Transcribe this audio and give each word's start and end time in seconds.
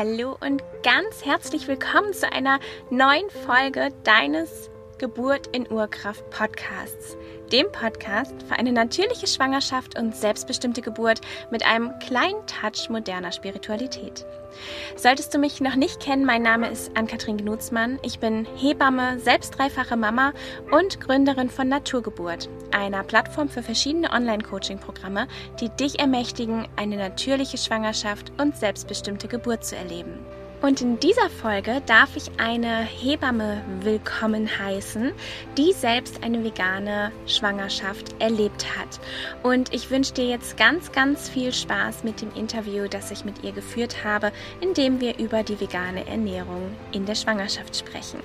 Hallo 0.00 0.34
und 0.40 0.62
ganz 0.82 1.26
herzlich 1.26 1.68
willkommen 1.68 2.14
zu 2.14 2.32
einer 2.32 2.58
neuen 2.88 3.28
Folge 3.44 3.90
deines 4.02 4.70
Geburt 4.96 5.48
in 5.48 5.70
Urkraft 5.70 6.30
Podcasts, 6.30 7.18
dem 7.52 7.70
Podcast 7.72 8.34
für 8.48 8.56
eine 8.56 8.72
natürliche 8.72 9.26
Schwangerschaft 9.26 9.98
und 9.98 10.14
selbstbestimmte 10.14 10.82
Geburt 10.82 11.20
mit 11.50 11.64
einem 11.66 11.98
kleinen 11.98 12.46
Touch 12.46 12.88
moderner 12.88 13.32
Spiritualität. 13.32 14.24
Solltest 14.96 15.34
du 15.34 15.38
mich 15.38 15.60
noch 15.60 15.76
nicht 15.76 16.00
kennen, 16.00 16.24
mein 16.24 16.42
Name 16.42 16.68
ist 16.70 16.96
Ann-Kathrin 16.96 17.38
Gnutzmann. 17.38 17.98
Ich 18.02 18.18
bin 18.18 18.46
Hebamme, 18.56 19.18
selbst 19.18 19.58
dreifache 19.58 19.96
Mama 19.96 20.32
und 20.70 21.00
Gründerin 21.00 21.50
von 21.50 21.68
Naturgeburt, 21.68 22.48
einer 22.72 23.02
Plattform 23.02 23.48
für 23.48 23.62
verschiedene 23.62 24.10
Online-Coaching-Programme, 24.10 25.28
die 25.60 25.70
dich 25.70 25.98
ermächtigen, 25.98 26.68
eine 26.76 26.96
natürliche 26.96 27.58
Schwangerschaft 27.58 28.32
und 28.40 28.56
selbstbestimmte 28.56 29.28
Geburt 29.28 29.64
zu 29.64 29.76
erleben. 29.76 30.18
Und 30.62 30.82
in 30.82 31.00
dieser 31.00 31.30
Folge 31.30 31.80
darf 31.86 32.16
ich 32.16 32.30
eine 32.38 32.82
Hebamme 32.82 33.62
willkommen 33.80 34.46
heißen, 34.58 35.12
die 35.56 35.72
selbst 35.72 36.22
eine 36.22 36.44
vegane 36.44 37.12
Schwangerschaft 37.26 38.14
erlebt 38.18 38.66
hat. 38.76 39.00
Und 39.42 39.72
ich 39.72 39.90
wünsche 39.90 40.12
dir 40.12 40.26
jetzt 40.26 40.58
ganz, 40.58 40.92
ganz 40.92 41.30
viel 41.30 41.52
Spaß 41.52 42.04
mit 42.04 42.20
dem 42.20 42.30
Interview, 42.34 42.88
das 42.88 43.10
ich 43.10 43.24
mit 43.24 43.42
ihr 43.42 43.52
geführt 43.52 44.04
habe, 44.04 44.32
in 44.60 44.74
dem 44.74 45.00
wir 45.00 45.18
über 45.18 45.42
die 45.42 45.58
vegane 45.58 46.06
Ernährung 46.06 46.70
in 46.92 47.06
der 47.06 47.14
Schwangerschaft 47.14 47.74
sprechen. 47.76 48.20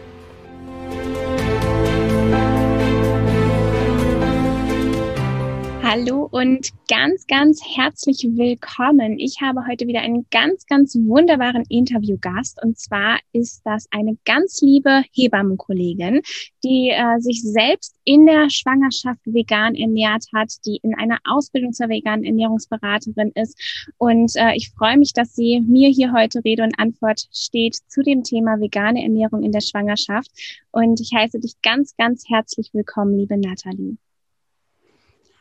Hallo 5.87 6.27
und 6.31 6.71
ganz, 6.89 7.27
ganz 7.27 7.61
herzlich 7.63 8.27
willkommen. 8.27 9.19
Ich 9.19 9.39
habe 9.39 9.67
heute 9.67 9.85
wieder 9.85 9.99
einen 9.99 10.25
ganz, 10.31 10.65
ganz 10.65 10.95
wunderbaren 10.95 11.63
Interviewgast 11.69 12.59
und 12.63 12.79
zwar 12.79 13.19
ist 13.33 13.61
das 13.65 13.85
eine 13.91 14.17
ganz 14.25 14.61
liebe 14.63 15.03
Hebammenkollegin, 15.11 16.23
die 16.63 16.89
äh, 16.89 17.19
sich 17.19 17.43
selbst 17.43 17.95
in 18.03 18.25
der 18.25 18.49
Schwangerschaft 18.49 19.19
vegan 19.25 19.75
ernährt 19.75 20.25
hat, 20.33 20.51
die 20.65 20.79
in 20.81 20.95
einer 20.95 21.19
Ausbildung 21.23 21.71
zur 21.71 21.87
veganen 21.87 22.25
Ernährungsberaterin 22.25 23.31
ist 23.35 23.55
und 23.99 24.35
äh, 24.37 24.55
ich 24.55 24.71
freue 24.71 24.97
mich, 24.97 25.13
dass 25.13 25.35
sie 25.35 25.61
mir 25.61 25.89
hier 25.89 26.13
heute 26.13 26.43
Rede 26.43 26.63
und 26.63 26.79
Antwort 26.79 27.27
steht 27.31 27.75
zu 27.75 28.01
dem 28.01 28.23
Thema 28.23 28.59
vegane 28.59 29.03
Ernährung 29.03 29.43
in 29.43 29.51
der 29.51 29.61
Schwangerschaft 29.61 30.31
und 30.71 30.99
ich 30.99 31.11
heiße 31.13 31.39
dich 31.39 31.61
ganz, 31.61 31.95
ganz 31.95 32.23
herzlich 32.27 32.71
willkommen, 32.73 33.19
liebe 33.19 33.37
Nathalie. 33.37 33.97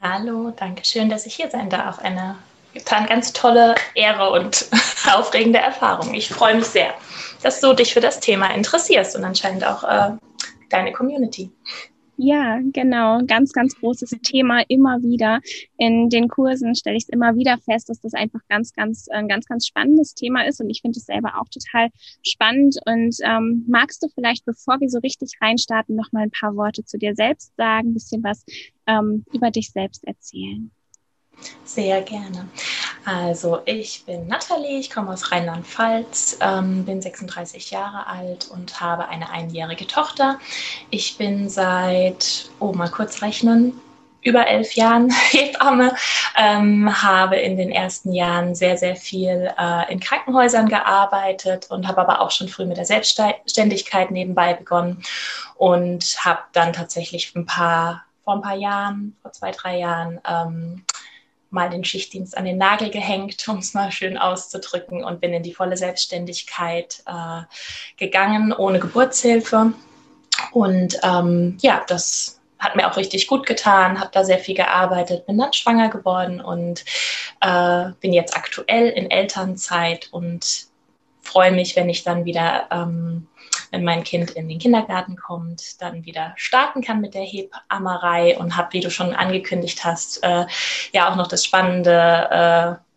Hallo, 0.06 0.52
danke 0.54 0.84
schön, 0.84 1.08
dass 1.08 1.24
ich 1.24 1.34
hier 1.34 1.48
sein 1.50 1.70
darf. 1.70 1.98
Eine 1.98 2.36
ganz 3.08 3.32
tolle 3.32 3.74
Ehre 3.94 4.32
und 4.32 4.66
aufregende 5.10 5.60
Erfahrung. 5.60 6.12
Ich 6.12 6.28
freue 6.28 6.56
mich 6.56 6.66
sehr, 6.66 6.92
dass 7.42 7.62
du 7.62 7.72
dich 7.72 7.94
für 7.94 8.02
das 8.02 8.20
Thema 8.20 8.52
interessierst 8.54 9.16
und 9.16 9.24
anscheinend 9.24 9.66
auch 9.66 9.82
äh, 9.82 10.10
deine 10.68 10.92
Community. 10.92 11.50
Ja, 12.16 12.60
genau. 12.72 13.22
Ganz, 13.26 13.52
ganz 13.52 13.74
großes 13.76 14.10
Thema 14.22 14.62
immer 14.68 15.02
wieder. 15.02 15.40
In 15.76 16.08
den 16.08 16.28
Kursen 16.28 16.74
stelle 16.74 16.96
ich 16.96 17.04
es 17.04 17.08
immer 17.08 17.34
wieder 17.34 17.58
fest, 17.58 17.88
dass 17.88 18.00
das 18.00 18.14
einfach 18.14 18.40
ganz, 18.48 18.72
ganz, 18.72 19.08
ein 19.08 19.26
ganz, 19.26 19.46
ganz 19.46 19.66
spannendes 19.66 20.14
Thema 20.14 20.46
ist. 20.46 20.60
Und 20.60 20.70
ich 20.70 20.80
finde 20.80 20.98
es 20.98 21.06
selber 21.06 21.40
auch 21.40 21.48
total 21.48 21.88
spannend. 22.24 22.78
Und 22.86 23.16
ähm, 23.24 23.64
magst 23.68 24.02
du 24.02 24.08
vielleicht, 24.14 24.44
bevor 24.44 24.80
wir 24.80 24.88
so 24.88 24.98
richtig 25.00 25.32
reinstarten, 25.40 25.96
noch 25.96 26.12
mal 26.12 26.22
ein 26.22 26.30
paar 26.30 26.54
Worte 26.54 26.84
zu 26.84 26.98
dir 26.98 27.14
selbst 27.16 27.52
sagen, 27.56 27.94
bisschen 27.94 28.22
was 28.22 28.44
ähm, 28.86 29.24
über 29.32 29.50
dich 29.50 29.70
selbst 29.70 30.04
erzählen? 30.06 30.70
Sehr 31.64 32.00
gerne. 32.02 32.48
Also 33.04 33.60
ich 33.66 34.04
bin 34.06 34.28
Nathalie, 34.28 34.78
ich 34.78 34.90
komme 34.90 35.12
aus 35.12 35.30
Rheinland-Pfalz, 35.30 36.38
ähm, 36.40 36.86
bin 36.86 37.02
36 37.02 37.70
Jahre 37.70 38.06
alt 38.06 38.48
und 38.50 38.80
habe 38.80 39.08
eine 39.08 39.30
einjährige 39.30 39.86
Tochter. 39.86 40.38
Ich 40.88 41.18
bin 41.18 41.50
seit, 41.50 42.50
oh 42.60 42.72
mal 42.72 42.88
kurz 42.88 43.20
rechnen, 43.20 43.78
über 44.22 44.46
elf 44.46 44.72
Jahren 44.72 45.10
Hebamme, 45.30 45.94
ähm, 46.34 47.02
habe 47.02 47.36
in 47.36 47.58
den 47.58 47.70
ersten 47.70 48.12
Jahren 48.12 48.54
sehr, 48.54 48.78
sehr 48.78 48.96
viel 48.96 49.52
äh, 49.58 49.92
in 49.92 50.00
Krankenhäusern 50.00 50.70
gearbeitet 50.70 51.66
und 51.70 51.86
habe 51.86 52.00
aber 52.00 52.22
auch 52.22 52.30
schon 52.30 52.48
früh 52.48 52.64
mit 52.64 52.78
der 52.78 52.86
Selbstständigkeit 52.86 54.10
nebenbei 54.10 54.54
begonnen 54.54 55.02
und 55.56 56.16
habe 56.24 56.40
dann 56.52 56.72
tatsächlich 56.72 57.34
ein 57.36 57.44
paar, 57.44 58.04
vor 58.24 58.36
ein 58.36 58.42
paar 58.42 58.56
Jahren, 58.56 59.14
vor 59.20 59.32
zwei, 59.32 59.50
drei 59.50 59.78
Jahren, 59.78 60.20
ähm, 60.26 60.84
mal 61.54 61.70
den 61.70 61.84
Schichtdienst 61.84 62.36
an 62.36 62.44
den 62.44 62.58
Nagel 62.58 62.90
gehängt, 62.90 63.42
um 63.48 63.58
es 63.58 63.72
mal 63.72 63.90
schön 63.90 64.18
auszudrücken, 64.18 65.04
und 65.04 65.20
bin 65.20 65.32
in 65.32 65.42
die 65.42 65.54
volle 65.54 65.76
Selbstständigkeit 65.76 67.02
äh, 67.06 67.42
gegangen, 67.96 68.52
ohne 68.52 68.80
Geburtshilfe. 68.80 69.72
Und 70.52 70.98
ähm, 71.02 71.56
ja, 71.62 71.82
das 71.86 72.40
hat 72.58 72.76
mir 72.76 72.90
auch 72.90 72.96
richtig 72.96 73.26
gut 73.26 73.46
getan, 73.46 74.00
habe 74.00 74.10
da 74.12 74.24
sehr 74.24 74.38
viel 74.38 74.54
gearbeitet, 74.54 75.26
bin 75.26 75.38
dann 75.38 75.52
schwanger 75.52 75.90
geworden 75.90 76.40
und 76.40 76.84
äh, 77.40 77.90
bin 78.00 78.12
jetzt 78.12 78.36
aktuell 78.36 78.88
in 78.88 79.10
Elternzeit 79.10 80.08
und 80.12 80.66
freue 81.20 81.52
mich, 81.52 81.76
wenn 81.76 81.88
ich 81.88 82.04
dann 82.04 82.24
wieder 82.24 82.68
ähm, 82.70 83.26
wenn 83.74 83.84
mein 83.84 84.04
Kind 84.04 84.30
in 84.30 84.48
den 84.48 84.60
Kindergarten 84.60 85.16
kommt, 85.16 85.82
dann 85.82 86.04
wieder 86.04 86.32
starten 86.36 86.80
kann 86.80 87.00
mit 87.00 87.14
der 87.14 87.24
Hebammerei 87.24 88.38
und 88.38 88.56
habe, 88.56 88.72
wie 88.72 88.80
du 88.80 88.88
schon 88.88 89.14
angekündigt 89.14 89.84
hast, 89.84 90.22
äh, 90.22 90.46
ja 90.92 91.10
auch 91.10 91.16
noch 91.16 91.26
das 91.26 91.44
spannende 91.44 91.90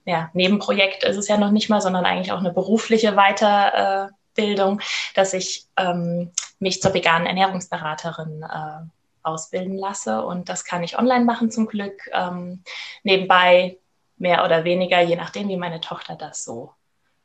äh, 0.05 0.11
ja, 0.11 0.29
Nebenprojekt 0.33 1.03
ist 1.03 1.17
es 1.17 1.27
ja 1.27 1.37
noch 1.37 1.51
nicht 1.51 1.69
mal, 1.69 1.81
sondern 1.81 2.05
eigentlich 2.05 2.31
auch 2.31 2.39
eine 2.39 2.53
berufliche 2.53 3.13
Weiterbildung, 3.13 4.79
dass 5.15 5.33
ich 5.33 5.65
ähm, 5.75 6.31
mich 6.59 6.81
zur 6.81 6.93
veganen 6.93 7.27
Ernährungsberaterin 7.27 8.43
äh, 8.43 8.85
ausbilden 9.23 9.77
lasse. 9.77 10.23
Und 10.23 10.47
das 10.47 10.63
kann 10.63 10.83
ich 10.83 10.97
online 10.97 11.25
machen 11.25 11.51
zum 11.51 11.67
Glück. 11.67 12.09
Ähm, 12.13 12.63
nebenbei 13.03 13.79
mehr 14.17 14.45
oder 14.45 14.63
weniger, 14.63 15.01
je 15.01 15.15
nachdem, 15.15 15.49
wie 15.49 15.57
meine 15.57 15.81
Tochter 15.81 16.15
das 16.15 16.45
so 16.45 16.71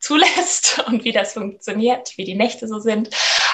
zulässt 0.02 0.84
und 0.88 1.04
wie 1.04 1.12
das 1.12 1.32
funktioniert, 1.32 2.18
wie 2.18 2.24
die 2.24 2.34
Nächte 2.34 2.68
so 2.68 2.78
sind. 2.80 3.10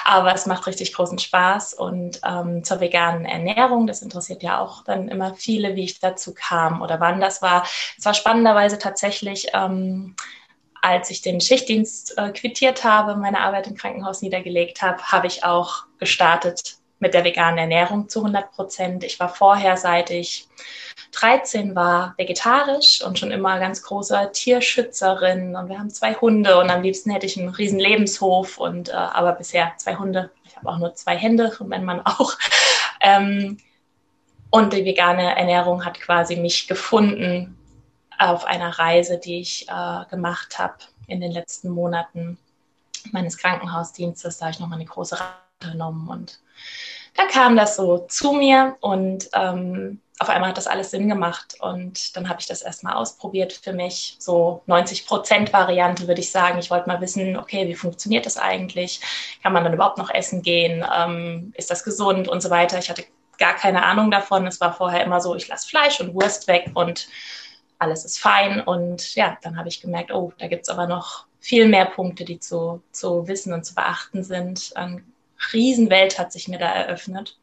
Aber 0.09 0.33
es 0.33 0.47
macht 0.47 0.65
richtig 0.65 0.91
großen 0.93 1.19
Spaß. 1.19 1.75
Und 1.75 2.19
ähm, 2.25 2.63
zur 2.63 2.79
veganen 2.79 3.25
Ernährung, 3.25 3.85
das 3.85 4.01
interessiert 4.01 4.41
ja 4.41 4.59
auch 4.59 4.83
dann 4.83 5.07
immer 5.07 5.35
viele, 5.35 5.75
wie 5.75 5.83
ich 5.83 5.99
dazu 5.99 6.33
kam 6.33 6.81
oder 6.81 6.99
wann 6.99 7.21
das 7.21 7.43
war. 7.43 7.63
Es 7.95 8.05
war 8.05 8.15
spannenderweise 8.15 8.79
tatsächlich. 8.79 9.49
Ähm, 9.53 10.15
als 10.81 11.11
ich 11.11 11.21
den 11.21 11.41
Schichtdienst 11.41 12.17
äh, 12.17 12.31
quittiert 12.31 12.83
habe, 12.83 13.17
meine 13.17 13.41
Arbeit 13.41 13.67
im 13.67 13.75
Krankenhaus 13.75 14.23
niedergelegt 14.23 14.81
habe, 14.81 14.99
habe 15.03 15.27
ich 15.27 15.43
auch 15.43 15.83
gestartet 15.99 16.78
mit 16.99 17.13
der 17.13 17.23
veganen 17.23 17.57
Ernährung 17.57 18.09
zu 18.09 18.19
100 18.19 18.51
Prozent. 18.51 19.03
Ich 19.03 19.19
war 19.19 19.29
vorher, 19.29 19.77
seit 19.77 20.09
ich 20.09 20.47
13 21.11 21.75
war 21.75 22.13
vegetarisch 22.17 23.01
und 23.01 23.17
schon 23.17 23.31
immer 23.31 23.59
ganz 23.59 23.81
großer 23.81 24.31
Tierschützerin 24.31 25.55
und 25.55 25.69
wir 25.69 25.79
haben 25.79 25.89
zwei 25.89 26.13
Hunde 26.13 26.59
und 26.59 26.69
am 26.69 26.81
liebsten 26.81 27.09
hätte 27.09 27.25
ich 27.25 27.37
einen 27.37 27.49
riesen 27.49 27.79
Lebenshof 27.79 28.57
und 28.57 28.89
äh, 28.89 28.93
aber 28.93 29.31
bisher 29.33 29.71
zwei 29.77 29.95
Hunde. 29.95 30.29
Ich 30.45 30.55
habe 30.55 30.69
auch 30.69 30.77
nur 30.77 30.93
zwei 30.95 31.17
Hände 31.17 31.55
und 31.59 31.69
mein 31.69 31.85
Mann 31.85 32.01
auch. 32.05 32.37
Ähm, 33.01 33.57
und 34.49 34.73
die 34.73 34.83
vegane 34.83 35.37
Ernährung 35.37 35.85
hat 35.85 36.01
quasi 36.01 36.35
mich 36.35 36.67
gefunden 36.67 37.57
auf 38.17 38.43
einer 38.43 38.77
Reise, 38.77 39.17
die 39.17 39.39
ich 39.39 39.69
äh, 39.69 40.05
gemacht 40.09 40.59
habe 40.59 40.75
in 41.07 41.21
den 41.21 41.31
letzten 41.31 41.69
Monaten 41.69 42.37
meines 43.11 43.37
Krankenhausdienstes. 43.37 44.37
Da 44.37 44.47
habe 44.47 44.53
ich 44.53 44.59
nochmal 44.59 44.79
eine 44.79 44.89
große 44.89 45.17
Reise 45.17 45.71
genommen 45.71 46.09
und 46.09 46.39
da 47.15 47.25
kam 47.25 47.55
das 47.55 47.75
so 47.75 47.99
zu 48.07 48.33
mir 48.33 48.77
und 48.79 49.29
ähm, 49.33 49.99
auf 50.19 50.29
einmal 50.29 50.49
hat 50.49 50.57
das 50.57 50.67
alles 50.67 50.91
Sinn 50.91 51.07
gemacht 51.07 51.55
und 51.61 52.15
dann 52.15 52.27
habe 52.27 52.41
ich 52.41 52.45
das 52.45 52.61
erstmal 52.61 52.93
ausprobiert 52.93 53.53
für 53.53 53.71
mich. 53.71 54.17
So 54.19 54.61
90 54.67 55.07
Prozent 55.07 55.53
Variante 55.53 56.07
würde 56.07 56.19
ich 56.19 56.29
sagen. 56.29 56.59
Ich 56.59 56.69
wollte 56.69 56.89
mal 56.89 56.99
wissen, 56.99 57.37
okay, 57.37 57.67
wie 57.69 57.75
funktioniert 57.75 58.25
das 58.25 58.37
eigentlich? 58.37 58.99
Kann 59.41 59.53
man 59.53 59.63
dann 59.63 59.73
überhaupt 59.73 59.97
noch 59.97 60.13
essen 60.13 60.41
gehen? 60.41 60.85
Ähm, 60.93 61.53
ist 61.55 61.71
das 61.71 61.85
gesund 61.85 62.27
und 62.27 62.41
so 62.41 62.49
weiter? 62.49 62.77
Ich 62.79 62.89
hatte 62.89 63.05
gar 63.37 63.55
keine 63.55 63.85
Ahnung 63.85 64.11
davon. 64.11 64.45
Es 64.45 64.59
war 64.59 64.73
vorher 64.73 65.05
immer 65.05 65.21
so, 65.21 65.35
ich 65.35 65.47
lasse 65.47 65.69
Fleisch 65.69 66.01
und 66.01 66.13
Wurst 66.13 66.49
weg 66.49 66.69
und 66.73 67.07
alles 67.79 68.03
ist 68.03 68.19
fein. 68.19 68.59
Und 68.59 69.15
ja, 69.15 69.37
dann 69.41 69.57
habe 69.57 69.69
ich 69.69 69.81
gemerkt, 69.81 70.11
oh, 70.11 70.33
da 70.37 70.47
gibt 70.47 70.63
es 70.63 70.69
aber 70.69 70.85
noch 70.85 71.25
viel 71.39 71.69
mehr 71.69 71.85
Punkte, 71.85 72.25
die 72.25 72.41
zu, 72.41 72.83
zu 72.91 73.25
wissen 73.29 73.53
und 73.53 73.65
zu 73.65 73.73
beachten 73.73 74.23
sind. 74.25 74.71
Eine 74.75 75.01
Riesenwelt 75.53 76.19
hat 76.19 76.31
sich 76.31 76.47
mir 76.47 76.59
da 76.59 76.67
eröffnet. 76.67 77.37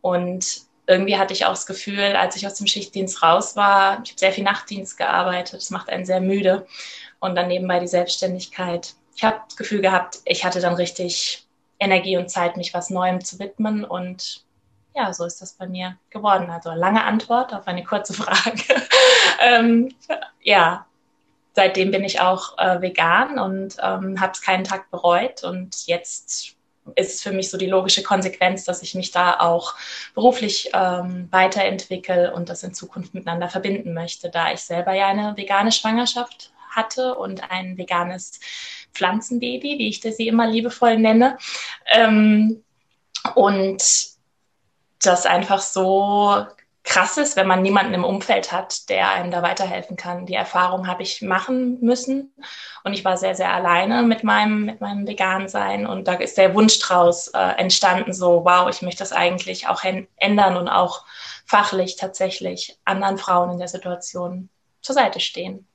Und 0.00 0.62
irgendwie 0.86 1.16
hatte 1.16 1.32
ich 1.32 1.46
auch 1.46 1.50
das 1.50 1.66
Gefühl, 1.66 2.16
als 2.16 2.36
ich 2.36 2.46
aus 2.46 2.54
dem 2.54 2.66
Schichtdienst 2.66 3.22
raus 3.22 3.56
war, 3.56 4.00
ich 4.04 4.10
habe 4.10 4.18
sehr 4.18 4.32
viel 4.32 4.44
Nachtdienst 4.44 4.98
gearbeitet, 4.98 5.60
das 5.60 5.70
macht 5.70 5.88
einen 5.88 6.04
sehr 6.04 6.20
müde 6.20 6.66
und 7.20 7.36
dann 7.36 7.48
nebenbei 7.48 7.78
die 7.78 7.88
Selbstständigkeit. 7.88 8.94
Ich 9.14 9.22
habe 9.22 9.40
das 9.46 9.56
Gefühl 9.56 9.80
gehabt, 9.80 10.18
ich 10.24 10.44
hatte 10.44 10.60
dann 10.60 10.74
richtig 10.74 11.46
Energie 11.78 12.16
und 12.16 12.30
Zeit, 12.30 12.56
mich 12.56 12.74
was 12.74 12.90
Neuem 12.90 13.24
zu 13.24 13.38
widmen 13.38 13.84
und 13.84 14.44
ja, 14.94 15.12
so 15.12 15.24
ist 15.24 15.40
das 15.40 15.52
bei 15.54 15.66
mir 15.66 15.96
geworden. 16.10 16.50
Also 16.50 16.72
lange 16.72 17.04
Antwort 17.04 17.54
auf 17.54 17.66
eine 17.66 17.84
kurze 17.84 18.12
Frage. 18.12 18.62
ähm, 19.40 19.94
ja, 20.42 20.86
seitdem 21.54 21.90
bin 21.90 22.04
ich 22.04 22.20
auch 22.20 22.58
äh, 22.58 22.80
vegan 22.80 23.38
und 23.38 23.76
ähm, 23.80 24.20
habe 24.20 24.32
es 24.32 24.42
keinen 24.42 24.64
Tag 24.64 24.90
bereut. 24.90 25.44
Und 25.44 25.86
jetzt 25.86 26.56
ist 26.96 27.22
für 27.22 27.32
mich 27.32 27.50
so 27.50 27.56
die 27.56 27.66
logische 27.66 28.02
Konsequenz, 28.02 28.64
dass 28.64 28.82
ich 28.82 28.94
mich 28.94 29.10
da 29.10 29.38
auch 29.40 29.74
beruflich 30.14 30.70
ähm, 30.74 31.28
weiterentwickle 31.30 32.34
und 32.34 32.48
das 32.48 32.62
in 32.62 32.74
Zukunft 32.74 33.14
miteinander 33.14 33.48
verbinden 33.48 33.94
möchte, 33.94 34.30
da 34.30 34.52
ich 34.52 34.60
selber 34.60 34.92
ja 34.92 35.08
eine 35.08 35.36
vegane 35.36 35.72
Schwangerschaft 35.72 36.52
hatte 36.70 37.14
und 37.14 37.50
ein 37.50 37.76
veganes 37.78 38.40
Pflanzenbaby, 38.94 39.78
wie 39.78 39.88
ich 39.88 40.00
das 40.00 40.16
sie 40.16 40.28
immer 40.28 40.46
liebevoll 40.46 40.98
nenne. 40.98 41.38
Ähm, 41.92 42.62
und 43.34 43.82
das 45.00 45.26
einfach 45.26 45.60
so 45.60 46.46
krass 46.92 47.16
ist, 47.16 47.36
wenn 47.36 47.46
man 47.46 47.62
niemanden 47.62 47.94
im 47.94 48.04
Umfeld 48.04 48.52
hat, 48.52 48.90
der 48.90 49.08
einem 49.12 49.30
da 49.30 49.40
weiterhelfen 49.40 49.96
kann. 49.96 50.26
Die 50.26 50.34
Erfahrung 50.34 50.86
habe 50.86 51.02
ich 51.02 51.22
machen 51.22 51.80
müssen 51.80 52.34
und 52.84 52.92
ich 52.92 53.02
war 53.02 53.16
sehr, 53.16 53.34
sehr 53.34 53.50
alleine 53.50 54.02
mit 54.02 54.24
meinem, 54.24 54.66
mit 54.66 54.82
meinem 54.82 55.06
Vegan-Sein 55.06 55.86
und 55.86 56.06
da 56.06 56.12
ist 56.14 56.36
der 56.36 56.54
Wunsch 56.54 56.78
draus 56.80 57.28
äh, 57.28 57.38
entstanden, 57.38 58.12
so, 58.12 58.44
wow, 58.44 58.68
ich 58.68 58.82
möchte 58.82 58.98
das 58.98 59.12
eigentlich 59.12 59.68
auch 59.68 59.82
ändern 60.16 60.58
und 60.58 60.68
auch 60.68 61.06
fachlich 61.46 61.96
tatsächlich 61.96 62.78
anderen 62.84 63.16
Frauen 63.16 63.52
in 63.52 63.58
der 63.58 63.68
Situation 63.68 64.50
zur 64.82 64.94
Seite 64.94 65.18
stehen. 65.18 65.66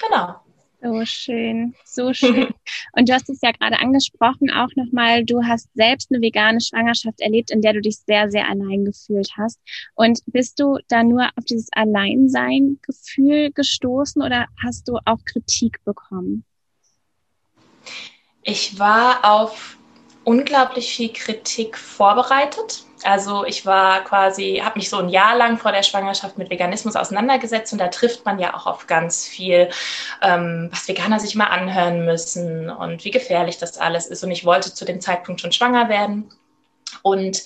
Genau. 0.00 0.43
So 0.84 1.02
schön, 1.06 1.74
so 1.86 2.12
schön. 2.12 2.52
Und 2.92 3.08
du 3.08 3.14
hast 3.14 3.30
es 3.30 3.40
ja 3.40 3.52
gerade 3.52 3.78
angesprochen, 3.78 4.50
auch 4.50 4.68
nochmal, 4.76 5.24
du 5.24 5.42
hast 5.42 5.66
selbst 5.74 6.12
eine 6.12 6.20
vegane 6.20 6.60
Schwangerschaft 6.60 7.22
erlebt, 7.22 7.50
in 7.50 7.62
der 7.62 7.72
du 7.72 7.80
dich 7.80 7.96
sehr, 8.00 8.30
sehr 8.30 8.46
allein 8.46 8.84
gefühlt 8.84 9.30
hast. 9.38 9.58
Und 9.94 10.20
bist 10.26 10.60
du 10.60 10.76
da 10.88 11.02
nur 11.02 11.30
auf 11.36 11.44
dieses 11.46 11.68
Alleinsein-Gefühl 11.72 13.50
gestoßen 13.52 14.20
oder 14.20 14.46
hast 14.62 14.86
du 14.86 14.98
auch 15.06 15.24
Kritik 15.24 15.82
bekommen? 15.84 16.44
Ich 18.42 18.78
war 18.78 19.24
auf 19.24 19.78
unglaublich 20.24 20.94
viel 20.94 21.12
Kritik 21.12 21.78
vorbereitet. 21.78 22.84
Also 23.04 23.44
ich 23.44 23.66
war 23.66 24.02
quasi, 24.04 24.62
habe 24.64 24.78
mich 24.78 24.88
so 24.88 24.98
ein 24.98 25.10
Jahr 25.10 25.36
lang 25.36 25.58
vor 25.58 25.72
der 25.72 25.82
Schwangerschaft 25.82 26.38
mit 26.38 26.48
Veganismus 26.50 26.96
auseinandergesetzt 26.96 27.72
und 27.72 27.78
da 27.78 27.88
trifft 27.88 28.24
man 28.24 28.38
ja 28.38 28.54
auch 28.54 28.66
auf 28.66 28.86
ganz 28.86 29.26
viel, 29.26 29.68
ähm, 30.22 30.68
was 30.72 30.88
Veganer 30.88 31.20
sich 31.20 31.34
mal 31.34 31.46
anhören 31.46 32.06
müssen 32.06 32.70
und 32.70 33.04
wie 33.04 33.10
gefährlich 33.10 33.58
das 33.58 33.76
alles 33.78 34.06
ist. 34.06 34.24
Und 34.24 34.30
ich 34.30 34.44
wollte 34.44 34.72
zu 34.72 34.84
dem 34.86 35.00
Zeitpunkt 35.00 35.42
schon 35.42 35.52
schwanger 35.52 35.88
werden 35.88 36.30
und 37.04 37.42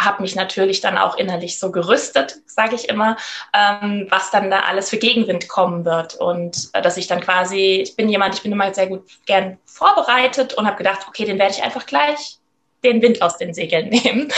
habe 0.00 0.22
mich 0.22 0.34
natürlich 0.34 0.80
dann 0.80 0.96
auch 0.96 1.18
innerlich 1.18 1.58
so 1.58 1.70
gerüstet, 1.70 2.38
sage 2.46 2.74
ich 2.74 2.88
immer, 2.88 3.18
ähm, 3.52 4.06
was 4.08 4.30
dann 4.30 4.50
da 4.50 4.60
alles 4.60 4.88
für 4.88 4.96
Gegenwind 4.96 5.48
kommen 5.48 5.84
wird 5.84 6.14
und 6.14 6.70
äh, 6.72 6.80
dass 6.80 6.96
ich 6.96 7.08
dann 7.08 7.20
quasi, 7.20 7.82
ich 7.82 7.94
bin 7.94 8.08
jemand, 8.08 8.34
ich 8.34 8.42
bin 8.42 8.52
immer 8.52 8.72
sehr 8.72 8.86
gut 8.86 9.04
gern 9.26 9.58
vorbereitet 9.66 10.54
und 10.54 10.66
habe 10.66 10.78
gedacht, 10.78 11.00
okay, 11.06 11.26
den 11.26 11.38
werde 11.38 11.52
ich 11.52 11.62
einfach 11.62 11.84
gleich 11.84 12.38
den 12.82 13.02
Wind 13.02 13.20
aus 13.20 13.36
den 13.36 13.52
Segeln 13.52 13.88
nehmen. 13.90 14.32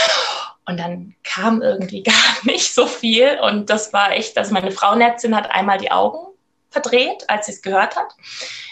Und 0.65 0.77
dann 0.77 1.15
kam 1.23 1.61
irgendwie 1.61 2.03
gar 2.03 2.13
nicht 2.43 2.73
so 2.73 2.85
viel. 2.85 3.39
Und 3.41 3.69
das 3.69 3.93
war 3.93 4.11
echt, 4.11 4.37
also 4.37 4.53
meine 4.53 4.71
Frauenärztin 4.71 5.35
hat 5.35 5.51
einmal 5.51 5.77
die 5.77 5.91
Augen 5.91 6.19
verdreht, 6.69 7.23
als 7.29 7.45
sie 7.45 7.53
es 7.53 7.61
gehört 7.61 7.95
hat. 7.95 8.13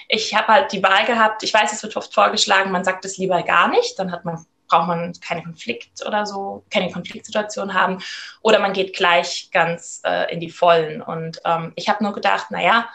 Ich 0.09 0.35
habe 0.35 0.47
halt 0.47 0.73
die 0.73 0.83
Wahl 0.83 1.05
gehabt, 1.05 1.43
ich 1.43 1.53
weiß, 1.53 1.71
es 1.71 1.81
wird 1.81 1.95
oft 1.95 2.13
vorgeschlagen, 2.13 2.71
man 2.71 2.83
sagt 2.83 3.05
es 3.05 3.17
lieber 3.17 3.41
gar 3.43 3.69
nicht, 3.69 3.97
dann 3.97 4.11
hat 4.11 4.25
man, 4.25 4.45
braucht 4.73 4.87
man 4.87 5.13
keine 5.21 5.43
Konflikt 5.43 6.03
oder 6.05 6.25
so, 6.25 6.63
keine 6.71 6.91
Konfliktsituation 6.91 7.75
haben. 7.75 7.99
Oder 8.41 8.59
man 8.59 8.73
geht 8.73 8.95
gleich 8.95 9.49
ganz 9.51 10.01
äh, 10.03 10.33
in 10.33 10.39
die 10.39 10.49
Vollen. 10.49 11.01
Und 11.01 11.41
ähm, 11.45 11.73
ich 11.75 11.89
habe 11.89 12.03
nur 12.03 12.13
gedacht, 12.13 12.49
naja, 12.49 12.89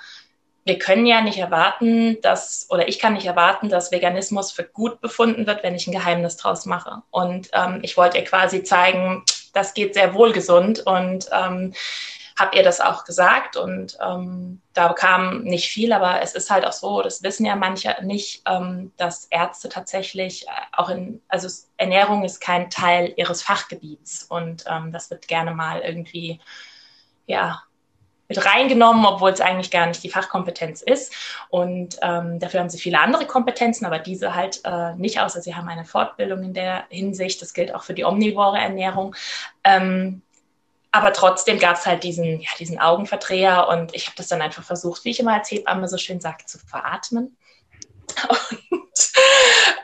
wir 0.64 0.78
können 0.78 1.06
ja 1.06 1.20
nicht 1.20 1.38
erwarten, 1.38 2.20
dass, 2.20 2.66
oder 2.68 2.88
ich 2.88 2.98
kann 2.98 3.14
nicht 3.14 3.26
erwarten, 3.26 3.68
dass 3.68 3.92
Veganismus 3.92 4.50
für 4.50 4.64
gut 4.64 5.00
befunden 5.00 5.46
wird, 5.46 5.62
wenn 5.62 5.76
ich 5.76 5.86
ein 5.86 5.92
Geheimnis 5.92 6.36
draus 6.36 6.66
mache. 6.66 7.02
Und 7.10 7.48
ähm, 7.52 7.78
ich 7.82 7.96
wollte 7.96 8.18
ihr 8.18 8.24
quasi 8.24 8.64
zeigen, 8.64 9.22
das 9.54 9.72
geht 9.72 9.94
sehr 9.94 10.14
wohl 10.14 10.32
gesund 10.32 10.80
und 10.80 11.28
ähm, 11.32 11.74
habe 12.38 12.56
ihr 12.56 12.62
das 12.62 12.80
auch 12.80 13.04
gesagt 13.04 13.56
und 13.56 13.98
ähm, 14.00 14.62
da 14.72 14.92
kam 14.92 15.42
nicht 15.42 15.68
viel, 15.68 15.92
aber 15.92 16.22
es 16.22 16.34
ist 16.34 16.50
halt 16.50 16.64
auch 16.64 16.72
so, 16.72 17.02
das 17.02 17.22
wissen 17.24 17.44
ja 17.44 17.56
manche 17.56 17.96
nicht, 18.02 18.42
ähm, 18.46 18.92
dass 18.96 19.24
Ärzte 19.26 19.68
tatsächlich 19.68 20.46
äh, 20.46 20.50
auch 20.72 20.88
in, 20.88 21.20
also 21.26 21.48
Ernährung 21.76 22.24
ist 22.24 22.40
kein 22.40 22.70
Teil 22.70 23.12
ihres 23.16 23.42
Fachgebiets 23.42 24.22
und 24.22 24.64
ähm, 24.68 24.92
das 24.92 25.10
wird 25.10 25.26
gerne 25.26 25.52
mal 25.52 25.80
irgendwie, 25.80 26.40
ja, 27.26 27.62
mit 28.28 28.44
reingenommen, 28.44 29.06
obwohl 29.06 29.30
es 29.30 29.40
eigentlich 29.40 29.70
gar 29.70 29.86
nicht 29.86 30.02
die 30.02 30.10
Fachkompetenz 30.10 30.82
ist. 30.82 31.14
Und 31.48 31.96
ähm, 32.02 32.38
dafür 32.38 32.60
haben 32.60 32.68
sie 32.68 32.78
viele 32.78 33.00
andere 33.00 33.26
Kompetenzen, 33.26 33.86
aber 33.86 33.98
diese 33.98 34.34
halt 34.34 34.60
äh, 34.64 34.94
nicht, 34.96 35.18
außer 35.18 35.40
sie 35.40 35.54
haben 35.54 35.68
eine 35.68 35.86
Fortbildung 35.86 36.42
in 36.42 36.52
der 36.52 36.84
Hinsicht. 36.90 37.40
Das 37.40 37.54
gilt 37.54 37.74
auch 37.74 37.84
für 37.84 37.94
die 37.94 38.04
omnivore 38.04 38.58
Ernährung. 38.58 39.16
Ähm, 39.64 40.20
aber 40.90 41.12
trotzdem 41.12 41.58
gab 41.58 41.76
es 41.76 41.86
halt 41.86 42.02
diesen, 42.02 42.40
ja, 42.40 42.50
diesen 42.58 42.78
Augenverdreher 42.78 43.68
und 43.68 43.94
ich 43.94 44.06
habe 44.06 44.16
das 44.16 44.28
dann 44.28 44.40
einfach 44.40 44.62
versucht, 44.62 45.04
wie 45.04 45.10
ich 45.10 45.20
immer 45.20 45.34
als 45.34 45.50
Hebamme 45.50 45.88
so 45.88 45.98
schön 45.98 46.20
sage, 46.20 46.46
zu 46.46 46.58
veratmen. 46.58 47.36
Und 48.28 48.88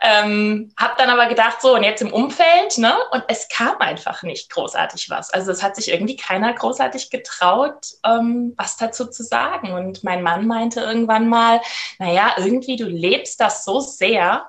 ähm, 0.01 0.73
habe 0.79 0.95
dann 0.99 1.09
aber 1.09 1.27
gedacht, 1.27 1.63
so 1.63 1.75
und 1.75 1.83
jetzt 1.83 2.03
im 2.03 2.13
Umfeld, 2.13 2.79
ne? 2.79 2.95
Und 3.11 3.25
es 3.29 3.49
kam 3.49 3.79
einfach 3.79 4.23
nicht 4.23 4.51
großartig 4.51 5.09
was. 5.09 5.31
Also 5.31 5.53
es 5.53 5.63
hat 5.63 5.77
sich 5.77 5.91
irgendwie 5.91 6.17
keiner 6.17 6.53
großartig 6.53 7.11
getraut, 7.11 7.87
ähm, 8.05 8.55
was 8.57 8.77
dazu 8.77 9.07
zu 9.07 9.23
sagen. 9.23 9.73
Und 9.73 10.05
mein 10.05 10.23
Mann 10.23 10.47
meinte 10.47 10.81
irgendwann 10.81 11.29
mal, 11.29 11.61
naja, 11.99 12.35
irgendwie 12.39 12.77
du 12.77 12.87
lebst 12.87 13.41
das 13.41 13.65
so 13.65 13.81
sehr. 13.81 14.47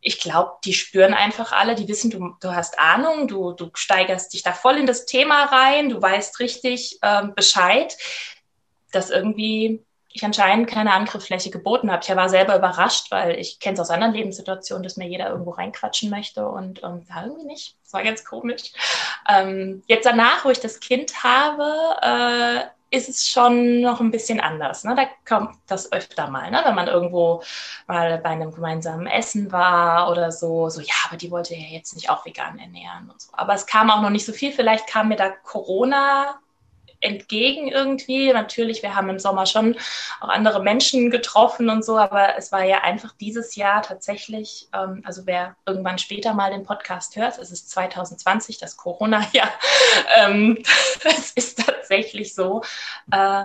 Ich 0.00 0.20
glaube, 0.20 0.52
die 0.64 0.74
spüren 0.74 1.14
einfach 1.14 1.52
alle, 1.52 1.74
die 1.74 1.88
wissen, 1.88 2.10
du, 2.10 2.36
du 2.40 2.54
hast 2.54 2.78
Ahnung, 2.78 3.28
du, 3.28 3.52
du 3.52 3.70
steigerst 3.74 4.32
dich 4.32 4.42
da 4.42 4.52
voll 4.52 4.76
in 4.76 4.86
das 4.86 5.06
Thema 5.06 5.44
rein, 5.44 5.88
du 5.88 6.00
weißt 6.00 6.38
richtig 6.40 6.98
ähm, 7.02 7.34
Bescheid, 7.34 7.96
dass 8.92 9.10
irgendwie 9.10 9.84
ich 10.16 10.24
anscheinend 10.24 10.68
keine 10.68 10.92
Angriffsfläche 10.92 11.50
geboten 11.50 11.90
habe. 11.92 12.02
Ich 12.02 12.16
war 12.16 12.28
selber 12.28 12.56
überrascht, 12.56 13.10
weil 13.10 13.38
ich 13.38 13.60
kenne 13.60 13.74
es 13.74 13.80
aus 13.80 13.90
anderen 13.90 14.14
Lebenssituationen, 14.14 14.82
dass 14.82 14.96
mir 14.96 15.06
jeder 15.06 15.28
irgendwo 15.28 15.50
reinquatschen 15.50 16.10
möchte 16.10 16.48
und 16.48 16.82
ähm, 16.82 17.06
ja, 17.08 17.24
irgendwie 17.24 17.44
nicht. 17.44 17.76
Das 17.84 17.92
war 17.92 18.02
ganz 18.02 18.24
komisch. 18.24 18.72
Ähm, 19.28 19.82
jetzt 19.86 20.06
danach, 20.06 20.44
wo 20.44 20.50
ich 20.50 20.60
das 20.60 20.80
Kind 20.80 21.22
habe, 21.22 21.96
äh, 22.00 22.75
ist 22.96 23.08
es 23.08 23.28
schon 23.28 23.80
noch 23.80 24.00
ein 24.00 24.10
bisschen 24.10 24.40
anders. 24.40 24.84
Ne? 24.84 24.94
Da 24.94 25.06
kommt 25.26 25.56
das 25.66 25.92
öfter 25.92 26.28
mal, 26.28 26.50
ne? 26.50 26.62
wenn 26.64 26.74
man 26.74 26.88
irgendwo 26.88 27.42
mal 27.86 28.18
bei 28.18 28.30
einem 28.30 28.52
gemeinsamen 28.52 29.06
Essen 29.06 29.52
war 29.52 30.10
oder 30.10 30.32
so. 30.32 30.68
So, 30.68 30.80
ja, 30.80 30.94
aber 31.06 31.16
die 31.16 31.30
wollte 31.30 31.54
ja 31.54 31.66
jetzt 31.68 31.94
nicht 31.94 32.10
auch 32.10 32.24
vegan 32.24 32.58
ernähren 32.58 33.10
und 33.10 33.20
so. 33.20 33.30
Aber 33.32 33.54
es 33.54 33.66
kam 33.66 33.90
auch 33.90 34.02
noch 34.02 34.10
nicht 34.10 34.24
so 34.26 34.32
viel. 34.32 34.52
Vielleicht 34.52 34.86
kam 34.86 35.08
mir 35.08 35.16
da 35.16 35.30
Corona 35.30 36.40
entgegen 37.00 37.68
irgendwie. 37.68 38.32
Natürlich, 38.32 38.82
wir 38.82 38.94
haben 38.94 39.08
im 39.08 39.18
Sommer 39.18 39.46
schon 39.46 39.76
auch 40.20 40.28
andere 40.28 40.62
Menschen 40.62 41.10
getroffen 41.10 41.68
und 41.68 41.84
so, 41.84 41.98
aber 41.98 42.36
es 42.36 42.52
war 42.52 42.64
ja 42.64 42.82
einfach 42.82 43.12
dieses 43.12 43.54
Jahr 43.56 43.82
tatsächlich, 43.82 44.68
ähm, 44.74 45.02
also 45.04 45.26
wer 45.26 45.56
irgendwann 45.66 45.98
später 45.98 46.34
mal 46.34 46.50
den 46.50 46.64
Podcast 46.64 47.16
hört, 47.16 47.38
es 47.38 47.50
ist 47.50 47.70
2020, 47.70 48.58
das 48.58 48.76
Corona-Jahr, 48.76 49.50
ähm, 50.18 50.62
es 51.04 51.32
ist 51.32 51.64
tatsächlich 51.64 52.34
so, 52.34 52.62
äh, 53.12 53.44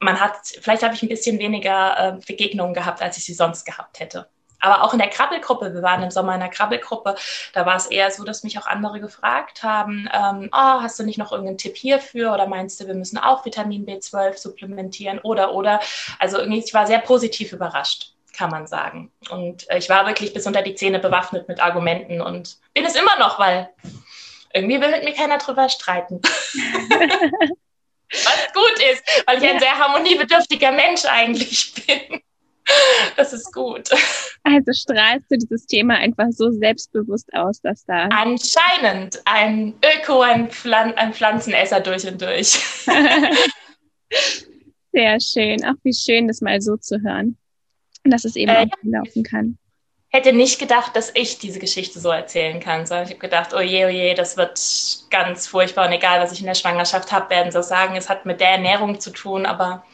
man 0.00 0.20
hat, 0.20 0.36
vielleicht 0.60 0.82
habe 0.82 0.94
ich 0.94 1.02
ein 1.02 1.08
bisschen 1.08 1.38
weniger 1.38 1.98
äh, 1.98 2.20
Begegnungen 2.24 2.74
gehabt, 2.74 3.02
als 3.02 3.16
ich 3.16 3.24
sie 3.24 3.34
sonst 3.34 3.64
gehabt 3.64 3.98
hätte 3.98 4.28
aber 4.60 4.82
auch 4.82 4.92
in 4.92 4.98
der 4.98 5.08
Krabbelgruppe, 5.08 5.74
wir 5.74 5.82
waren 5.82 6.02
im 6.02 6.10
Sommer 6.10 6.34
in 6.34 6.40
der 6.40 6.48
Krabbelgruppe, 6.48 7.14
da 7.52 7.66
war 7.66 7.76
es 7.76 7.86
eher 7.86 8.10
so, 8.10 8.24
dass 8.24 8.42
mich 8.42 8.58
auch 8.58 8.66
andere 8.66 9.00
gefragt 9.00 9.62
haben, 9.62 10.08
ähm, 10.12 10.48
oh, 10.52 10.80
hast 10.82 10.98
du 10.98 11.04
nicht 11.04 11.18
noch 11.18 11.32
irgendeinen 11.32 11.58
Tipp 11.58 11.76
hierfür 11.76 12.32
oder 12.32 12.46
meinst 12.46 12.80
du, 12.80 12.86
wir 12.86 12.94
müssen 12.94 13.18
auch 13.18 13.44
Vitamin 13.44 13.86
B12 13.86 14.36
supplementieren 14.36 15.18
oder 15.20 15.54
oder. 15.54 15.80
Also 16.18 16.38
irgendwie, 16.38 16.62
ich 16.64 16.74
war 16.74 16.86
sehr 16.86 17.00
positiv 17.00 17.52
überrascht, 17.52 18.12
kann 18.36 18.50
man 18.50 18.66
sagen. 18.66 19.12
Und 19.30 19.68
äh, 19.70 19.78
ich 19.78 19.88
war 19.88 20.06
wirklich 20.06 20.34
bis 20.34 20.46
unter 20.46 20.62
die 20.62 20.74
Zähne 20.74 20.98
bewaffnet 20.98 21.48
mit 21.48 21.60
Argumenten 21.60 22.20
und 22.20 22.58
bin 22.74 22.84
es 22.84 22.96
immer 22.96 23.18
noch, 23.18 23.38
weil 23.38 23.70
irgendwie 24.52 24.80
will 24.80 24.90
mit 24.90 25.04
mir 25.04 25.14
keiner 25.14 25.38
drüber 25.38 25.68
streiten. 25.68 26.20
Was 28.10 28.52
gut 28.54 28.82
ist, 28.90 29.04
weil 29.26 29.42
ich 29.42 29.50
ein 29.50 29.60
sehr 29.60 29.78
harmoniebedürftiger 29.78 30.72
Mensch 30.72 31.04
eigentlich 31.04 31.74
bin. 31.74 32.22
Das 33.16 33.32
ist 33.32 33.52
gut. 33.52 33.88
Also 34.44 34.72
strahlst 34.72 35.30
du 35.30 35.36
dieses 35.36 35.66
Thema 35.66 35.94
einfach 35.94 36.28
so 36.30 36.50
selbstbewusst 36.50 37.32
aus, 37.34 37.60
dass 37.60 37.84
da. 37.84 38.08
Anscheinend 38.10 39.20
ein 39.24 39.74
Öko, 39.84 40.20
ein, 40.20 40.48
Pflan 40.50 40.94
ein 40.94 41.12
Pflanzenesser 41.12 41.80
durch 41.80 42.06
und 42.06 42.20
durch. 42.22 42.58
Sehr 44.92 45.20
schön. 45.20 45.64
Auch 45.64 45.74
wie 45.82 45.94
schön, 45.94 46.28
das 46.28 46.40
mal 46.40 46.60
so 46.60 46.76
zu 46.76 47.00
hören. 47.02 47.36
Und 48.04 48.12
dass 48.12 48.24
es 48.24 48.36
eben 48.36 48.50
äh, 48.50 48.66
auch 48.66 48.68
laufen 48.82 49.22
kann. 49.22 49.58
Hätte 50.10 50.32
nicht 50.32 50.58
gedacht, 50.58 50.96
dass 50.96 51.12
ich 51.14 51.38
diese 51.38 51.58
Geschichte 51.58 52.00
so 52.00 52.08
erzählen 52.08 52.60
kann, 52.60 52.86
sondern 52.86 53.04
ich 53.04 53.10
habe 53.10 53.20
gedacht, 53.20 53.52
oh 53.52 53.60
je, 53.60 53.84
oh 53.84 53.88
je, 53.88 54.14
das 54.14 54.38
wird 54.38 54.58
ganz 55.10 55.46
furchtbar 55.46 55.86
und 55.86 55.92
egal, 55.92 56.20
was 56.20 56.32
ich 56.32 56.40
in 56.40 56.46
der 56.46 56.54
Schwangerschaft 56.54 57.12
habe, 57.12 57.28
werden 57.28 57.52
sie 57.52 57.62
sagen, 57.62 57.94
es 57.94 58.08
hat 58.08 58.24
mit 58.24 58.40
der 58.40 58.48
Ernährung 58.48 59.00
zu 59.00 59.10
tun, 59.10 59.44
aber 59.44 59.84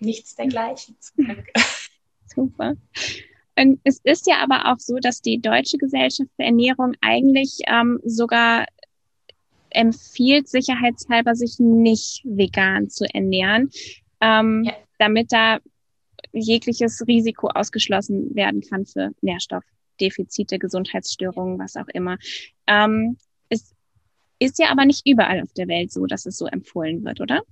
nichts 0.00 0.34
dergleichen. 0.34 0.96
Super. 2.26 2.76
Und 3.58 3.80
es 3.82 4.00
ist 4.04 4.26
ja 4.26 4.36
aber 4.36 4.72
auch 4.72 4.78
so, 4.78 4.98
dass 4.98 5.20
die 5.20 5.40
Deutsche 5.40 5.78
Gesellschaft 5.78 6.30
für 6.36 6.44
Ernährung 6.44 6.94
eigentlich 7.00 7.58
ähm, 7.66 7.98
sogar 8.04 8.66
empfiehlt, 9.70 10.48
sicherheitshalber 10.48 11.34
sich 11.34 11.58
nicht 11.58 12.22
vegan 12.24 12.88
zu 12.88 13.04
ernähren, 13.12 13.70
ähm, 14.20 14.64
ja. 14.64 14.72
damit 14.98 15.32
da 15.32 15.58
jegliches 16.32 17.06
Risiko 17.06 17.48
ausgeschlossen 17.48 18.34
werden 18.34 18.60
kann 18.60 18.86
für 18.86 19.10
Nährstoffdefizite, 19.20 20.58
Gesundheitsstörungen, 20.58 21.58
was 21.58 21.76
auch 21.76 21.88
immer. 21.88 22.16
Ähm, 22.66 23.18
es 23.48 23.74
ist 24.38 24.58
ja 24.58 24.70
aber 24.70 24.84
nicht 24.84 25.06
überall 25.06 25.42
auf 25.42 25.52
der 25.54 25.68
Welt 25.68 25.92
so, 25.92 26.06
dass 26.06 26.26
es 26.26 26.36
so 26.36 26.46
empfohlen 26.46 27.04
wird, 27.04 27.20
oder? 27.20 27.42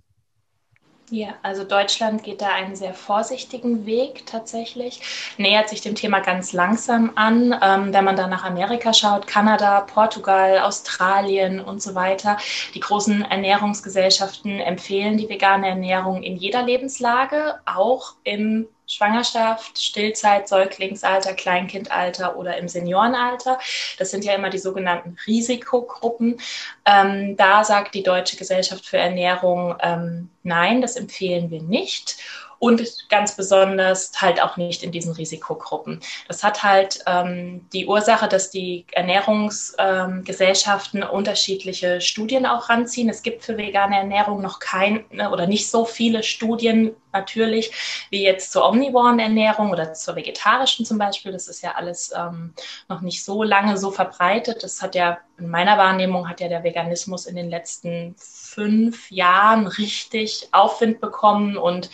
Ja, 1.11 1.35
also 1.43 1.63
Deutschland 1.63 2.25
geht 2.25 2.41
da 2.41 2.49
einen 2.49 2.75
sehr 2.75 2.93
vorsichtigen 2.93 3.87
Weg 3.87 4.27
tatsächlich, 4.27 5.01
nähert 5.37 5.69
sich 5.69 5.81
dem 5.81 5.95
Thema 5.95 6.19
ganz 6.19 6.53
langsam 6.53 7.13
an. 7.15 7.55
Ähm, 7.63 7.93
wenn 7.95 8.05
man 8.05 8.17
dann 8.17 8.29
nach 8.31 8.43
Amerika 8.45 8.93
schaut, 8.93 9.29
Kanada, 9.29 9.83
Portugal, 9.83 10.59
Australien 10.59 11.61
und 11.61 11.81
so 11.81 11.95
weiter, 11.95 12.39
die 12.75 12.81
großen 12.81 13.23
Ernährungsgesellschaften 13.23 14.59
empfehlen 14.59 15.17
die 15.17 15.29
vegane 15.29 15.69
Ernährung 15.69 16.25
in 16.25 16.37
jeder 16.37 16.65
Lebenslage, 16.65 17.61
auch 17.67 18.15
im 18.25 18.67
Schwangerschaft, 18.87 19.79
Stillzeit, 19.79 20.49
Säuglingsalter, 20.49 21.35
Kleinkindalter 21.35 22.37
oder 22.37 22.57
im 22.57 22.69
Seniorenalter. 22.69 23.59
Das 23.99 24.11
sind 24.11 24.25
ja 24.25 24.35
immer 24.35 24.51
die 24.51 24.59
sogenannten 24.59 25.17
Risikogruppen. 25.27 26.41
Ähm, 26.85 27.37
da 27.37 27.65
sagt 27.65 27.95
die 27.95 28.03
Deutsche 28.03 28.37
Gesellschaft 28.37 28.87
für 28.87 28.99
Ernährung, 28.99 29.75
ähm, 29.81 30.31
nein, 30.43 30.81
das 30.81 30.97
empfehlen 30.97 31.51
wir 31.51 31.63
nicht 31.63 32.17
und 32.59 33.09
ganz 33.09 33.37
besonders 33.37 34.13
halt 34.21 34.43
auch 34.43 34.57
nicht 34.57 34.83
in 34.83 34.93
diesen 34.93 35.13
Risikogruppen. 35.13 36.01
Das 36.29 36.43
hat 36.43 36.63
halt 36.63 37.01
ähm, 37.07 37.67
die 37.73 37.87
Ursache, 37.87 38.29
dass 38.29 38.51
die 38.51 38.87
Ernährungsgesellschaften 38.93 41.03
ähm, 41.03 41.11
unterschiedliche 41.11 42.01
Studien 42.01 42.47
auch 42.47 42.69
ranziehen. 42.69 43.09
Es 43.09 43.23
gibt 43.23 43.45
für 43.45 43.59
vegane 43.59 43.97
Ernährung 43.97 44.41
noch 44.41 44.59
keine 44.59 45.05
oder 45.31 45.47
nicht 45.47 45.71
so 45.71 45.85
viele 45.85 46.23
Studien 46.23 46.95
natürlich 47.13 48.07
wie 48.11 48.23
jetzt 48.23 48.53
zur 48.53 48.69
omnivoren 48.69 49.19
Ernährung 49.19 49.71
oder 49.71 49.95
zur 49.95 50.17
vegetarischen 50.17 50.85
zum 50.85 50.99
Beispiel. 50.99 51.33
Das 51.33 51.49
ist 51.49 51.63
ja 51.63 51.73
alles 51.73 52.13
ähm, 52.17 52.53
noch 52.89 53.01
nicht 53.01 53.25
so 53.25 53.43
lange 53.43 53.79
so 53.79 53.91
verbreitet. 53.91 54.63
Das 54.63 54.83
hat 54.83 54.95
ja 54.95 55.19
in 55.39 55.49
meiner 55.49 55.77
Wahrnehmung 55.77 56.29
hat 56.29 56.41
ja 56.41 56.49
der 56.49 56.65
Veganismus 56.65 57.27
in 57.27 57.37
den 57.37 57.51
letzten 57.51 58.15
fünf 58.19 59.11
Jahren 59.11 59.67
richtig 59.67 60.49
Aufwind 60.53 61.01
bekommen 61.01 61.57
und 61.57 61.91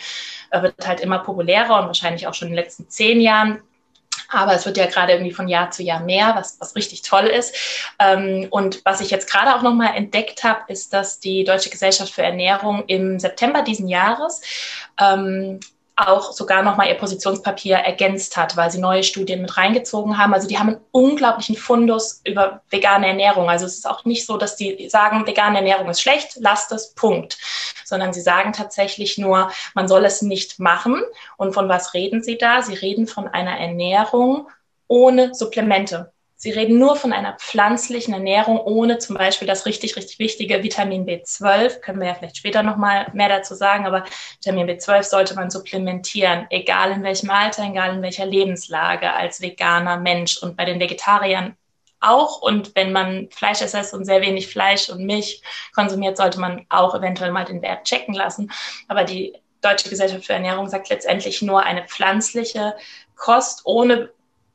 wird 0.61 0.87
halt 0.87 0.99
immer 0.99 1.19
populärer 1.19 1.79
und 1.79 1.87
wahrscheinlich 1.87 2.27
auch 2.27 2.33
schon 2.33 2.49
in 2.49 2.53
den 2.53 2.63
letzten 2.63 2.89
zehn 2.89 3.21
Jahren. 3.21 3.61
Aber 4.29 4.53
es 4.53 4.65
wird 4.65 4.77
ja 4.77 4.85
gerade 4.85 5.13
irgendwie 5.13 5.33
von 5.33 5.47
Jahr 5.47 5.71
zu 5.71 5.83
Jahr 5.83 5.99
mehr, 5.99 6.33
was, 6.35 6.59
was 6.59 6.75
richtig 6.75 7.01
toll 7.01 7.25
ist. 7.25 7.55
Ähm, 7.99 8.47
und 8.49 8.81
was 8.85 9.01
ich 9.01 9.09
jetzt 9.09 9.29
gerade 9.29 9.55
auch 9.55 9.61
nochmal 9.61 9.95
entdeckt 9.95 10.43
habe, 10.43 10.61
ist, 10.71 10.93
dass 10.93 11.19
die 11.19 11.43
Deutsche 11.43 11.69
Gesellschaft 11.69 12.11
für 12.13 12.23
Ernährung 12.23 12.83
im 12.87 13.19
September 13.19 13.61
diesen 13.61 13.87
Jahres 13.87 14.41
ähm, 14.99 15.59
auch 15.95 16.31
sogar 16.31 16.63
nochmal 16.63 16.87
ihr 16.87 16.95
Positionspapier 16.95 17.75
ergänzt 17.77 18.35
hat, 18.35 18.57
weil 18.57 18.71
sie 18.71 18.79
neue 18.79 19.03
Studien 19.03 19.41
mit 19.41 19.57
reingezogen 19.57 20.17
haben. 20.17 20.33
Also 20.33 20.47
die 20.47 20.57
haben 20.57 20.69
einen 20.69 20.81
unglaublichen 20.91 21.55
Fundus 21.55 22.21
über 22.25 22.61
vegane 22.69 23.07
Ernährung. 23.07 23.49
Also 23.49 23.65
es 23.65 23.75
ist 23.75 23.87
auch 23.87 24.03
nicht 24.05 24.25
so, 24.25 24.37
dass 24.37 24.55
die 24.55 24.89
sagen, 24.89 25.27
vegane 25.27 25.57
Ernährung 25.57 25.89
ist 25.89 26.01
schlecht, 26.01 26.37
lasst 26.39 26.71
es, 26.71 26.93
Punkt. 26.93 27.37
Sondern 27.85 28.13
sie 28.13 28.21
sagen 28.21 28.53
tatsächlich 28.53 29.17
nur, 29.17 29.51
man 29.75 29.87
soll 29.87 30.05
es 30.05 30.21
nicht 30.21 30.59
machen. 30.59 31.03
Und 31.37 31.53
von 31.53 31.69
was 31.69 31.93
reden 31.93 32.23
sie 32.23 32.37
da? 32.37 32.61
Sie 32.61 32.73
reden 32.73 33.05
von 33.05 33.27
einer 33.27 33.59
Ernährung 33.59 34.47
ohne 34.87 35.33
Supplemente. 35.33 36.12
Sie 36.43 36.51
reden 36.51 36.77
nur 36.77 36.97
von 36.97 37.13
einer 37.13 37.37
pflanzlichen 37.37 38.13
Ernährung 38.13 38.59
ohne 38.59 38.97
zum 38.97 39.15
Beispiel 39.15 39.47
das 39.47 39.65
richtig, 39.65 39.95
richtig 39.95 40.19
wichtige 40.19 40.61
Vitamin 40.61 41.05
B12. 41.05 41.79
Können 41.79 42.01
wir 42.01 42.09
ja 42.09 42.15
vielleicht 42.15 42.35
später 42.35 42.63
nochmal 42.63 43.09
mehr 43.13 43.29
dazu 43.29 43.55
sagen, 43.55 43.85
aber 43.85 44.03
Vitamin 44.41 44.67
B12 44.67 45.03
sollte 45.03 45.35
man 45.35 45.49
supplementieren, 45.49 46.45
egal 46.49 46.91
in 46.91 47.03
welchem 47.03 47.29
Alter, 47.29 47.63
egal 47.63 47.95
in 47.95 48.01
welcher 48.01 48.25
Lebenslage, 48.25 49.13
als 49.13 49.39
veganer 49.39 49.95
Mensch. 49.95 50.35
Und 50.35 50.57
bei 50.57 50.65
den 50.65 50.81
Vegetariern 50.81 51.55
auch. 52.01 52.41
Und 52.41 52.75
wenn 52.75 52.91
man 52.91 53.29
Fleischesser 53.31 53.79
ist 53.79 53.93
und 53.93 54.03
sehr 54.03 54.19
wenig 54.19 54.49
Fleisch 54.49 54.89
und 54.89 55.05
Milch 55.05 55.41
konsumiert, 55.73 56.17
sollte 56.17 56.41
man 56.41 56.65
auch 56.67 56.93
eventuell 56.93 57.31
mal 57.31 57.45
den 57.45 57.61
Wert 57.61 57.85
checken 57.85 58.15
lassen. 58.15 58.51
Aber 58.89 59.05
die 59.05 59.33
Deutsche 59.61 59.87
Gesellschaft 59.87 60.25
für 60.25 60.33
Ernährung 60.33 60.67
sagt 60.67 60.89
letztendlich 60.89 61.41
nur 61.41 61.63
eine 61.63 61.85
pflanzliche 61.87 62.75
Kost, 63.15 63.61
ohne 63.63 64.09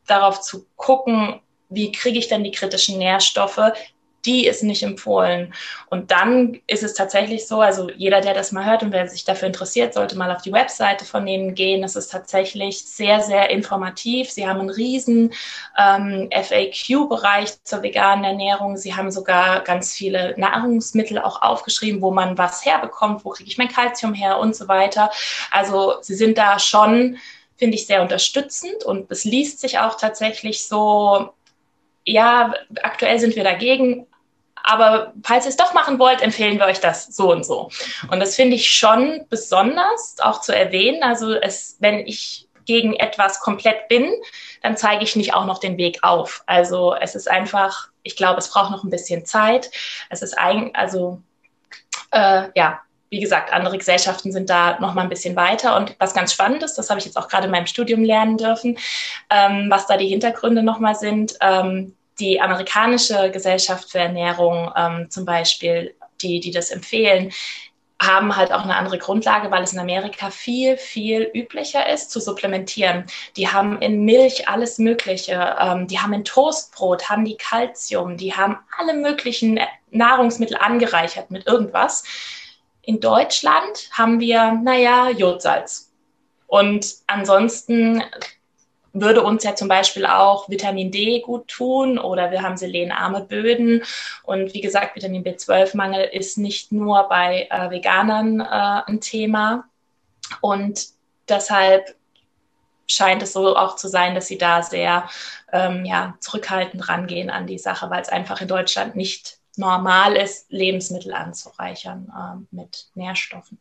darauf 0.07 0.43
zu 0.43 0.67
gucken, 0.77 1.41
wie 1.69 1.93
kriege 1.93 2.19
ich 2.19 2.29
denn 2.29 2.45
die 2.45 2.51
kritischen 2.51 2.99
Nährstoffe, 2.99 3.73
die 4.29 4.47
ist 4.47 4.63
nicht 4.63 4.83
empfohlen. 4.83 5.55
Und 5.91 6.11
dann 6.11 6.61
ist 6.67 6.83
es 6.83 6.95
tatsächlich 6.95 7.47
so, 7.47 7.61
also 7.61 7.89
jeder, 7.91 8.21
der 8.21 8.35
das 8.35 8.53
mal 8.53 8.67
hört 8.67 8.83
und 8.83 8.93
wer 8.93 9.09
sich 9.09 9.25
dafür 9.25 9.47
interessiert, 9.47 9.95
sollte 9.95 10.19
mal 10.19 10.35
auf 10.35 10.43
die 10.43 10.53
Webseite 10.53 11.05
von 11.05 11.25
denen 11.25 11.55
gehen. 11.55 11.85
Es 11.85 11.97
ist 11.97 12.09
tatsächlich 12.09 12.85
sehr, 12.85 13.21
sehr 13.21 13.51
informativ. 13.51 14.31
Sie 14.31 14.47
haben 14.47 14.61
einen 14.61 14.71
riesen 14.71 15.33
ähm, 15.79 16.29
FAQ-Bereich 16.31 17.63
zur 17.63 17.83
veganen 17.83 18.25
Ernährung. 18.25 18.77
Sie 18.77 18.95
haben 18.95 19.11
sogar 19.11 19.61
ganz 19.61 19.95
viele 19.95 20.35
Nahrungsmittel 20.37 21.19
auch 21.19 21.41
aufgeschrieben, 21.41 22.03
wo 22.03 22.11
man 22.11 22.37
was 22.37 22.65
herbekommt, 22.65 23.25
wo 23.25 23.31
kriege 23.31 23.49
ich 23.49 23.59
mein 23.59 23.69
Kalzium 23.69 24.15
her 24.15 24.39
und 24.39 24.55
so 24.55 24.69
weiter. 24.69 25.11
Also 25.51 25.95
sie 26.03 26.15
sind 26.15 26.39
da 26.39 26.59
schon, 26.59 27.19
finde 27.57 27.77
ich, 27.77 27.87
sehr 27.87 28.03
unterstützend 28.03 28.85
und 28.85 29.11
es 29.11 29.25
liest 29.25 29.61
sich 29.61 29.79
auch 29.79 29.97
tatsächlich 29.97 30.67
so 30.67 31.31
ja, 32.09 32.55
aktuell 32.83 33.19
sind 33.19 33.37
wir 33.37 33.45
dagegen, 33.45 34.07
aber 34.63 35.13
falls 35.23 35.47
ihr 35.47 35.51
es 35.51 35.57
doch 35.57 35.73
machen 35.73 35.99
wollt, 35.99 36.21
empfehlen 36.21 36.59
wir 36.59 36.67
euch 36.67 36.81
das 36.81 37.07
so 37.07 37.33
und 37.33 37.45
so. 37.45 37.71
Und 38.11 38.21
das 38.21 38.37
finde 38.37 38.57
ich 38.57 38.69
schon 38.69 39.27
besonders 39.31 40.17
auch 40.21 40.41
zu 40.41 40.55
erwähnen. 40.55 41.03
Also 41.03 41.33
es, 41.33 41.77
wenn 41.81 42.07
ich 42.07 42.49
gegen 42.67 42.95
etwas 42.95 43.41
komplett 43.41 43.89
bin, 43.89 44.11
dann 44.63 44.77
zeige 44.77 45.05
ich 45.05 45.17
nicht 45.17 45.35
auch 45.35 45.47
noch 45.47 45.59
den 45.59 45.79
Weg 45.79 46.01
auf. 46.03 46.43
Also 46.47 46.95
es 46.95 47.15
ist 47.15 47.31
einfach, 47.31 47.89
ich 48.03 48.17
glaube, 48.17 48.39
es 48.39 48.51
braucht 48.51 48.71
noch 48.71 48.85
ein 48.85 48.91
bisschen 48.91 49.25
Zeit. 49.25 49.71
Es 50.11 50.21
ist 50.21 50.37
eigentlich, 50.37 50.77
also 50.77 51.23
äh, 52.11 52.49
ja, 52.55 52.81
wie 53.11 53.21
gesagt, 53.21 53.53
andere 53.53 53.79
Gesellschaften 53.79 54.33
sind 54.33 54.51
da 54.51 54.79
noch 54.81 54.93
mal 54.93 55.03
ein 55.03 55.09
bisschen 55.09 55.35
weiter. 55.35 55.77
Und 55.77 55.97
was 55.99 56.13
ganz 56.13 56.33
spannend 56.33 56.63
ist, 56.63 56.77
das 56.77 56.91
habe 56.91 57.01
ich 57.01 57.07
jetzt 57.07 57.17
auch 57.17 57.29
gerade 57.29 57.47
in 57.47 57.51
meinem 57.51 57.67
Studium 57.67 58.05
lernen 58.05 58.37
dürfen, 58.37 58.79
ähm, 59.31 59.69
was 59.71 59.87
da 59.87 59.97
die 59.97 60.09
Hintergründe 60.09 60.63
noch 60.63 60.79
mal 60.79 60.95
sind. 60.95 61.35
Ähm, 61.41 61.97
die 62.21 62.41
amerikanische 62.41 63.31
Gesellschaft 63.31 63.91
für 63.91 63.99
Ernährung 63.99 64.73
ähm, 64.77 65.11
zum 65.11 65.25
Beispiel, 65.25 65.95
die, 66.21 66.41
die 66.41 66.51
das 66.51 66.71
empfehlen, 66.71 67.33
haben 68.01 68.37
halt 68.37 68.53
auch 68.53 68.63
eine 68.63 68.77
andere 68.77 68.99
Grundlage, 68.99 69.51
weil 69.51 69.65
es 69.65 69.73
in 69.73 69.79
Amerika 69.81 70.31
viel, 70.31 70.77
viel 70.77 71.29
üblicher 71.35 71.89
ist 71.93 72.11
zu 72.13 72.21
supplementieren. 72.21 73.05
Die 73.37 73.49
haben 73.49 73.81
in 73.83 74.05
Milch 74.05 74.49
alles 74.49 74.79
Mögliche, 74.79 75.57
ähm, 75.59 75.89
die 75.89 75.99
haben 75.99 76.13
in 76.13 76.25
Toastbrot, 76.25 77.09
haben 77.09 77.25
die 77.25 77.37
Kalzium, 77.37 78.17
die 78.17 78.35
haben 78.35 78.59
alle 78.79 78.95
möglichen 78.95 79.59
Nahrungsmittel 79.91 80.57
angereichert 80.57 81.31
mit 81.31 81.47
irgendwas. 81.47 82.05
In 82.83 83.01
Deutschland 83.01 83.91
haben 83.93 84.21
wir, 84.21 84.53
naja, 84.53 85.11
Jodsalz. 85.11 85.93
Und 86.47 86.95
ansonsten 87.07 88.03
würde 89.01 89.23
uns 89.23 89.45
ja 89.45 89.55
zum 89.55 89.69
Beispiel 89.69 90.07
auch 90.07 90.49
Vitamin 90.49 90.91
D 90.91 91.21
gut 91.21 91.49
tun 91.49 91.99
oder 91.99 92.31
wir 92.31 92.43
haben 92.43 92.57
selenarme 92.57 93.23
Böden. 93.23 93.83
Und 94.23 94.55
wie 94.55 94.61
gesagt, 94.61 94.97
Vitamin 94.97 95.25
B12-Mangel 95.25 96.05
ist 96.13 96.39
nicht 96.39 96.73
nur 96.73 97.09
bei 97.09 97.49
äh, 97.51 97.71
Veganern 97.71 98.41
äh, 98.41 98.83
ein 98.91 99.01
Thema. 99.01 99.65
Und 100.41 100.89
deshalb 101.29 101.95
scheint 102.87 103.23
es 103.23 103.33
so 103.33 103.57
auch 103.57 103.77
zu 103.77 103.89
sein, 103.89 104.15
dass 104.15 104.27
sie 104.27 104.39
da 104.39 104.63
sehr 104.63 105.09
ähm, 105.53 105.85
ja, 105.85 106.15
zurückhaltend 106.21 106.89
rangehen 106.89 107.31
an 107.31 107.47
die 107.47 107.59
Sache, 107.59 107.91
weil 107.91 108.03
es 108.03 108.09
einfach 108.09 108.41
in 108.41 108.49
Deutschland 108.49 108.97
nicht 108.97 109.39
normal 109.57 110.17
ist, 110.17 110.51
Lebensmittel 110.51 111.13
anzureichern 111.13 112.13
äh, 112.17 112.55
mit 112.55 112.89
Nährstoffen. 112.95 113.59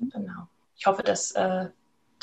Genau. 0.00 0.48
Ich 0.76 0.86
hoffe, 0.86 1.02
dass 1.02 1.30
äh, 1.32 1.66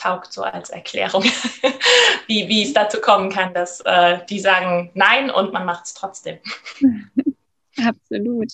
taugt 0.02 0.34
so 0.34 0.44
als 0.44 0.70
Erklärung, 0.70 1.24
wie, 2.28 2.48
wie 2.48 2.64
es 2.64 2.74
dazu 2.74 3.00
kommen 3.00 3.30
kann, 3.30 3.54
dass 3.54 3.82
äh, 3.82 4.20
die 4.30 4.40
sagen 4.40 4.92
Nein 4.94 5.30
und 5.30 5.54
man 5.54 5.66
macht 5.66 5.86
es 5.86 5.94
trotzdem. 5.94 6.40
Absolut. 7.78 8.54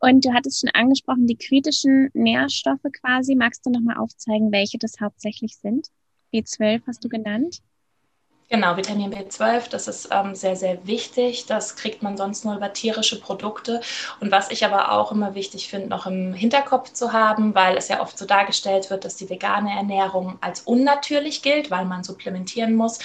Und 0.00 0.24
du 0.24 0.32
hattest 0.32 0.60
schon 0.60 0.70
angesprochen, 0.70 1.26
die 1.26 1.36
kritischen 1.36 2.10
Nährstoffe 2.14 2.86
quasi. 3.00 3.34
Magst 3.34 3.66
du 3.66 3.70
nochmal 3.70 3.96
aufzeigen, 3.96 4.52
welche 4.52 4.78
das 4.78 5.00
hauptsächlich 5.00 5.56
sind? 5.56 5.88
B12 6.32 6.82
hast 6.86 7.04
du 7.04 7.08
genannt. 7.08 7.60
Genau, 8.50 8.78
Vitamin 8.78 9.12
B12, 9.12 9.68
das 9.68 9.88
ist 9.88 10.08
ähm, 10.10 10.34
sehr, 10.34 10.56
sehr 10.56 10.86
wichtig. 10.86 11.44
Das 11.44 11.76
kriegt 11.76 12.02
man 12.02 12.16
sonst 12.16 12.46
nur 12.46 12.56
über 12.56 12.72
tierische 12.72 13.20
Produkte. 13.20 13.82
Und 14.20 14.32
was 14.32 14.50
ich 14.50 14.64
aber 14.64 14.92
auch 14.92 15.12
immer 15.12 15.34
wichtig 15.34 15.68
finde, 15.68 15.88
noch 15.88 16.06
im 16.06 16.32
Hinterkopf 16.32 16.94
zu 16.94 17.12
haben, 17.12 17.54
weil 17.54 17.76
es 17.76 17.88
ja 17.88 18.00
oft 18.00 18.16
so 18.16 18.24
dargestellt 18.24 18.88
wird, 18.88 19.04
dass 19.04 19.16
die 19.16 19.28
vegane 19.28 19.76
Ernährung 19.76 20.38
als 20.40 20.62
unnatürlich 20.62 21.42
gilt, 21.42 21.70
weil 21.70 21.84
man 21.84 22.04
supplementieren 22.04 22.74
muss. 22.74 23.00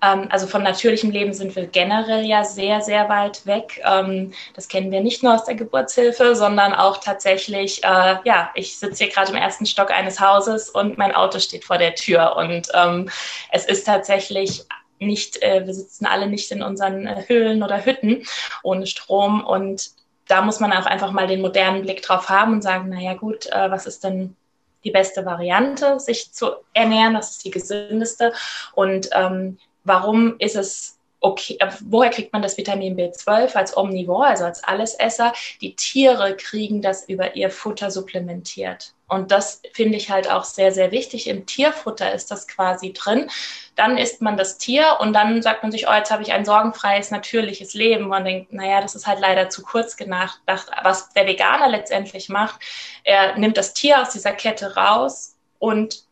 Ähm, 0.00 0.28
also 0.30 0.46
von 0.46 0.62
natürlichem 0.62 1.10
Leben 1.10 1.34
sind 1.34 1.56
wir 1.56 1.66
generell 1.66 2.24
ja 2.24 2.44
sehr, 2.44 2.80
sehr 2.80 3.08
weit 3.08 3.44
weg. 3.46 3.80
Ähm, 3.84 4.32
das 4.54 4.68
kennen 4.68 4.92
wir 4.92 5.00
nicht 5.00 5.24
nur 5.24 5.34
aus 5.34 5.44
der 5.44 5.56
Geburtshilfe, 5.56 6.36
sondern 6.36 6.72
auch 6.72 6.98
tatsächlich, 6.98 7.82
äh, 7.82 8.16
ja, 8.24 8.52
ich 8.54 8.78
sitze 8.78 9.02
hier 9.02 9.12
gerade 9.12 9.32
im 9.32 9.36
ersten 9.38 9.66
Stock 9.66 9.90
eines 9.90 10.20
Hauses 10.20 10.70
und 10.70 10.98
mein 10.98 11.12
Auto 11.12 11.40
steht 11.40 11.64
vor 11.64 11.78
der 11.78 11.96
Tür. 11.96 12.36
Und 12.36 12.68
ähm, 12.74 13.10
es 13.50 13.64
ist 13.64 13.86
tatsächlich 13.86 14.64
nicht, 14.98 15.42
äh, 15.42 15.66
wir 15.66 15.74
sitzen 15.74 16.06
alle 16.06 16.26
nicht 16.26 16.50
in 16.50 16.62
unseren 16.62 17.06
äh, 17.06 17.24
Höhlen 17.26 17.62
oder 17.62 17.84
Hütten 17.84 18.24
ohne 18.62 18.86
Strom 18.86 19.44
und 19.44 19.90
da 20.28 20.42
muss 20.42 20.60
man 20.60 20.72
auch 20.72 20.86
einfach 20.86 21.12
mal 21.12 21.26
den 21.26 21.42
modernen 21.42 21.82
Blick 21.82 22.02
drauf 22.02 22.28
haben 22.28 22.54
und 22.54 22.62
sagen, 22.62 22.88
naja 22.88 23.14
gut, 23.14 23.46
äh, 23.46 23.70
was 23.70 23.86
ist 23.86 24.04
denn 24.04 24.36
die 24.84 24.90
beste 24.90 25.24
Variante, 25.24 25.98
sich 25.98 26.32
zu 26.32 26.52
ernähren, 26.72 27.14
das 27.14 27.32
ist 27.32 27.44
die 27.44 27.50
gesündeste 27.50 28.32
und 28.74 29.10
ähm, 29.12 29.58
warum 29.84 30.36
ist 30.38 30.56
es 30.56 30.98
okay, 31.20 31.56
äh, 31.58 31.70
woher 31.80 32.10
kriegt 32.10 32.32
man 32.32 32.42
das 32.42 32.56
Vitamin 32.56 32.96
B12 32.96 33.54
als 33.54 33.76
Omnivore, 33.76 34.26
also 34.26 34.44
als 34.44 34.62
Allesesser? 34.62 35.32
Die 35.60 35.74
Tiere 35.74 36.36
kriegen 36.36 36.82
das 36.82 37.08
über 37.08 37.34
ihr 37.34 37.50
Futter 37.50 37.90
supplementiert. 37.90 38.93
Und 39.06 39.30
das 39.30 39.60
finde 39.72 39.98
ich 39.98 40.10
halt 40.10 40.30
auch 40.30 40.44
sehr, 40.44 40.72
sehr 40.72 40.90
wichtig. 40.90 41.28
Im 41.28 41.44
Tierfutter 41.44 42.12
ist 42.12 42.30
das 42.30 42.48
quasi 42.48 42.92
drin. 42.92 43.30
Dann 43.76 43.98
isst 43.98 44.22
man 44.22 44.36
das 44.36 44.56
Tier 44.56 44.96
und 45.00 45.12
dann 45.12 45.42
sagt 45.42 45.62
man 45.62 45.72
sich, 45.72 45.86
oh, 45.88 45.92
jetzt 45.92 46.10
habe 46.10 46.22
ich 46.22 46.32
ein 46.32 46.44
sorgenfreies, 46.44 47.10
natürliches 47.10 47.74
Leben. 47.74 48.08
Man 48.08 48.24
denkt, 48.24 48.52
naja, 48.52 48.80
das 48.80 48.94
ist 48.94 49.06
halt 49.06 49.20
leider 49.20 49.50
zu 49.50 49.62
kurz 49.62 49.96
gedacht. 49.96 50.40
Was 50.82 51.10
der 51.10 51.26
Veganer 51.26 51.68
letztendlich 51.68 52.28
macht, 52.28 52.60
er 53.02 53.36
nimmt 53.36 53.56
das 53.58 53.74
Tier 53.74 54.00
aus 54.00 54.10
dieser 54.10 54.32
Kette 54.32 54.74
raus 54.74 55.36
und 55.58 56.04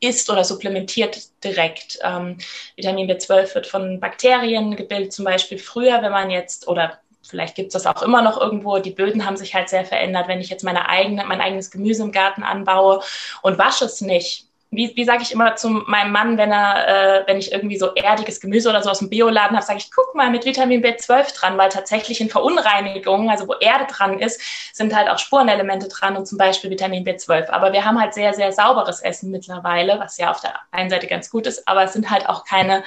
isst 0.00 0.28
oder 0.28 0.44
supplementiert 0.44 1.30
direkt. 1.44 1.98
Ähm, 2.02 2.36
Vitamin 2.76 3.08
B12 3.08 3.54
wird 3.54 3.66
von 3.66 4.00
Bakterien 4.00 4.76
gebildet, 4.76 5.12
zum 5.12 5.24
Beispiel 5.24 5.58
früher, 5.58 6.02
wenn 6.02 6.12
man 6.12 6.30
jetzt, 6.30 6.66
oder 6.66 6.98
vielleicht 7.22 7.54
gibt 7.54 7.74
es 7.74 7.82
das 7.82 7.86
auch 7.86 8.02
immer 8.02 8.22
noch 8.22 8.40
irgendwo, 8.40 8.78
die 8.78 8.90
Böden 8.90 9.24
haben 9.24 9.36
sich 9.36 9.54
halt 9.54 9.68
sehr 9.68 9.84
verändert. 9.84 10.28
Wenn 10.28 10.40
ich 10.40 10.50
jetzt 10.50 10.64
meine 10.64 10.88
eigene, 10.88 11.24
mein 11.24 11.40
eigenes 11.40 11.70
Gemüse 11.70 12.02
im 12.02 12.12
Garten 12.12 12.42
anbaue 12.42 13.00
und 13.42 13.58
wasche 13.58 13.84
es 13.84 14.00
nicht, 14.00 14.48
wie, 14.72 14.96
wie 14.96 15.04
sage 15.04 15.22
ich 15.22 15.32
immer 15.32 15.54
zu 15.54 15.68
meinem 15.68 16.12
Mann, 16.12 16.38
wenn 16.38 16.50
er, 16.50 16.88
äh, 16.88 17.26
wenn 17.26 17.36
ich 17.36 17.52
irgendwie 17.52 17.76
so 17.76 17.94
erdiges 17.94 18.40
Gemüse 18.40 18.70
oder 18.70 18.82
so 18.82 18.88
aus 18.88 19.00
dem 19.00 19.10
Bioladen 19.10 19.54
habe, 19.54 19.66
sage 19.66 19.78
ich, 19.78 19.90
guck 19.92 20.14
mal 20.14 20.30
mit 20.30 20.46
Vitamin 20.46 20.82
B12 20.82 21.38
dran, 21.38 21.58
weil 21.58 21.68
tatsächlich 21.68 22.22
in 22.22 22.30
Verunreinigungen, 22.30 23.28
also 23.28 23.46
wo 23.46 23.52
Erde 23.52 23.84
dran 23.86 24.18
ist, 24.18 24.40
sind 24.72 24.96
halt 24.96 25.10
auch 25.10 25.18
Spurenelemente 25.18 25.88
dran 25.88 26.16
und 26.16 26.26
zum 26.26 26.38
Beispiel 26.38 26.70
Vitamin 26.70 27.04
B12. 27.04 27.50
Aber 27.50 27.74
wir 27.74 27.84
haben 27.84 28.00
halt 28.00 28.14
sehr, 28.14 28.32
sehr 28.32 28.50
sauberes 28.50 29.02
Essen 29.02 29.30
mittlerweile, 29.30 30.00
was 30.00 30.16
ja 30.16 30.30
auf 30.30 30.40
der 30.40 30.54
einen 30.70 30.88
Seite 30.88 31.06
ganz 31.06 31.28
gut 31.28 31.46
ist, 31.46 31.68
aber 31.68 31.84
es 31.84 31.92
sind 31.92 32.10
halt 32.10 32.26
auch 32.26 32.46
keine 32.46 32.82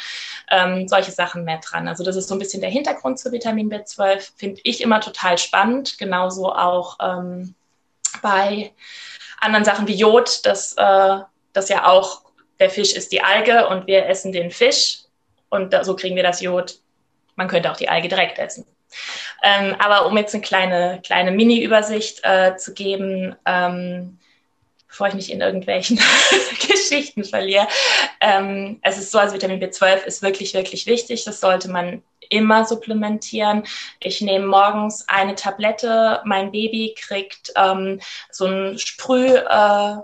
ähm, 0.50 0.88
solche 0.88 1.12
Sachen 1.12 1.44
mehr 1.44 1.60
dran. 1.60 1.88
Also 1.88 2.04
das 2.04 2.15
ist 2.15 2.27
so 2.27 2.34
ein 2.34 2.39
bisschen 2.39 2.62
der 2.62 2.72
Hintergrund 2.72 3.20
zu 3.20 3.32
Vitamin 3.32 3.70
B12, 3.70 4.32
finde 4.36 4.60
ich 4.63 4.82
immer 4.82 5.01
total 5.01 5.38
spannend. 5.38 6.00
Genauso 6.00 6.51
auch 6.51 6.98
ähm, 7.00 7.54
bei 8.24 8.74
anderen 9.39 9.65
Sachen 9.65 9.88
wie 9.88 9.96
Jod, 9.96 10.44
das 10.48 10.74
äh, 10.77 11.20
dass 11.56 11.70
ja 11.70 11.88
auch 11.88 12.22
der 12.60 12.70
Fisch 12.70 12.94
ist 12.94 13.12
die 13.12 13.22
Alge 13.22 13.68
und 13.68 13.88
wir 13.88 14.06
essen 14.08 14.32
den 14.32 14.52
Fisch 14.52 15.00
und 15.50 15.74
da, 15.74 15.84
so 15.84 15.96
kriegen 15.96 16.16
wir 16.16 16.24
das 16.24 16.42
Jod. 16.42 16.80
Man 17.36 17.48
könnte 17.48 17.72
auch 17.72 17.78
die 17.78 17.90
Alge 17.90 18.08
direkt 18.08 18.40
essen. 18.40 18.66
Ähm, 19.44 19.76
aber 19.80 20.06
um 20.06 20.18
jetzt 20.18 20.34
eine 20.34 20.41
kleine, 20.41 21.02
kleine 21.06 21.32
Mini-Übersicht 21.32 22.22
äh, 22.24 22.56
zu 22.56 22.74
geben, 22.74 23.36
ähm, 23.46 24.18
bevor 24.88 25.08
ich 25.08 25.13
mich 25.13 25.32
in 25.32 25.41
irgendwelchen 25.41 26.00
Geschichten 26.68 27.26
verliere. 27.26 27.68
Ähm, 28.22 28.80
es 28.82 28.98
ist 28.98 29.12
so, 29.12 29.20
also 29.20 29.36
Vitamin 29.36 29.62
B12 29.62 30.04
ist 30.06 30.22
wirklich, 30.22 30.54
wirklich 30.54 30.86
wichtig. 30.86 31.26
Das 31.26 31.41
sollte 31.41 31.70
man 31.70 32.02
immer 32.30 32.65
supplementieren. 32.65 33.63
Ich 34.00 34.22
nehme 34.22 34.48
morgens 34.48 35.08
eine 35.10 35.36
Tablette. 35.36 36.22
Mein 36.24 36.52
Baby 36.52 36.96
kriegt 36.98 37.52
ähm, 37.58 38.00
so 38.32 38.46
ein 38.46 38.80
Sprüh. 38.80 39.36
Äh, 39.36 39.98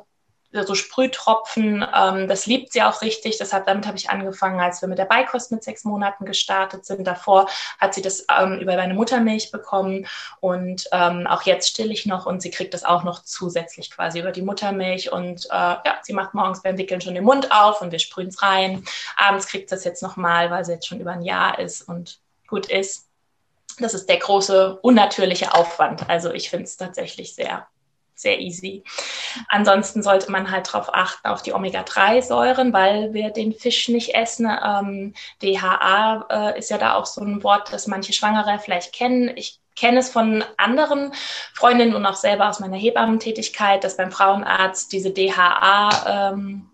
so 0.52 0.76
Sprühtropfen, 0.76 1.86
ähm, 1.96 2.28
das 2.28 2.46
liebt 2.46 2.74
sie 2.74 2.84
auch 2.84 3.02
richtig. 3.02 3.38
Deshalb 3.38 3.66
damit 3.66 3.88
habe 3.88 3.98
ich 3.98 4.10
angefangen, 4.10 4.60
als 4.60 4.82
wir 4.82 4.90
mit 4.90 4.98
der 4.98 5.06
Beikost 5.06 5.52
mit 5.52 5.64
sechs 5.64 5.84
Monaten 5.86 6.26
gestartet 6.26 6.86
sind. 6.86 7.06
Davor 7.06 7.48
hat 7.80 7.94
sie 7.94 8.02
das 8.02 8.26
ähm, 8.30 8.60
über 8.60 8.76
meine 8.76 8.94
Muttermilch 8.94 9.52
bekommen 9.52 10.08
und 10.40 10.88
ähm, 10.92 11.26
auch 11.28 11.44
jetzt 11.44 11.70
still 11.70 11.92
ich 11.92 12.06
noch 12.06 12.26
und 12.26 12.42
sie 12.42 12.52
kriegt 12.52 12.74
das 12.74 12.84
auch 12.84 13.04
noch 13.04 13.24
zusätzlich 13.24 13.92
quasi 13.92 14.20
über 14.20 14.32
die 14.32 14.42
Muttermilch 14.42 15.12
und 15.12 15.46
äh, 15.46 15.50
ja, 15.50 16.00
sie 16.04 16.14
macht 16.14 16.34
morgens 16.34 16.62
beim 16.62 16.78
Wickeln 16.78 17.02
schon 17.02 17.16
den 17.16 17.24
Mund 17.24 17.52
auf 17.52 17.82
und 17.82 17.92
wir 17.92 18.00
sprühen 18.00 18.30
es 18.30 18.42
rein. 18.42 18.84
Abends 19.16 19.48
kriegt 19.48 19.70
sie 19.70 19.76
das 19.76 19.86
jetzt 19.86 20.04
nochmal, 20.04 20.52
weil 20.52 20.66
sie 20.66 20.74
jetzt 20.74 20.88
schon 20.88 21.00
über 21.00 21.12
ein 21.12 21.24
Jahr 21.24 21.60
ist 21.60 21.88
und 21.88 22.20
gut 22.48 22.68
ist. 22.68 23.08
Das 23.80 23.94
ist 23.94 24.10
der 24.10 24.18
große 24.18 24.80
unnatürliche 24.82 25.54
Aufwand. 25.54 26.10
Also 26.10 26.34
ich 26.34 26.50
finde 26.50 26.66
es 26.66 26.76
tatsächlich 26.76 27.36
sehr 27.36 27.68
sehr 28.22 28.40
easy. 28.40 28.84
Ansonsten 29.50 30.04
sollte 30.04 30.32
man 30.32 30.52
halt 30.52 30.68
darauf 30.68 30.94
achten, 30.94 31.28
auf 31.28 31.42
die 31.42 31.54
Omega-3-Säuren, 31.54 32.74
weil 32.74 33.14
wir 33.14 33.30
den 33.32 33.54
Fisch 33.54 33.90
nicht 33.90 34.14
essen. 34.16 34.50
Ähm, 34.64 35.14
DHA 35.42 36.28
äh, 36.30 36.60
ist 36.60 36.70
ja 36.70 36.78
da 36.78 36.96
auch 36.96 37.06
so 37.06 37.22
ein 37.22 37.44
Wort, 37.44 37.74
das 37.74 37.88
manche 37.88 38.14
Schwangere 38.14 38.60
vielleicht 38.60 38.94
kennen. 38.94 39.32
Ich 39.36 39.60
kenne 39.76 40.00
es 40.00 40.10
von 40.10 40.44
anderen 40.58 41.14
Freundinnen 41.54 41.96
und 41.96 42.06
auch 42.06 42.16
selber 42.16 42.50
aus 42.50 42.60
meiner 42.60 42.78
Hebammentätigkeit, 42.78 43.84
dass 43.84 43.98
beim 43.98 44.12
Frauenarzt 44.12 44.92
diese 44.92 45.12
DHA 45.12 46.32
ähm, 46.34 46.71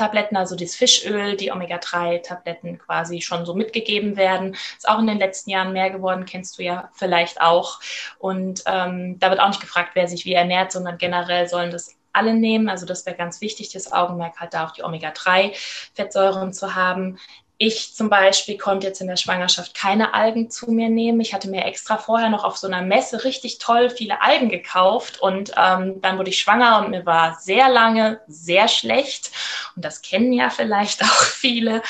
Tabletten, 0.00 0.36
also 0.36 0.56
das 0.56 0.74
Fischöl, 0.74 1.36
die 1.36 1.52
Omega-3-Tabletten 1.52 2.78
quasi 2.78 3.20
schon 3.20 3.44
so 3.44 3.54
mitgegeben 3.54 4.16
werden. 4.16 4.54
Ist 4.76 4.88
auch 4.88 4.98
in 4.98 5.06
den 5.06 5.18
letzten 5.18 5.50
Jahren 5.50 5.74
mehr 5.74 5.90
geworden, 5.90 6.24
kennst 6.24 6.58
du 6.58 6.62
ja 6.62 6.90
vielleicht 6.94 7.40
auch. 7.42 7.80
Und 8.18 8.62
ähm, 8.64 9.18
da 9.18 9.28
wird 9.28 9.40
auch 9.40 9.48
nicht 9.48 9.60
gefragt, 9.60 9.90
wer 9.94 10.08
sich 10.08 10.24
wie 10.24 10.32
ernährt, 10.32 10.72
sondern 10.72 10.96
generell 10.96 11.48
sollen 11.48 11.70
das 11.70 11.96
alle 12.14 12.32
nehmen. 12.32 12.70
Also 12.70 12.86
das 12.86 13.04
wäre 13.04 13.16
ganz 13.16 13.42
wichtig, 13.42 13.72
das 13.72 13.92
Augenmerk 13.92 14.40
halt 14.40 14.54
da 14.54 14.66
auch 14.66 14.70
die 14.70 14.82
Omega-3-Fettsäuren 14.82 16.54
zu 16.54 16.74
haben. 16.74 17.18
Ich 17.62 17.94
zum 17.94 18.08
Beispiel 18.08 18.56
konnte 18.56 18.86
jetzt 18.86 19.02
in 19.02 19.06
der 19.06 19.18
Schwangerschaft 19.18 19.74
keine 19.74 20.14
Algen 20.14 20.50
zu 20.50 20.70
mir 20.70 20.88
nehmen. 20.88 21.20
Ich 21.20 21.34
hatte 21.34 21.50
mir 21.50 21.66
extra 21.66 21.98
vorher 21.98 22.30
noch 22.30 22.42
auf 22.42 22.56
so 22.56 22.66
einer 22.66 22.80
Messe 22.80 23.22
richtig 23.22 23.58
toll 23.58 23.90
viele 23.90 24.22
Algen 24.22 24.48
gekauft 24.48 25.20
und 25.20 25.52
ähm, 25.58 26.00
dann 26.00 26.16
wurde 26.16 26.30
ich 26.30 26.38
schwanger 26.38 26.78
und 26.78 26.88
mir 26.88 27.04
war 27.04 27.36
sehr 27.38 27.68
lange 27.68 28.18
sehr 28.26 28.66
schlecht. 28.66 29.30
Und 29.76 29.84
das 29.84 30.00
kennen 30.00 30.32
ja 30.32 30.48
vielleicht 30.48 31.02
auch 31.04 31.22
viele. 31.22 31.82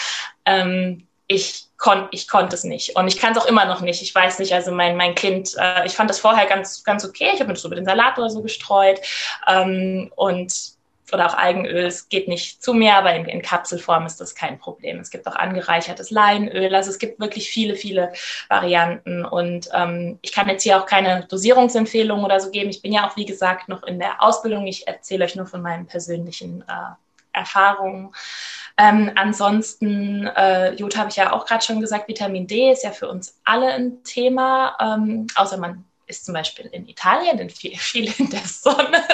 Ähm, 0.44 1.06
ich, 1.28 1.66
kon 1.76 2.09
ich 2.11 2.26
konnte 2.26 2.56
es 2.56 2.64
nicht 2.64 2.96
und 2.96 3.06
ich 3.06 3.16
kann 3.16 3.30
es 3.30 3.38
auch 3.38 3.46
immer 3.46 3.64
noch 3.64 3.80
nicht. 3.80 4.02
Ich 4.02 4.12
weiß 4.12 4.40
nicht, 4.40 4.52
also 4.52 4.72
mein, 4.72 4.96
mein 4.96 5.14
Kind, 5.14 5.54
äh, 5.56 5.87
ich 5.87 5.92
fand 5.92 6.11
das 6.11 6.18
vorher 6.18 6.46
ganz, 6.46 6.83
ganz 6.83 7.04
okay. 7.04 7.30
Ich 7.33 7.38
habe 7.38 7.48
mir 7.48 7.54
so 7.54 7.68
mit 7.68 7.78
dem 7.78 7.85
Salat 7.85 8.18
oder 8.18 8.28
so 8.28 8.42
gestreut 8.42 8.98
ähm, 9.46 10.11
und 10.16 10.79
oder 11.12 11.26
auch 11.26 11.34
Algenöl, 11.36 11.86
es 11.86 12.08
geht 12.08 12.28
nicht 12.28 12.62
zu 12.62 12.74
mir, 12.74 12.94
aber 12.94 13.14
in, 13.14 13.26
in, 13.26 13.42
Kapselform 13.42 14.06
ist 14.06 14.20
das 14.20 14.34
kein 14.34 14.58
Problem. 14.58 14.98
Es 15.00 15.10
gibt 15.10 15.26
auch 15.26 15.36
angereichertes 15.36 16.10
Leinöl, 16.10 16.74
also 16.74 16.90
es 16.90 16.98
gibt 16.98 17.20
wirklich 17.20 17.50
viele, 17.50 17.74
viele 17.74 18.12
Varianten 18.48 19.24
und 19.24 19.68
ähm, 19.72 20.18
ich 20.22 20.32
kann 20.32 20.48
jetzt 20.48 20.62
hier 20.62 20.78
auch 20.78 20.86
keine 20.86 21.26
Dosierungsempfehlungen 21.28 22.24
oder 22.24 22.40
so 22.40 22.50
geben. 22.50 22.70
Ich 22.70 22.82
bin 22.82 22.92
ja 22.92 23.08
auch, 23.08 23.16
wie 23.16 23.26
gesagt, 23.26 23.68
noch 23.68 23.82
in 23.82 23.98
der 23.98 24.22
Ausbildung. 24.22 24.66
Ich 24.66 24.86
erzähle 24.86 25.24
euch 25.24 25.36
nur 25.36 25.46
von 25.46 25.62
meinen 25.62 25.86
persönlichen 25.86 26.62
äh, 26.62 26.94
Erfahrungen. 27.32 28.12
Ähm, 28.76 29.12
ansonsten, 29.14 30.26
äh, 30.26 30.72
Jod 30.74 30.96
habe 30.96 31.10
ich 31.10 31.16
ja 31.16 31.32
auch 31.32 31.44
gerade 31.44 31.64
schon 31.64 31.80
gesagt, 31.80 32.08
Vitamin 32.08 32.46
D 32.46 32.72
ist 32.72 32.84
ja 32.84 32.92
für 32.92 33.08
uns 33.08 33.38
alle 33.44 33.72
ein 33.72 34.02
Thema, 34.04 34.76
ähm, 34.80 35.26
außer 35.34 35.58
man 35.58 35.84
ist 36.06 36.24
zum 36.24 36.34
Beispiel 36.34 36.66
in 36.66 36.88
Italien, 36.88 37.36
denn 37.36 37.50
viel, 37.50 37.76
viel 37.78 38.12
in 38.18 38.30
der 38.30 38.40
Sonne. 38.40 39.04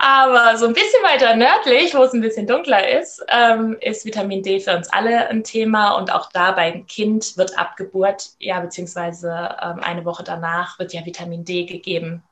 Aber 0.00 0.56
so 0.56 0.66
ein 0.66 0.74
bisschen 0.74 1.02
weiter 1.02 1.36
nördlich, 1.36 1.94
wo 1.94 2.02
es 2.02 2.12
ein 2.12 2.20
bisschen 2.20 2.46
dunkler 2.46 2.88
ist, 2.98 3.24
ähm, 3.28 3.76
ist 3.80 4.04
Vitamin 4.04 4.42
D 4.42 4.60
für 4.60 4.76
uns 4.76 4.88
alle 4.90 5.28
ein 5.28 5.44
Thema. 5.44 5.96
Und 5.96 6.12
auch 6.12 6.30
da 6.32 6.52
beim 6.52 6.86
Kind 6.86 7.36
wird 7.36 7.58
ab 7.58 7.76
Geburt, 7.76 8.30
ja, 8.38 8.60
beziehungsweise 8.60 9.56
ähm, 9.62 9.80
eine 9.80 10.04
Woche 10.04 10.24
danach 10.24 10.78
wird 10.78 10.92
ja 10.92 11.04
Vitamin 11.04 11.44
D 11.44 11.64
gegeben. 11.64 12.22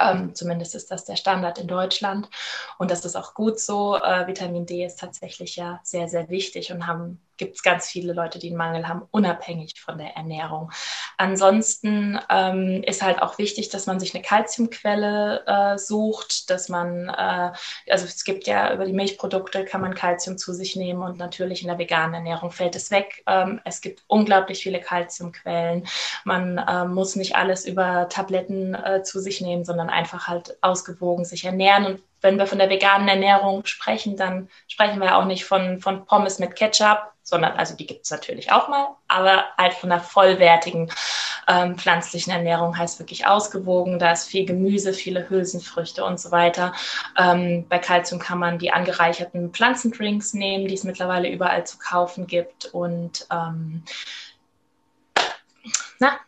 Ähm, 0.00 0.34
zumindest 0.34 0.74
ist 0.74 0.90
das 0.90 1.04
der 1.04 1.16
Standard 1.16 1.58
in 1.58 1.66
Deutschland. 1.66 2.28
Und 2.78 2.90
das 2.90 3.04
ist 3.04 3.16
auch 3.16 3.34
gut 3.34 3.58
so. 3.60 3.96
Äh, 3.96 4.26
Vitamin 4.26 4.66
D 4.66 4.84
ist 4.84 5.00
tatsächlich 5.00 5.56
ja 5.56 5.80
sehr, 5.82 6.08
sehr 6.08 6.28
wichtig 6.28 6.72
und 6.72 6.86
haben 6.86 7.20
gibt 7.36 7.56
es 7.56 7.62
ganz 7.62 7.86
viele 7.86 8.12
Leute, 8.12 8.38
die 8.38 8.48
einen 8.48 8.56
Mangel 8.56 8.88
haben, 8.88 9.02
unabhängig 9.10 9.80
von 9.80 9.98
der 9.98 10.16
Ernährung. 10.16 10.70
Ansonsten 11.16 12.18
ähm, 12.30 12.82
ist 12.84 13.02
halt 13.02 13.22
auch 13.22 13.38
wichtig, 13.38 13.68
dass 13.68 13.86
man 13.86 14.00
sich 14.00 14.14
eine 14.14 14.22
Kalziumquelle 14.22 15.44
äh, 15.46 15.78
sucht, 15.78 16.50
dass 16.50 16.68
man, 16.68 17.08
äh, 17.08 17.52
also 17.90 18.06
es 18.06 18.24
gibt 18.24 18.46
ja 18.46 18.72
über 18.72 18.84
die 18.84 18.92
Milchprodukte 18.92 19.64
kann 19.64 19.80
man 19.80 19.94
Kalzium 19.94 20.38
zu 20.38 20.52
sich 20.52 20.76
nehmen 20.76 21.02
und 21.02 21.18
natürlich 21.18 21.62
in 21.62 21.68
der 21.68 21.78
veganen 21.78 22.14
Ernährung 22.14 22.50
fällt 22.50 22.76
es 22.76 22.90
weg. 22.90 23.22
Ähm, 23.26 23.60
es 23.64 23.80
gibt 23.80 24.02
unglaublich 24.06 24.62
viele 24.62 24.80
Kalziumquellen. 24.80 25.86
Man 26.24 26.58
äh, 26.58 26.84
muss 26.84 27.16
nicht 27.16 27.36
alles 27.36 27.66
über 27.66 28.08
Tabletten 28.08 28.74
äh, 28.74 29.02
zu 29.02 29.20
sich 29.20 29.40
nehmen, 29.40 29.64
sondern 29.64 29.90
einfach 29.90 30.26
halt 30.28 30.56
ausgewogen 30.62 31.24
sich 31.24 31.44
ernähren 31.44 31.86
und 31.86 32.02
wenn 32.20 32.38
wir 32.38 32.46
von 32.46 32.58
der 32.58 32.70
veganen 32.70 33.08
Ernährung 33.08 33.64
sprechen, 33.66 34.16
dann 34.16 34.48
sprechen 34.68 35.00
wir 35.00 35.16
auch 35.16 35.24
nicht 35.24 35.44
von, 35.44 35.80
von 35.80 36.06
Pommes 36.06 36.38
mit 36.38 36.56
Ketchup, 36.56 37.12
sondern, 37.22 37.52
also 37.52 37.74
die 37.74 37.86
gibt 37.86 38.04
es 38.04 38.10
natürlich 38.10 38.52
auch 38.52 38.68
mal, 38.68 38.88
aber 39.08 39.44
halt 39.58 39.74
von 39.74 39.90
einer 39.90 40.00
vollwertigen 40.00 40.90
ähm, 41.48 41.76
pflanzlichen 41.76 42.32
Ernährung 42.32 42.76
heißt 42.76 42.98
wirklich 42.98 43.26
ausgewogen. 43.26 43.98
Da 43.98 44.12
ist 44.12 44.28
viel 44.28 44.46
Gemüse, 44.46 44.92
viele 44.92 45.28
Hülsenfrüchte 45.28 46.04
und 46.04 46.20
so 46.20 46.30
weiter. 46.30 46.72
Ähm, 47.16 47.66
bei 47.68 47.78
Kalzium 47.78 48.20
kann 48.20 48.38
man 48.38 48.58
die 48.58 48.72
angereicherten 48.72 49.50
Pflanzendrinks 49.52 50.34
nehmen, 50.34 50.68
die 50.68 50.74
es 50.74 50.84
mittlerweile 50.84 51.28
überall 51.28 51.66
zu 51.66 51.78
kaufen 51.78 52.26
gibt 52.26 52.66
und 52.66 53.26
ähm, 53.30 53.84
na, 55.98 56.18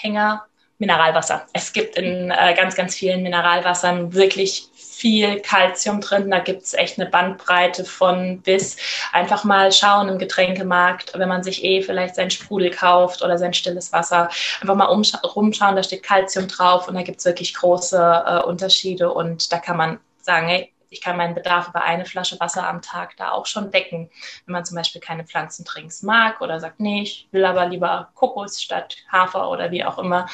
Hänger, 0.00 0.46
Mineralwasser. 0.78 1.46
Es 1.52 1.72
gibt 1.72 1.96
in 1.96 2.30
äh, 2.30 2.54
ganz, 2.54 2.74
ganz 2.74 2.94
vielen 2.94 3.22
Mineralwassern 3.22 4.14
wirklich 4.14 4.68
viel 5.02 5.40
Kalzium 5.40 6.00
drin. 6.00 6.30
Da 6.30 6.38
gibt 6.38 6.62
es 6.62 6.74
echt 6.74 6.96
eine 6.96 7.10
Bandbreite 7.10 7.84
von 7.84 8.40
bis. 8.40 8.76
Einfach 9.10 9.42
mal 9.42 9.72
schauen 9.72 10.08
im 10.08 10.16
Getränkemarkt, 10.16 11.18
wenn 11.18 11.28
man 11.28 11.42
sich 11.42 11.64
eh 11.64 11.82
vielleicht 11.82 12.14
sein 12.14 12.30
Sprudel 12.30 12.70
kauft 12.70 13.20
oder 13.20 13.36
sein 13.36 13.52
stilles 13.52 13.92
Wasser. 13.92 14.30
Einfach 14.60 14.76
mal 14.76 14.84
rumschauen, 14.84 15.74
da 15.74 15.82
steht 15.82 16.04
Kalzium 16.04 16.46
drauf 16.46 16.86
und 16.86 16.94
da 16.94 17.02
gibt 17.02 17.18
es 17.18 17.24
wirklich 17.24 17.52
große 17.52 17.98
äh, 17.98 18.42
Unterschiede 18.44 19.12
und 19.12 19.52
da 19.52 19.58
kann 19.58 19.76
man 19.76 19.98
sagen, 20.20 20.46
hey, 20.46 20.72
ich 20.92 21.00
kann 21.00 21.16
meinen 21.16 21.34
Bedarf 21.34 21.68
über 21.68 21.82
eine 21.82 22.04
Flasche 22.04 22.38
Wasser 22.38 22.68
am 22.68 22.82
Tag 22.82 23.16
da 23.16 23.30
auch 23.30 23.46
schon 23.46 23.70
decken. 23.70 24.10
Wenn 24.44 24.52
man 24.52 24.64
zum 24.64 24.76
Beispiel 24.76 25.00
keine 25.00 25.24
Pflanzentrinks 25.24 26.02
mag 26.02 26.40
oder 26.40 26.60
sagt, 26.60 26.80
nee, 26.80 27.02
ich 27.02 27.28
will 27.32 27.44
aber 27.44 27.66
lieber 27.66 28.10
Kokos 28.14 28.60
statt 28.60 28.96
Hafer 29.10 29.50
oder 29.50 29.70
wie 29.70 29.84
auch 29.84 29.98
immer, 29.98 30.26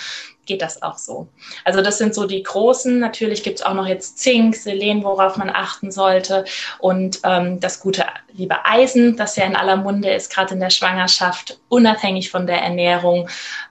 geht 0.46 0.62
das 0.62 0.82
auch 0.82 0.98
so. 0.98 1.28
Also 1.64 1.80
das 1.80 1.98
sind 1.98 2.14
so 2.14 2.26
die 2.26 2.42
großen. 2.42 2.98
Natürlich 2.98 3.44
gibt 3.44 3.60
es 3.60 3.66
auch 3.66 3.74
noch 3.74 3.86
jetzt 3.86 4.18
Zink, 4.18 4.56
Selen, 4.56 5.04
worauf 5.04 5.36
man 5.36 5.50
achten 5.50 5.92
sollte. 5.92 6.44
Und 6.80 7.20
ähm, 7.22 7.60
das 7.60 7.80
gute 7.80 8.04
liebe 8.32 8.64
Eisen, 8.64 9.16
das 9.16 9.36
ja 9.36 9.44
in 9.44 9.56
aller 9.56 9.76
Munde 9.76 10.10
ist, 10.10 10.34
gerade 10.34 10.54
in 10.54 10.60
der 10.60 10.70
Schwangerschaft, 10.70 11.60
unabhängig 11.68 12.30
von 12.30 12.46
der 12.46 12.62
Ernährung. 12.62 13.28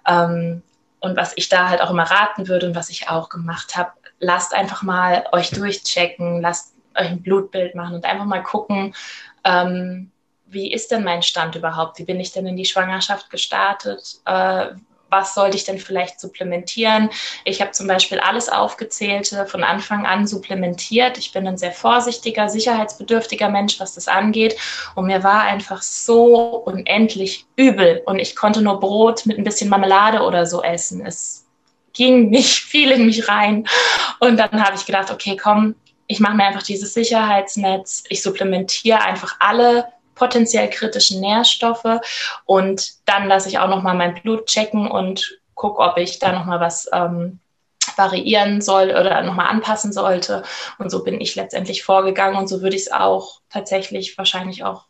Ähm, 0.07 0.63
und 0.99 1.17
was 1.17 1.33
ich 1.35 1.49
da 1.49 1.69
halt 1.69 1.81
auch 1.81 1.91
immer 1.91 2.09
raten 2.09 2.47
würde 2.47 2.67
und 2.67 2.75
was 2.75 2.89
ich 2.89 3.09
auch 3.09 3.29
gemacht 3.29 3.75
habe, 3.75 3.91
lasst 4.19 4.53
einfach 4.53 4.83
mal 4.83 5.25
euch 5.31 5.51
durchchecken, 5.51 6.41
lasst 6.41 6.76
ein 6.97 7.21
Blutbild 7.21 7.75
machen 7.75 7.95
und 7.95 8.05
einfach 8.05 8.25
mal 8.25 8.43
gucken, 8.43 8.93
ähm, 9.43 10.11
wie 10.49 10.71
ist 10.71 10.91
denn 10.91 11.03
mein 11.03 11.23
Stand 11.23 11.55
überhaupt? 11.55 11.99
Wie 11.99 12.05
bin 12.05 12.19
ich 12.19 12.31
denn 12.31 12.47
in 12.47 12.55
die 12.55 12.65
Schwangerschaft 12.65 13.29
gestartet? 13.29 14.19
Äh, 14.25 14.67
was 15.09 15.33
sollte 15.33 15.55
ich 15.55 15.63
denn 15.63 15.79
vielleicht 15.79 16.19
supplementieren? 16.19 17.09
Ich 17.45 17.61
habe 17.61 17.71
zum 17.71 17.87
Beispiel 17.87 18.19
alles 18.19 18.49
Aufgezählte 18.49 19.45
von 19.45 19.63
Anfang 19.63 20.05
an 20.05 20.27
supplementiert. 20.27 21.17
Ich 21.17 21.31
bin 21.31 21.47
ein 21.47 21.57
sehr 21.57 21.71
vorsichtiger, 21.71 22.49
sicherheitsbedürftiger 22.49 23.49
Mensch, 23.49 23.79
was 23.79 23.95
das 23.95 24.07
angeht. 24.07 24.57
Und 24.95 25.05
mir 25.07 25.23
war 25.23 25.43
einfach 25.43 25.81
so 25.81 26.57
unendlich 26.57 27.45
übel. 27.55 28.01
Und 28.05 28.19
ich 28.19 28.35
konnte 28.35 28.61
nur 28.61 28.79
Brot 28.79 29.25
mit 29.25 29.37
ein 29.37 29.43
bisschen 29.43 29.69
Marmelade 29.69 30.21
oder 30.21 30.45
so 30.45 30.61
essen. 30.61 31.05
Es 31.05 31.45
ging 31.93 32.29
nicht 32.29 32.59
viel 32.63 32.91
in 32.91 33.05
mich 33.05 33.29
rein. 33.29 33.67
Und 34.19 34.37
dann 34.37 34.63
habe 34.63 34.75
ich 34.75 34.85
gedacht, 34.85 35.11
okay, 35.11 35.37
komm, 35.41 35.75
ich 36.07 36.19
mache 36.19 36.35
mir 36.35 36.45
einfach 36.45 36.63
dieses 36.63 36.93
Sicherheitsnetz. 36.93 38.03
Ich 38.09 38.23
supplementiere 38.23 39.01
einfach 39.01 39.35
alle 39.39 39.87
potenziell 40.15 40.69
kritischen 40.69 41.21
Nährstoffe 41.21 41.99
und 42.45 42.93
dann 43.05 43.27
lasse 43.27 43.49
ich 43.49 43.59
auch 43.59 43.67
noch 43.67 43.83
mal 43.83 43.93
mein 43.93 44.15
Blut 44.15 44.47
checken 44.47 44.89
und 44.89 45.39
gucke, 45.53 45.81
ob 45.81 45.97
ich 45.97 46.19
da 46.19 46.31
noch 46.31 46.45
mal 46.45 46.59
was 46.59 46.89
ähm, 46.91 47.39
variieren 47.95 48.61
soll 48.61 48.89
oder 48.89 49.21
nochmal 49.21 49.47
anpassen 49.47 49.93
sollte. 49.93 50.43
Und 50.77 50.89
so 50.89 51.03
bin 51.03 51.21
ich 51.21 51.35
letztendlich 51.35 51.83
vorgegangen 51.83 52.37
und 52.37 52.47
so 52.47 52.61
würde 52.61 52.75
ich 52.75 52.83
es 52.83 52.91
auch 52.91 53.41
tatsächlich 53.49 54.17
wahrscheinlich 54.17 54.63
auch 54.63 54.85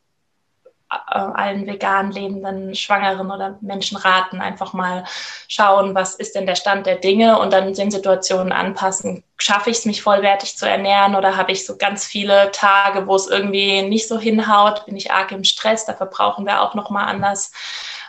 allen 0.90 1.68
vegan 1.68 2.12
lebenden 2.12 2.74
Schwangeren 2.74 3.30
oder 3.30 3.58
Menschen 3.62 3.98
raten, 3.98 4.40
einfach 4.40 4.74
mal 4.74 5.04
schauen, 5.48 5.96
was 5.96 6.16
ist 6.16 6.36
denn 6.36 6.46
der 6.46 6.56
Stand 6.56 6.86
der 6.86 6.96
Dinge 6.96 7.40
und 7.40 7.52
dann 7.52 7.74
den 7.74 7.92
Situationen 7.92 8.54
anpassen. 8.54 9.24
Schaffe 9.38 9.70
ich 9.70 9.80
es, 9.80 9.86
mich 9.86 10.02
vollwertig 10.02 10.58
zu 10.58 10.68
ernähren 10.68 11.16
oder 11.16 11.36
habe 11.36 11.52
ich 11.52 11.66
so 11.66 11.78
ganz 11.78 12.06
viele 12.06 12.52
Tage, 12.52 13.08
wo 13.08 13.16
es 13.16 13.28
irgendwie 13.28 13.82
nicht 13.82 14.08
so 14.08 14.18
hinhaut? 14.18 14.86
Bin 14.86 14.96
ich 14.96 15.12
arg 15.12 15.32
im 15.32 15.44
Stress? 15.44 15.86
Da 15.86 15.94
verbrauchen 15.94 16.46
wir 16.46 16.62
auch 16.62 16.74
nochmal 16.74 17.08
anders 17.08 17.52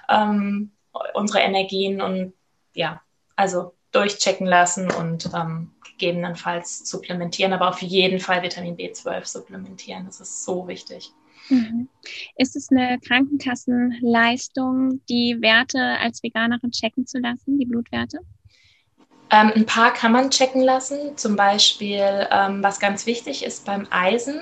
ähm, 0.09 0.71
unsere 1.15 1.41
Energien 1.41 2.01
und 2.01 2.33
ja, 2.75 3.01
also 3.37 3.75
durchchecken 3.93 4.47
lassen 4.47 4.91
und 4.91 5.31
ähm, 5.35 5.73
gegebenenfalls 5.85 6.89
supplementieren, 6.89 7.53
aber 7.53 7.69
auf 7.69 7.83
jeden 7.83 8.21
Fall 8.21 8.43
Vitamin 8.43 8.77
B12 8.77 9.25
supplementieren. 9.27 10.07
Das 10.07 10.21
ist 10.21 10.45
so 10.45 10.69
wichtig. 10.69 11.13
Mhm. 11.49 11.89
Ist 12.37 12.57
es 12.57 12.71
eine 12.71 12.99
Krankenkassenleistung, 13.01 15.01
die 15.09 15.37
Werte 15.41 15.99
als 15.99 16.23
Veganerin 16.23 16.71
checken 16.71 17.07
zu 17.07 17.19
lassen, 17.19 17.59
die 17.59 17.67
Blutwerte? 17.67 18.21
Ähm, 19.31 19.53
ein 19.55 19.67
paar 19.67 19.93
kann 19.93 20.13
man 20.13 20.31
checken 20.31 20.63
lassen. 20.63 21.17
Zum 21.17 21.37
Beispiel, 21.37 22.27
ähm, 22.31 22.63
was 22.63 22.81
ganz 22.81 23.07
wichtig 23.07 23.45
ist 23.45 23.67
beim 23.67 23.87
Eisen, 23.91 24.41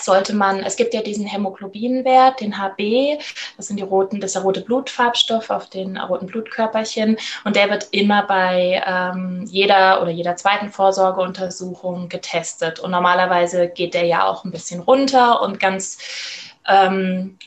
sollte 0.00 0.34
man, 0.34 0.60
es 0.60 0.76
gibt 0.76 0.94
ja 0.94 1.02
diesen 1.02 1.26
Hämoglobinwert, 1.26 2.40
den 2.40 2.58
HB, 2.58 3.18
das 3.56 3.66
sind 3.66 3.78
die 3.78 3.84
roten, 3.84 4.20
das 4.20 4.30
ist 4.30 4.34
der 4.34 4.42
rote 4.42 4.60
Blutfarbstoff 4.60 5.50
auf 5.50 5.68
den 5.68 5.96
roten 5.96 6.26
Blutkörperchen 6.26 7.16
und 7.44 7.56
der 7.56 7.70
wird 7.70 7.88
immer 7.92 8.22
bei 8.24 8.82
ähm, 8.86 9.44
jeder 9.46 10.02
oder 10.02 10.10
jeder 10.10 10.36
zweiten 10.36 10.70
Vorsorgeuntersuchung 10.70 12.08
getestet 12.08 12.80
und 12.80 12.90
normalerweise 12.90 13.68
geht 13.68 13.94
der 13.94 14.04
ja 14.04 14.26
auch 14.26 14.44
ein 14.44 14.50
bisschen 14.50 14.80
runter 14.80 15.42
und 15.42 15.60
ganz 15.60 15.98
ähm, 16.68 17.38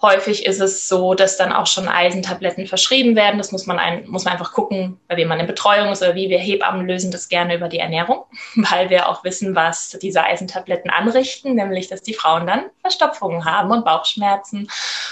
Häufig 0.00 0.46
ist 0.46 0.60
es 0.60 0.86
so, 0.86 1.14
dass 1.14 1.36
dann 1.36 1.52
auch 1.52 1.66
schon 1.66 1.88
Eisentabletten 1.88 2.68
verschrieben 2.68 3.16
werden. 3.16 3.38
Das 3.38 3.50
muss 3.50 3.66
man, 3.66 3.80
ein, 3.80 4.08
muss 4.08 4.24
man 4.24 4.34
einfach 4.34 4.52
gucken, 4.52 5.00
bei 5.08 5.16
wem 5.16 5.26
man 5.26 5.40
in 5.40 5.46
Betreuung 5.48 5.90
ist 5.90 6.02
oder 6.02 6.14
wie. 6.14 6.28
Wir 6.28 6.38
Hebammen 6.38 6.86
lösen 6.86 7.10
das 7.10 7.28
gerne 7.28 7.56
über 7.56 7.68
die 7.68 7.80
Ernährung, 7.80 8.22
weil 8.54 8.90
wir 8.90 9.08
auch 9.08 9.24
wissen, 9.24 9.56
was 9.56 9.98
diese 10.00 10.22
Eisentabletten 10.22 10.90
anrichten, 10.90 11.56
nämlich 11.56 11.88
dass 11.88 12.02
die 12.02 12.14
Frauen 12.14 12.46
dann 12.46 12.66
Verstopfungen 12.82 13.44
haben 13.44 13.72
und 13.72 13.84
Bauchschmerzen. 13.84 14.68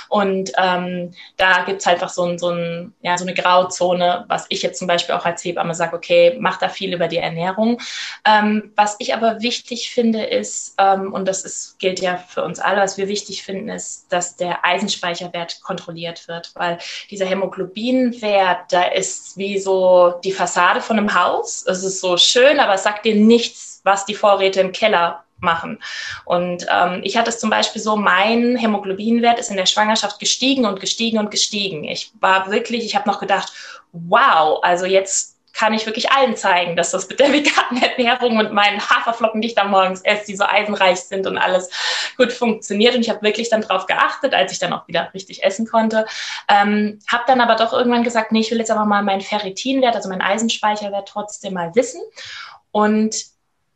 Und 0.08 0.52
ähm, 0.56 1.12
da 1.36 1.64
gibt 1.64 1.80
es 1.80 1.86
halt 1.86 1.96
einfach 1.96 2.10
so, 2.10 2.24
ein, 2.24 2.38
so, 2.38 2.50
ein, 2.50 2.94
ja, 3.00 3.16
so 3.16 3.24
eine 3.24 3.34
Grauzone, 3.34 4.24
was 4.28 4.46
ich 4.50 4.62
jetzt 4.62 4.78
zum 4.78 4.86
Beispiel 4.86 5.14
auch 5.14 5.24
als 5.24 5.44
Hebamme 5.44 5.74
sage, 5.74 5.96
okay, 5.96 6.36
mach 6.38 6.58
da 6.58 6.68
viel 6.68 6.94
über 6.94 7.08
die 7.08 7.16
Ernährung. 7.16 7.80
Ähm, 8.24 8.72
was 8.76 8.96
ich 8.98 9.14
aber 9.14 9.40
wichtig 9.40 9.90
finde, 9.90 10.24
ist, 10.24 10.74
ähm, 10.78 11.12
und 11.12 11.26
das 11.26 11.44
ist, 11.44 11.78
gilt 11.78 12.00
ja 12.00 12.18
für 12.18 12.44
uns 12.44 12.60
alle, 12.60 12.80
was 12.80 12.98
wir 12.98 13.08
wichtig 13.08 13.42
finden, 13.42 13.68
ist, 13.68 14.12
dass 14.12 14.36
der 14.36 14.64
Eisen 14.64 14.75
Eisenspeicherwert 14.76 15.60
kontrolliert 15.62 16.28
wird, 16.28 16.52
weil 16.54 16.78
dieser 17.10 17.26
Hämoglobinwert, 17.26 18.72
da 18.72 18.82
ist 18.84 19.36
wie 19.36 19.58
so 19.58 20.14
die 20.22 20.32
Fassade 20.32 20.80
von 20.80 20.98
einem 20.98 21.14
Haus. 21.14 21.64
Es 21.66 21.82
ist 21.82 22.00
so 22.00 22.16
schön, 22.16 22.60
aber 22.60 22.74
es 22.74 22.82
sagt 22.82 23.04
dir 23.04 23.14
nichts, 23.14 23.80
was 23.84 24.04
die 24.04 24.14
Vorräte 24.14 24.60
im 24.60 24.72
Keller 24.72 25.24
machen. 25.38 25.78
Und 26.24 26.66
ähm, 26.72 27.00
ich 27.02 27.16
hatte 27.16 27.30
es 27.30 27.38
zum 27.38 27.50
Beispiel 27.50 27.82
so, 27.82 27.96
mein 27.96 28.56
Hämoglobinwert 28.56 29.38
ist 29.38 29.50
in 29.50 29.56
der 29.56 29.66
Schwangerschaft 29.66 30.18
gestiegen 30.18 30.64
und 30.64 30.80
gestiegen 30.80 31.18
und 31.18 31.30
gestiegen. 31.30 31.84
Ich 31.84 32.10
war 32.20 32.50
wirklich, 32.50 32.84
ich 32.84 32.96
habe 32.96 33.08
noch 33.08 33.20
gedacht, 33.20 33.52
wow, 33.92 34.60
also 34.62 34.86
jetzt 34.86 35.35
kann 35.56 35.72
ich 35.72 35.86
wirklich 35.86 36.10
allen 36.12 36.36
zeigen, 36.36 36.76
dass 36.76 36.90
das 36.90 37.08
mit 37.08 37.18
der 37.18 37.32
veganen 37.32 37.82
Ernährung 37.82 38.36
und 38.36 38.52
meinen 38.52 38.80
Haferflocken, 38.80 39.40
die 39.40 39.48
ich 39.48 39.54
da 39.54 39.64
morgens 39.64 40.02
esse, 40.02 40.26
die 40.26 40.36
so 40.36 40.44
eisenreich 40.44 41.00
sind 41.00 41.26
und 41.26 41.38
alles 41.38 41.70
gut 42.16 42.32
funktioniert. 42.32 42.94
Und 42.94 43.00
ich 43.00 43.08
habe 43.08 43.22
wirklich 43.22 43.48
dann 43.48 43.62
drauf 43.62 43.86
geachtet, 43.86 44.34
als 44.34 44.52
ich 44.52 44.58
dann 44.58 44.74
auch 44.74 44.86
wieder 44.86 45.12
richtig 45.14 45.42
essen 45.42 45.66
konnte. 45.66 46.04
Ähm, 46.48 46.98
habe 47.10 47.24
dann 47.26 47.40
aber 47.40 47.56
doch 47.56 47.72
irgendwann 47.72 48.04
gesagt, 48.04 48.32
nee, 48.32 48.40
ich 48.40 48.50
will 48.50 48.58
jetzt 48.58 48.70
aber 48.70 48.84
mal 48.84 49.02
meinen 49.02 49.22
Ferritinwert, 49.22 49.96
also 49.96 50.10
meinen 50.10 50.20
Eisenspeicherwert 50.20 51.08
trotzdem 51.08 51.54
mal 51.54 51.74
wissen. 51.74 52.02
Und 52.70 53.24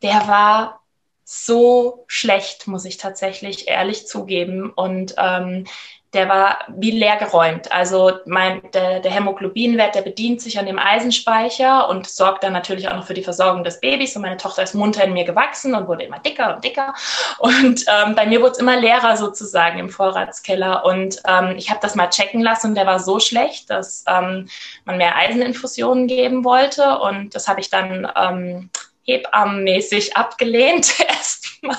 der 0.02 0.28
war 0.28 0.80
so 1.24 2.04
schlecht, 2.08 2.66
muss 2.66 2.84
ich 2.84 2.98
tatsächlich 2.98 3.68
ehrlich 3.68 4.06
zugeben. 4.06 4.70
Und 4.70 5.14
ähm, 5.16 5.66
der 6.12 6.28
war 6.28 6.58
wie 6.68 6.90
leer 6.90 7.16
geräumt. 7.16 7.70
Also 7.70 8.12
mein, 8.26 8.62
der, 8.72 8.98
der 8.98 9.12
Hämoglobinwert, 9.12 9.94
der 9.94 10.02
bedient 10.02 10.40
sich 10.40 10.58
an 10.58 10.66
dem 10.66 10.78
Eisenspeicher 10.78 11.88
und 11.88 12.08
sorgt 12.08 12.42
dann 12.42 12.52
natürlich 12.52 12.88
auch 12.88 12.96
noch 12.96 13.06
für 13.06 13.14
die 13.14 13.22
Versorgung 13.22 13.62
des 13.62 13.80
Babys. 13.80 14.16
Und 14.16 14.22
meine 14.22 14.36
Tochter 14.36 14.64
ist 14.64 14.74
munter 14.74 15.04
in 15.04 15.12
mir 15.12 15.24
gewachsen 15.24 15.74
und 15.74 15.86
wurde 15.86 16.04
immer 16.04 16.18
dicker 16.18 16.56
und 16.56 16.64
dicker. 16.64 16.94
Und 17.38 17.84
ähm, 17.86 18.16
bei 18.16 18.26
mir 18.26 18.40
wurde 18.40 18.52
es 18.52 18.58
immer 18.58 18.76
leerer 18.76 19.16
sozusagen 19.16 19.78
im 19.78 19.88
Vorratskeller. 19.88 20.84
Und 20.84 21.22
ähm, 21.28 21.54
ich 21.56 21.70
habe 21.70 21.80
das 21.80 21.94
mal 21.94 22.08
checken 22.08 22.40
lassen 22.40 22.68
und 22.68 22.74
der 22.74 22.86
war 22.86 22.98
so 22.98 23.20
schlecht, 23.20 23.70
dass 23.70 24.04
ähm, 24.08 24.48
man 24.84 24.96
mehr 24.96 25.16
Eiseninfusionen 25.16 26.08
geben 26.08 26.44
wollte. 26.44 26.98
Und 26.98 27.36
das 27.36 27.46
habe 27.46 27.60
ich 27.60 27.70
dann 27.70 28.10
ähm, 28.16 28.70
hebammenmäßig 29.12 30.16
abgelehnt 30.16 30.98
erstmal 31.08 31.76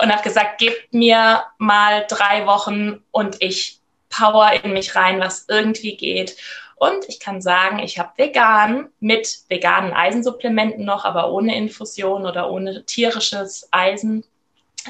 und 0.00 0.12
habe 0.12 0.22
gesagt, 0.22 0.58
gebt 0.58 0.92
mir 0.92 1.44
mal 1.58 2.06
drei 2.08 2.46
Wochen 2.46 3.02
und 3.10 3.36
ich 3.40 3.80
power 4.10 4.52
in 4.62 4.72
mich 4.72 4.94
rein, 4.94 5.20
was 5.20 5.46
irgendwie 5.48 5.96
geht. 5.96 6.36
Und 6.76 7.08
ich 7.08 7.20
kann 7.20 7.40
sagen, 7.40 7.78
ich 7.78 7.98
habe 7.98 8.12
vegan 8.16 8.90
mit 9.00 9.40
veganen 9.48 9.92
Eisensupplementen 9.92 10.84
noch, 10.84 11.04
aber 11.04 11.30
ohne 11.30 11.56
Infusion 11.56 12.26
oder 12.26 12.50
ohne 12.50 12.84
tierisches 12.84 13.68
Eisen, 13.70 14.24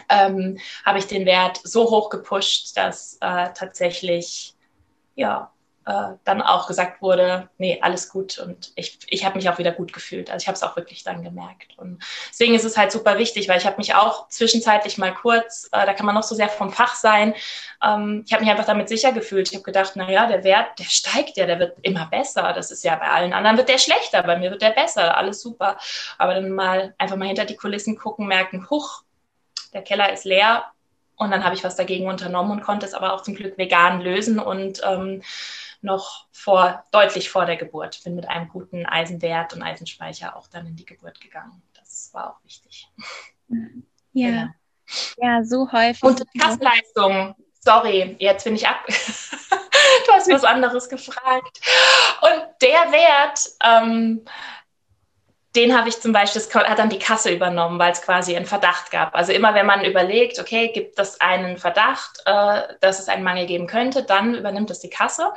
ähm, 0.08 0.58
habe 0.84 0.98
ich 0.98 1.06
den 1.06 1.26
Wert 1.26 1.60
so 1.62 1.90
hoch 1.90 2.10
gepusht, 2.10 2.76
dass 2.76 3.16
äh, 3.20 3.50
tatsächlich 3.54 4.54
ja 5.14 5.52
äh, 5.86 6.14
dann 6.24 6.40
auch 6.40 6.66
gesagt 6.66 7.02
wurde, 7.02 7.48
nee, 7.58 7.78
alles 7.82 8.08
gut 8.08 8.38
und 8.38 8.72
ich, 8.74 8.98
ich 9.08 9.24
habe 9.24 9.36
mich 9.36 9.48
auch 9.48 9.58
wieder 9.58 9.72
gut 9.72 9.92
gefühlt. 9.92 10.30
Also 10.30 10.44
ich 10.44 10.48
habe 10.48 10.56
es 10.56 10.62
auch 10.62 10.76
wirklich 10.76 11.04
dann 11.04 11.22
gemerkt. 11.22 11.76
Und 11.76 12.02
deswegen 12.30 12.54
ist 12.54 12.64
es 12.64 12.76
halt 12.76 12.90
super 12.90 13.18
wichtig, 13.18 13.48
weil 13.48 13.58
ich 13.58 13.66
habe 13.66 13.76
mich 13.76 13.94
auch 13.94 14.28
zwischenzeitlich 14.28 14.98
mal 14.98 15.12
kurz, 15.12 15.68
äh, 15.72 15.84
da 15.84 15.92
kann 15.92 16.06
man 16.06 16.14
noch 16.14 16.22
so 16.22 16.34
sehr 16.34 16.48
vom 16.48 16.72
Fach 16.72 16.94
sein, 16.94 17.34
ähm, 17.82 18.24
ich 18.26 18.32
habe 18.32 18.42
mich 18.42 18.50
einfach 18.50 18.64
damit 18.64 18.88
sicher 18.88 19.12
gefühlt. 19.12 19.48
Ich 19.48 19.54
habe 19.54 19.64
gedacht, 19.64 19.92
na 19.94 20.10
ja, 20.10 20.26
der 20.26 20.44
Wert, 20.44 20.78
der 20.78 20.84
steigt 20.84 21.36
ja, 21.36 21.46
der 21.46 21.58
wird 21.58 21.76
immer 21.82 22.06
besser. 22.06 22.52
Das 22.54 22.70
ist 22.70 22.84
ja 22.84 22.96
bei 22.96 23.10
allen 23.10 23.32
anderen 23.32 23.56
wird 23.56 23.68
der 23.68 23.78
schlechter, 23.78 24.22
bei 24.22 24.38
mir 24.38 24.50
wird 24.50 24.62
der 24.62 24.70
besser, 24.70 25.16
alles 25.16 25.42
super. 25.42 25.76
Aber 26.18 26.34
dann 26.34 26.50
mal 26.50 26.94
einfach 26.98 27.16
mal 27.16 27.26
hinter 27.28 27.44
die 27.44 27.56
Kulissen 27.56 27.96
gucken, 27.96 28.26
merken, 28.26 28.68
huch, 28.70 29.02
der 29.72 29.82
Keller 29.82 30.12
ist 30.12 30.24
leer, 30.24 30.64
und 31.16 31.30
dann 31.30 31.44
habe 31.44 31.54
ich 31.54 31.64
was 31.64 31.76
dagegen 31.76 32.08
unternommen 32.08 32.50
und 32.50 32.62
konnte 32.62 32.86
es 32.86 32.94
aber 32.94 33.12
auch 33.12 33.22
zum 33.22 33.34
Glück 33.34 33.56
vegan 33.56 34.00
lösen 34.00 34.38
und 34.38 34.80
ähm, 34.84 35.22
noch 35.84 36.26
vor, 36.32 36.84
deutlich 36.90 37.30
vor 37.30 37.46
der 37.46 37.56
Geburt. 37.56 38.02
Bin 38.02 38.14
mit 38.14 38.28
einem 38.28 38.48
guten 38.48 38.86
Eisenwert 38.86 39.52
und 39.52 39.62
Eisenspeicher 39.62 40.36
auch 40.36 40.48
dann 40.48 40.66
in 40.66 40.76
die 40.76 40.86
Geburt 40.86 41.20
gegangen. 41.20 41.62
Das 41.74 42.10
war 42.12 42.30
auch 42.30 42.44
wichtig. 42.44 42.88
Ja, 44.12 44.28
ja, 44.30 44.54
ja 45.18 45.44
so 45.44 45.70
häufig. 45.70 46.02
Und 46.02 46.24
Kassenleistung. 46.40 47.36
Sorry, 47.60 48.16
jetzt 48.18 48.44
bin 48.44 48.56
ich 48.56 48.66
ab. 48.66 48.84
du 48.86 50.12
hast 50.12 50.30
was 50.30 50.44
anderes 50.44 50.88
gefragt. 50.88 51.60
Und 52.20 52.44
der 52.60 52.92
Wert, 52.92 53.50
ähm, 53.62 54.24
den 55.56 55.76
habe 55.76 55.88
ich 55.88 56.00
zum 56.00 56.12
Beispiel, 56.12 56.42
das 56.42 56.52
hat 56.52 56.78
dann 56.78 56.88
die 56.88 56.98
Kasse 56.98 57.30
übernommen, 57.30 57.78
weil 57.78 57.92
es 57.92 58.02
quasi 58.02 58.34
einen 58.34 58.44
Verdacht 58.44 58.90
gab. 58.90 59.14
Also 59.14 59.32
immer 59.32 59.54
wenn 59.54 59.66
man 59.66 59.84
überlegt, 59.84 60.40
okay, 60.40 60.72
gibt 60.72 60.98
es 60.98 61.20
einen 61.20 61.58
Verdacht, 61.58 62.22
äh, 62.26 62.62
dass 62.80 62.98
es 62.98 63.08
einen 63.08 63.22
Mangel 63.22 63.46
geben 63.46 63.68
könnte, 63.68 64.02
dann 64.02 64.34
übernimmt 64.34 64.70
es 64.70 64.80
die 64.80 64.90
Kasse. 64.90 65.32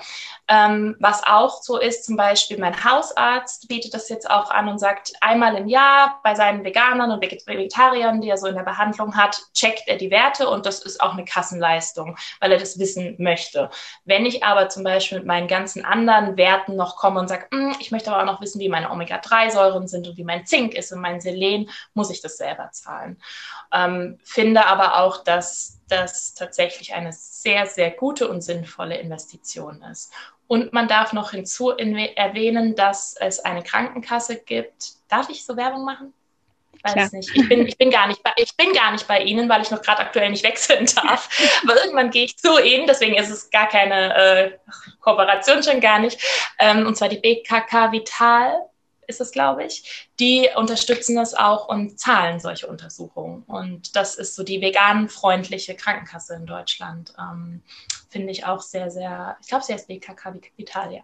Ähm, 0.48 0.96
was 1.00 1.24
auch 1.24 1.62
so 1.62 1.78
ist, 1.78 2.06
zum 2.06 2.18
Beispiel 2.18 2.58
mein 2.58 2.84
Hausarzt 2.84 3.68
bietet 3.68 3.94
das 3.94 4.10
jetzt 4.10 4.30
auch 4.30 4.50
an 4.50 4.70
und 4.70 4.80
sagt, 4.80 5.14
einmal 5.22 5.56
im 5.56 5.68
Jahr 5.68 6.20
bei 6.24 6.34
seinen 6.34 6.64
Veganern 6.64 7.12
und 7.12 7.22
Vegetariern, 7.22 8.22
die 8.22 8.30
er 8.30 8.38
so 8.38 8.48
in 8.48 8.56
der 8.56 8.64
Behandlung 8.64 9.16
hat, 9.16 9.40
checkt 9.54 9.84
er 9.88 9.98
die 9.98 10.10
Werte 10.10 10.50
und 10.50 10.66
das 10.66 10.80
ist 10.80 11.00
auch 11.00 11.14
eine 11.14 11.26
Kassenleistung, 11.26 12.18
weil 12.40 12.52
er 12.52 12.60
das 12.60 12.80
wissen 12.80 13.16
möchte. 13.20 13.70
Wenn 14.06 14.26
ich 14.26 14.44
aber 14.44 14.70
zum 14.70 14.84
Beispiel 14.84 15.20
mit 15.20 15.28
meinen 15.28 15.48
ganzen 15.48 15.86
anderen 15.86 16.38
Werten 16.38 16.76
noch 16.76 16.96
komme 16.96 17.20
und 17.20 17.28
sage, 17.28 17.46
hm, 17.52 17.76
ich 17.80 17.92
möchte 17.92 18.12
aber 18.12 18.22
auch 18.22 18.34
noch 18.34 18.42
wissen, 18.42 18.60
wie 18.60 18.70
meine 18.70 18.90
Omega-3-Säuren 18.90 19.88
sind, 19.88 20.07
und 20.08 20.18
wie 20.18 20.24
mein 20.24 20.46
Zink 20.46 20.74
ist 20.74 20.92
und 20.92 21.02
mein 21.02 21.22
Selen, 21.22 21.70
muss 21.94 22.10
ich 22.10 22.22
das 22.22 22.38
selber 22.38 22.72
zahlen. 22.72 23.22
Ähm, 23.74 24.20
finde 24.24 24.66
aber 24.66 25.00
auch, 25.00 25.24
dass 25.24 25.80
das 25.90 26.34
tatsächlich 26.34 26.94
eine 26.94 27.12
sehr, 27.14 27.66
sehr 27.66 27.92
gute 27.92 28.28
und 28.28 28.42
sinnvolle 28.42 28.98
Investition 28.98 29.82
ist. 29.84 30.12
Und 30.48 30.74
man 30.74 30.88
darf 30.88 31.14
noch 31.14 31.32
hinzu 31.32 31.72
erwähnen, 31.72 32.76
dass 32.76 33.16
es 33.20 33.40
eine 33.40 33.64
Krankenkasse 33.64 34.38
gibt. 34.38 34.94
Darf 35.10 35.30
ich 35.30 35.46
so 35.46 35.58
Werbung 35.58 35.84
machen? 35.84 36.14
weiß 36.84 36.94
Klar. 36.94 37.10
nicht. 37.12 37.36
Ich 37.36 37.50
bin, 37.50 37.68
ich, 37.68 37.78
bin 37.78 37.90
gar 37.90 38.08
nicht 38.08 38.24
bei, 38.24 38.32
ich 38.38 38.56
bin 38.56 38.74
gar 38.74 38.92
nicht 38.92 39.08
bei 39.08 39.22
Ihnen, 39.22 39.50
weil 39.50 39.62
ich 39.62 39.72
noch 39.72 39.82
gerade 39.82 40.00
aktuell 40.00 40.30
nicht 40.30 40.44
wechseln 40.44 40.86
darf. 40.96 41.30
Aber 41.64 41.76
irgendwann 41.78 42.10
gehe 42.10 42.26
ich 42.26 42.38
zu 42.38 42.60
Ihnen, 42.60 42.88
deswegen 42.88 43.16
ist 43.16 43.30
es 43.30 43.50
gar 43.50 43.68
keine 43.68 44.16
äh, 44.16 44.52
Kooperation 45.02 45.64
schon 45.64 45.82
gar 45.82 46.00
nicht. 46.00 46.20
Ähm, 46.60 46.86
und 46.86 46.96
zwar 46.96 47.10
die 47.10 47.18
BKK 47.18 47.92
Vital 47.92 48.70
ist 49.08 49.22
es, 49.22 49.32
glaube 49.32 49.66
ich, 49.66 50.10
die 50.20 50.50
unterstützen 50.56 51.16
das 51.16 51.34
auch 51.34 51.70
und 51.70 52.00
zahlen 52.00 52.40
solche 52.40 52.68
Untersuchungen. 52.68 53.44
Und 53.44 53.96
das 53.96 54.16
ist 54.16 54.36
so 54.36 54.44
die 54.44 54.62
veganfreundliche 54.62 55.76
Krankenkasse 55.76 56.36
in 56.36 56.46
Deutschland. 56.46 57.14
Ähm, 57.18 57.64
Finde 58.10 58.32
ich 58.32 58.46
auch 58.46 58.62
sehr, 58.62 58.92
sehr, 58.92 59.38
ich 59.42 59.48
glaube, 59.48 59.64
sie 59.64 59.74
heißt 59.74 59.88
BKK 59.88 60.36
Vitalia. 60.56 61.04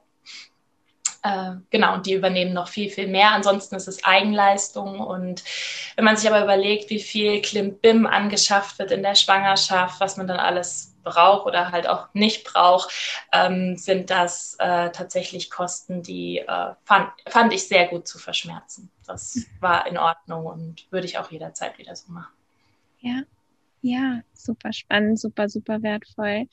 Äh, 1.23 1.55
genau, 1.69 1.93
und 1.93 2.05
die 2.05 2.13
übernehmen 2.13 2.53
noch 2.53 2.67
viel, 2.67 2.89
viel 2.89 3.07
mehr. 3.07 3.31
Ansonsten 3.31 3.75
ist 3.75 3.87
es 3.87 4.03
Eigenleistung. 4.03 4.99
Und 4.99 5.43
wenn 5.95 6.03
man 6.03 6.17
sich 6.17 6.29
aber 6.29 6.43
überlegt, 6.43 6.89
wie 6.89 6.99
viel 6.99 7.41
Klimbim 7.41 8.05
angeschafft 8.05 8.77
wird 8.77 8.91
in 8.91 9.03
der 9.03 9.15
Schwangerschaft, 9.15 10.01
was 10.01 10.17
man 10.17 10.27
dann 10.27 10.39
alles 10.39 10.93
braucht 11.03 11.45
oder 11.45 11.71
halt 11.71 11.87
auch 11.87 12.13
nicht 12.13 12.43
braucht, 12.43 12.91
ähm, 13.31 13.77
sind 13.77 14.09
das 14.09 14.55
äh, 14.59 14.89
tatsächlich 14.91 15.49
Kosten, 15.49 16.03
die 16.03 16.39
äh, 16.39 16.73
fand, 16.83 17.09
fand 17.27 17.53
ich 17.53 17.67
sehr 17.67 17.87
gut 17.87 18.05
zu 18.05 18.19
verschmerzen. 18.19 18.91
Das 19.07 19.45
war 19.61 19.87
in 19.87 19.97
Ordnung 19.97 20.45
und 20.45 20.91
würde 20.91 21.07
ich 21.07 21.17
auch 21.17 21.31
jederzeit 21.31 21.77
wieder 21.77 21.95
so 21.95 22.11
machen. 22.11 22.33
Ja, 22.99 23.21
ja, 23.81 24.21
super 24.33 24.73
spannend, 24.73 25.19
super, 25.19 25.47
super 25.47 25.81
wertvoll. 25.81 26.47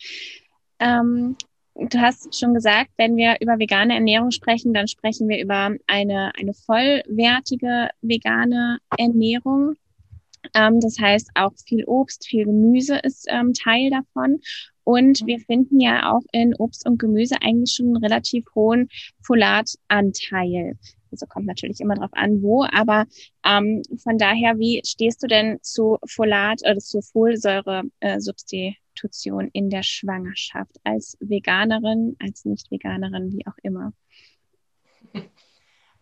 Ähm, 0.81 1.37
du 1.75 2.01
hast 2.01 2.39
schon 2.39 2.55
gesagt, 2.55 2.91
wenn 2.97 3.17
wir 3.17 3.37
über 3.41 3.59
vegane 3.59 3.95
Ernährung 3.95 4.31
sprechen, 4.31 4.75
dann 4.75 4.89
sprechen 4.89 5.29
wir 5.29 5.41
über 5.41 5.75
eine, 5.87 6.33
eine 6.39 6.55
vollwertige 6.55 7.91
vegane 8.03 8.79
Ernährung. 8.97 9.77
Ähm, 10.55 10.81
das 10.81 10.99
heißt, 10.99 11.31
auch 11.35 11.53
viel 11.67 11.85
Obst, 11.85 12.27
viel 12.27 12.45
Gemüse 12.45 12.97
ist 12.97 13.27
ähm, 13.29 13.53
Teil 13.55 13.91
davon. 13.91 14.41
Und 14.85 15.25
wir 15.27 15.39
finden 15.41 15.79
ja 15.81 16.13
auch 16.13 16.23
in 16.33 16.55
Obst 16.57 16.87
und 16.87 16.99
Gemüse 16.99 17.37
eigentlich 17.43 17.73
schon 17.75 17.87
einen 17.87 18.05
relativ 18.05 18.45
hohen 18.55 18.89
Folatanteil. 19.23 20.79
Also 21.13 21.27
kommt 21.27 21.47
natürlich 21.47 21.81
immer 21.81 21.95
drauf 21.95 22.11
an, 22.13 22.43
wo, 22.43 22.65
aber 22.65 23.07
ähm, 23.45 23.83
von 24.03 24.17
daher, 24.17 24.59
wie 24.59 24.81
stehst 24.85 25.23
du 25.23 25.27
denn 25.27 25.59
zu 25.63 25.99
Folat 26.07 26.63
oder 26.65 26.79
zu 26.79 27.03
Folsäure-Substitution 27.03 28.75
äh, 28.75 28.77
in 29.53 29.71
der 29.71 29.83
Schwangerschaft 29.83 30.77
als 30.85 31.17
Veganerin, 31.21 32.17
als 32.21 32.45
Nicht-Veganerin, 32.45 33.33
wie 33.33 33.47
auch 33.47 33.59
immer? 33.63 33.93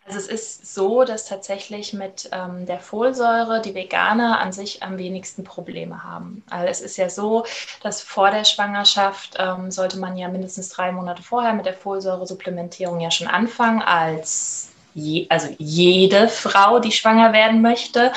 Also 0.08 0.20
es 0.20 0.28
ist 0.28 0.74
so, 0.74 1.04
dass 1.04 1.26
tatsächlich 1.26 1.92
mit 1.92 2.30
ähm, 2.32 2.64
der 2.64 2.80
Folsäure 2.80 3.60
die 3.60 3.74
Veganer 3.74 4.40
an 4.40 4.52
sich 4.52 4.82
am 4.82 4.96
wenigsten 4.96 5.44
Probleme 5.44 6.02
haben. 6.02 6.42
Also 6.48 6.66
es 6.66 6.80
ist 6.80 6.96
ja 6.96 7.10
so, 7.10 7.44
dass 7.82 8.00
vor 8.00 8.30
der 8.30 8.44
Schwangerschaft 8.44 9.36
ähm, 9.38 9.70
sollte 9.70 9.98
man 9.98 10.16
ja 10.16 10.28
mindestens 10.28 10.70
drei 10.70 10.92
Monate 10.92 11.22
vorher 11.22 11.52
mit 11.52 11.66
der 11.66 11.74
Folsäure-Supplementierung 11.74 13.00
ja 13.00 13.10
schon 13.10 13.26
anfangen 13.26 13.82
als 13.82 14.70
je, 14.98 15.26
also 15.28 15.48
jede 15.58 16.28
Frau, 16.28 16.78
die 16.78 16.92
schwanger 16.92 17.32
werden 17.32 17.62
möchte, 17.62 18.12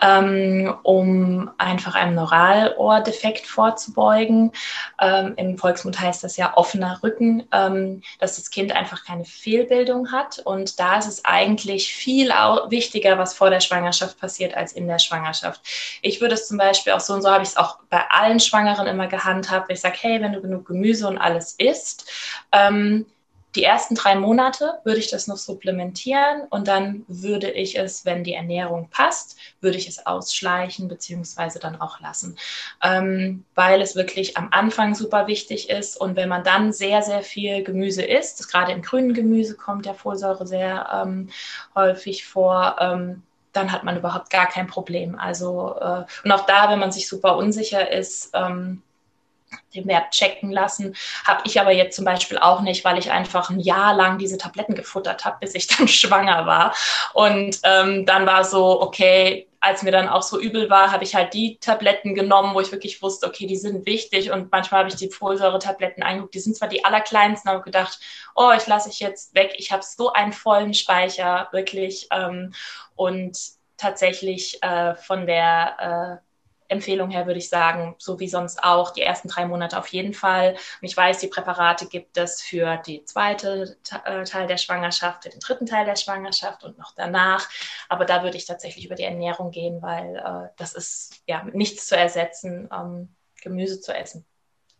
ähm, 0.00 0.74
um 0.82 1.50
einfach 1.58 1.94
einem 1.94 2.14
Neuralohrdefekt 2.14 3.46
vorzubeugen. 3.46 4.52
Ähm, 5.00 5.34
Im 5.36 5.58
Volksmund 5.58 6.00
heißt 6.00 6.24
das 6.24 6.36
ja 6.36 6.56
offener 6.56 7.00
Rücken, 7.02 7.46
ähm, 7.52 8.02
dass 8.18 8.36
das 8.36 8.50
Kind 8.50 8.72
einfach 8.72 9.04
keine 9.04 9.24
Fehlbildung 9.24 10.12
hat. 10.12 10.38
Und 10.38 10.78
da 10.78 10.98
ist 10.98 11.08
es 11.08 11.24
eigentlich 11.24 11.92
viel 11.92 12.30
wichtiger, 12.68 13.18
was 13.18 13.34
vor 13.34 13.50
der 13.50 13.60
Schwangerschaft 13.60 14.18
passiert, 14.20 14.56
als 14.56 14.72
in 14.72 14.86
der 14.86 14.98
Schwangerschaft. 14.98 15.60
Ich 16.02 16.20
würde 16.20 16.34
es 16.34 16.46
zum 16.46 16.58
Beispiel 16.58 16.92
auch 16.92 17.00
so 17.00 17.14
und 17.14 17.22
so 17.22 17.30
habe 17.30 17.42
ich 17.42 17.50
es 17.50 17.56
auch 17.56 17.78
bei 17.88 18.02
allen 18.10 18.40
Schwangeren 18.40 18.86
immer 18.86 19.08
gehandhabt. 19.08 19.70
Ich 19.70 19.80
sage, 19.80 19.96
hey, 20.00 20.22
wenn 20.22 20.32
du 20.32 20.40
genug 20.40 20.66
Gemüse 20.66 21.08
und 21.08 21.18
alles 21.18 21.54
isst, 21.58 22.08
ähm, 22.52 23.06
die 23.54 23.64
ersten 23.64 23.94
drei 23.94 24.14
Monate 24.14 24.80
würde 24.84 25.00
ich 25.00 25.10
das 25.10 25.26
noch 25.26 25.36
supplementieren 25.36 26.42
und 26.50 26.68
dann 26.68 27.04
würde 27.08 27.50
ich 27.50 27.78
es, 27.78 28.04
wenn 28.04 28.22
die 28.22 28.34
Ernährung 28.34 28.88
passt, 28.90 29.36
würde 29.60 29.76
ich 29.76 29.88
es 29.88 30.06
ausschleichen 30.06 30.88
beziehungsweise 30.88 31.58
dann 31.58 31.80
auch 31.80 32.00
lassen, 32.00 32.36
ähm, 32.82 33.44
weil 33.54 33.80
es 33.82 33.96
wirklich 33.96 34.36
am 34.36 34.48
Anfang 34.52 34.94
super 34.94 35.26
wichtig 35.26 35.68
ist 35.68 35.96
und 35.96 36.16
wenn 36.16 36.28
man 36.28 36.44
dann 36.44 36.72
sehr, 36.72 37.02
sehr 37.02 37.22
viel 37.22 37.64
Gemüse 37.64 38.02
isst, 38.02 38.48
gerade 38.50 38.72
im 38.72 38.82
grünen 38.82 39.14
Gemüse 39.14 39.56
kommt 39.56 39.86
der 39.86 39.94
Folsäure 39.94 40.46
sehr 40.46 40.88
ähm, 40.92 41.30
häufig 41.74 42.26
vor, 42.26 42.76
ähm, 42.80 43.22
dann 43.52 43.72
hat 43.72 43.82
man 43.82 43.96
überhaupt 43.96 44.30
gar 44.30 44.46
kein 44.46 44.68
Problem. 44.68 45.18
Also 45.18 45.74
äh, 45.80 46.04
und 46.24 46.32
auch 46.32 46.46
da, 46.46 46.70
wenn 46.70 46.78
man 46.78 46.92
sich 46.92 47.08
super 47.08 47.36
unsicher 47.36 47.90
ist, 47.90 48.30
ähm, 48.32 48.82
den 49.74 49.86
Wert 49.86 50.10
checken 50.12 50.50
lassen. 50.50 50.96
Habe 51.24 51.42
ich 51.44 51.60
aber 51.60 51.72
jetzt 51.72 51.96
zum 51.96 52.04
Beispiel 52.04 52.38
auch 52.38 52.60
nicht, 52.60 52.84
weil 52.84 52.98
ich 52.98 53.10
einfach 53.10 53.50
ein 53.50 53.60
Jahr 53.60 53.94
lang 53.94 54.18
diese 54.18 54.38
Tabletten 54.38 54.74
gefuttert 54.74 55.24
habe, 55.24 55.38
bis 55.40 55.54
ich 55.54 55.66
dann 55.78 55.88
schwanger 55.88 56.46
war. 56.46 56.74
Und 57.14 57.58
ähm, 57.64 58.06
dann 58.06 58.26
war 58.26 58.44
so, 58.44 58.80
okay, 58.80 59.46
als 59.60 59.82
mir 59.82 59.92
dann 59.92 60.08
auch 60.08 60.22
so 60.22 60.40
übel 60.40 60.70
war, 60.70 60.90
habe 60.90 61.04
ich 61.04 61.14
halt 61.14 61.34
die 61.34 61.58
Tabletten 61.58 62.14
genommen, 62.14 62.54
wo 62.54 62.60
ich 62.60 62.72
wirklich 62.72 63.02
wusste, 63.02 63.26
okay, 63.26 63.46
die 63.46 63.56
sind 63.56 63.84
wichtig. 63.84 64.30
Und 64.30 64.50
manchmal 64.50 64.80
habe 64.80 64.88
ich 64.88 64.96
die 64.96 65.10
Folsäure-Tabletten 65.10 66.02
eingeguckt. 66.02 66.34
Die 66.34 66.40
sind 66.40 66.56
zwar 66.56 66.68
die 66.68 66.84
allerkleinsten, 66.84 67.50
aber 67.50 67.62
gedacht, 67.62 68.00
oh, 68.34 68.52
ich 68.56 68.66
lasse 68.66 68.88
ich 68.88 69.00
jetzt 69.00 69.34
weg. 69.34 69.54
Ich 69.58 69.70
habe 69.70 69.82
so 69.84 70.12
einen 70.12 70.32
vollen 70.32 70.72
Speicher, 70.72 71.48
wirklich. 71.52 72.08
Ähm, 72.10 72.54
und 72.96 73.38
tatsächlich 73.76 74.62
äh, 74.62 74.94
von 74.94 75.26
der 75.26 76.20
äh, 76.20 76.29
Empfehlung 76.70 77.10
her 77.10 77.26
würde 77.26 77.38
ich 77.38 77.48
sagen, 77.48 77.94
so 77.98 78.20
wie 78.20 78.28
sonst 78.28 78.62
auch, 78.62 78.90
die 78.90 79.02
ersten 79.02 79.28
drei 79.28 79.46
Monate 79.46 79.78
auf 79.78 79.88
jeden 79.88 80.14
Fall. 80.14 80.52
Und 80.52 80.88
ich 80.88 80.96
weiß, 80.96 81.18
die 81.18 81.28
Präparate 81.28 81.86
gibt 81.86 82.16
es 82.16 82.40
für 82.40 82.76
die 82.86 83.04
zweite 83.04 83.76
äh, 84.04 84.24
Teil 84.24 84.46
der 84.46 84.56
Schwangerschaft, 84.56 85.24
für 85.24 85.30
den 85.30 85.40
dritten 85.40 85.66
Teil 85.66 85.84
der 85.84 85.96
Schwangerschaft 85.96 86.64
und 86.64 86.78
noch 86.78 86.94
danach. 86.94 87.48
Aber 87.88 88.04
da 88.04 88.22
würde 88.22 88.36
ich 88.36 88.46
tatsächlich 88.46 88.86
über 88.86 88.94
die 88.94 89.04
Ernährung 89.04 89.50
gehen, 89.50 89.82
weil 89.82 90.16
äh, 90.16 90.48
das 90.56 90.74
ist 90.74 91.22
ja 91.26 91.44
nichts 91.52 91.86
zu 91.86 91.96
ersetzen, 91.96 92.68
ähm, 92.72 93.14
Gemüse 93.42 93.80
zu 93.80 93.94
essen 93.94 94.24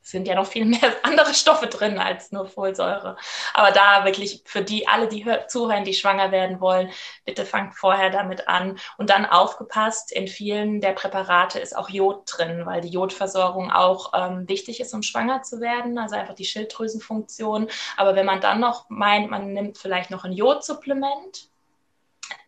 sind 0.03 0.27
ja 0.27 0.35
noch 0.35 0.47
viel 0.47 0.65
mehr 0.65 0.81
andere 1.03 1.35
Stoffe 1.35 1.67
drin 1.67 1.99
als 1.99 2.33
nur 2.33 2.47
Folsäure. 2.47 3.17
Aber 3.55 3.71
da 3.71 4.05
wirklich 4.05 4.43
für 4.45 4.63
die, 4.63 4.89
alle, 4.89 5.09
die 5.09 5.27
zuhören, 5.49 5.85
die 5.85 5.95
schwanger 5.95 6.33
werden 6.33 6.61
wollen, 6.61 6.91
bitte 7.25 7.45
fangt 7.45 7.75
vorher 7.75 8.11
damit 8.11 8.49
an. 8.49 8.79
Und 8.99 9.11
dann 9.11 9.27
aufgepasst, 9.27 10.13
in 10.13 10.29
vielen 10.29 10.81
der 10.81 10.93
Präparate 10.93 11.59
ist 11.59 11.77
auch 11.77 11.89
Jod 11.91 12.23
drin, 12.27 12.67
weil 12.67 12.81
die 12.81 12.89
Jodversorgung 12.89 13.71
auch 13.71 14.13
ähm, 14.15 14.49
wichtig 14.49 14.81
ist, 14.81 14.95
um 14.95 15.03
schwanger 15.03 15.43
zu 15.43 15.61
werden. 15.61 15.99
Also 15.99 16.17
einfach 16.17 16.35
die 16.35 16.45
Schilddrüsenfunktion. 16.45 17.69
Aber 17.97 18.15
wenn 18.15 18.27
man 18.27 18.41
dann 18.41 18.61
noch 18.61 18.89
meint, 18.89 19.31
man 19.31 19.53
nimmt 19.53 19.79
vielleicht 19.79 20.11
noch 20.11 20.25
ein 20.25 20.33
Jodsupplement, 20.33 21.51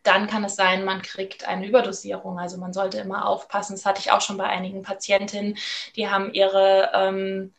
dann 0.02 0.26
kann 0.26 0.44
es 0.44 0.56
sein, 0.56 0.84
man 0.84 1.02
kriegt 1.02 1.46
eine 1.46 1.66
Überdosierung. 1.66 2.38
Also 2.38 2.58
man 2.58 2.72
sollte 2.72 2.98
immer 2.98 3.26
aufpassen. 3.26 3.74
Das 3.74 3.86
hatte 3.86 4.00
ich 4.00 4.12
auch 4.12 4.20
schon 4.20 4.36
bei 4.36 4.44
einigen 4.44 4.82
Patientinnen, 4.82 5.56
die 5.96 6.08
haben 6.08 6.32
ihre, 6.32 6.90
ähm, 6.94 7.54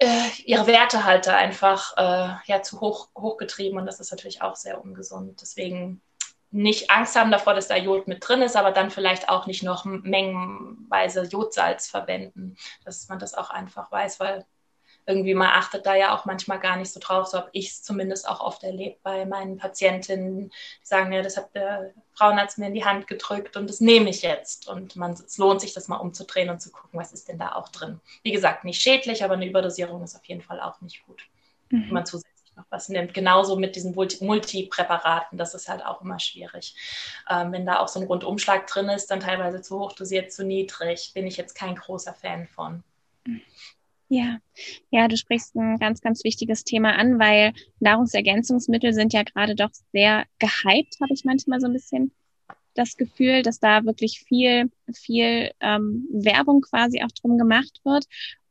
äh, 0.00 0.28
ihre 0.44 0.66
Werte 0.66 1.04
halt 1.04 1.28
einfach 1.28 1.96
äh, 1.96 2.34
ja, 2.46 2.62
zu 2.62 2.80
hoch 2.80 3.08
hochgetrieben 3.16 3.78
und 3.78 3.86
das 3.86 4.00
ist 4.00 4.10
natürlich 4.10 4.42
auch 4.42 4.56
sehr 4.56 4.82
ungesund. 4.82 5.40
Deswegen 5.40 6.02
nicht 6.50 6.90
Angst 6.90 7.16
haben 7.16 7.32
davor, 7.32 7.54
dass 7.54 7.68
da 7.68 7.76
Jod 7.76 8.06
mit 8.06 8.26
drin 8.26 8.40
ist, 8.40 8.56
aber 8.56 8.70
dann 8.70 8.90
vielleicht 8.90 9.28
auch 9.28 9.46
nicht 9.46 9.64
noch 9.64 9.84
mengenweise 9.84 11.22
Jodsalz 11.22 11.88
verwenden, 11.88 12.56
dass 12.84 13.08
man 13.08 13.18
das 13.18 13.34
auch 13.34 13.50
einfach 13.50 13.90
weiß, 13.90 14.20
weil 14.20 14.46
irgendwie 15.06 15.34
man 15.34 15.48
achtet 15.48 15.84
da 15.86 15.94
ja 15.94 16.16
auch 16.16 16.24
manchmal 16.24 16.58
gar 16.58 16.76
nicht 16.76 16.92
so 16.92 17.00
drauf. 17.00 17.26
So 17.26 17.38
habe 17.38 17.50
ich 17.52 17.68
es 17.68 17.82
zumindest 17.82 18.28
auch 18.28 18.40
oft 18.40 18.62
erlebt 18.62 19.02
bei 19.02 19.26
meinen 19.26 19.58
Patientinnen, 19.58 20.48
die 20.48 20.50
sagen, 20.82 21.12
ja, 21.12 21.22
das 21.22 21.36
hat 21.36 21.54
der 21.54 21.92
Frauenarzt 22.14 22.58
mir 22.58 22.68
in 22.68 22.74
die 22.74 22.84
Hand 22.84 23.06
gedrückt 23.06 23.56
und 23.56 23.68
das 23.68 23.80
nehme 23.80 24.08
ich 24.10 24.22
jetzt. 24.22 24.68
Und 24.68 24.96
man, 24.96 25.12
es 25.12 25.36
lohnt 25.36 25.60
sich, 25.60 25.74
das 25.74 25.88
mal 25.88 25.96
umzudrehen 25.96 26.48
und 26.48 26.60
zu 26.60 26.70
gucken, 26.70 26.98
was 26.98 27.12
ist 27.12 27.28
denn 27.28 27.38
da 27.38 27.52
auch 27.52 27.68
drin. 27.68 28.00
Wie 28.22 28.32
gesagt, 28.32 28.64
nicht 28.64 28.80
schädlich, 28.80 29.24
aber 29.24 29.34
eine 29.34 29.46
Überdosierung 29.46 30.02
ist 30.02 30.16
auf 30.16 30.24
jeden 30.24 30.42
Fall 30.42 30.60
auch 30.60 30.80
nicht 30.80 31.04
gut, 31.06 31.26
mhm. 31.70 31.84
wenn 31.84 31.92
man 31.92 32.06
zusätzlich 32.06 32.34
noch 32.56 32.64
was 32.70 32.88
nimmt. 32.88 33.12
Genauso 33.12 33.56
mit 33.56 33.76
diesen 33.76 33.94
Multipräparaten, 33.94 35.36
das 35.36 35.54
ist 35.54 35.68
halt 35.68 35.84
auch 35.84 36.00
immer 36.00 36.18
schwierig. 36.18 36.74
Ähm, 37.28 37.52
wenn 37.52 37.66
da 37.66 37.80
auch 37.80 37.88
so 37.88 38.00
ein 38.00 38.06
Rundumschlag 38.06 38.66
drin 38.66 38.88
ist, 38.88 39.10
dann 39.10 39.20
teilweise 39.20 39.60
zu 39.60 39.78
hoch 39.78 39.92
dosiert, 39.92 40.32
zu 40.32 40.44
niedrig, 40.44 41.12
bin 41.14 41.26
ich 41.26 41.36
jetzt 41.36 41.54
kein 41.54 41.74
großer 41.74 42.14
Fan 42.14 42.46
von. 42.46 42.82
Mhm. 43.26 43.42
Ja, 44.14 44.38
ja, 44.90 45.08
du 45.08 45.16
sprichst 45.16 45.56
ein 45.56 45.76
ganz, 45.78 46.00
ganz 46.00 46.22
wichtiges 46.22 46.62
Thema 46.62 46.94
an, 46.96 47.18
weil 47.18 47.52
Nahrungsergänzungsmittel 47.80 48.92
sind 48.94 49.12
ja 49.12 49.24
gerade 49.24 49.56
doch 49.56 49.72
sehr 49.90 50.24
gehypt, 50.38 51.00
habe 51.00 51.12
ich 51.12 51.24
manchmal 51.24 51.58
so 51.60 51.66
ein 51.66 51.72
bisschen 51.72 52.12
das 52.74 52.96
Gefühl, 52.96 53.42
dass 53.42 53.58
da 53.58 53.84
wirklich 53.84 54.20
viel, 54.20 54.70
viel 54.92 55.50
ähm, 55.58 56.06
Werbung 56.12 56.60
quasi 56.60 57.02
auch 57.02 57.10
drum 57.10 57.38
gemacht 57.38 57.80
wird. 57.82 58.04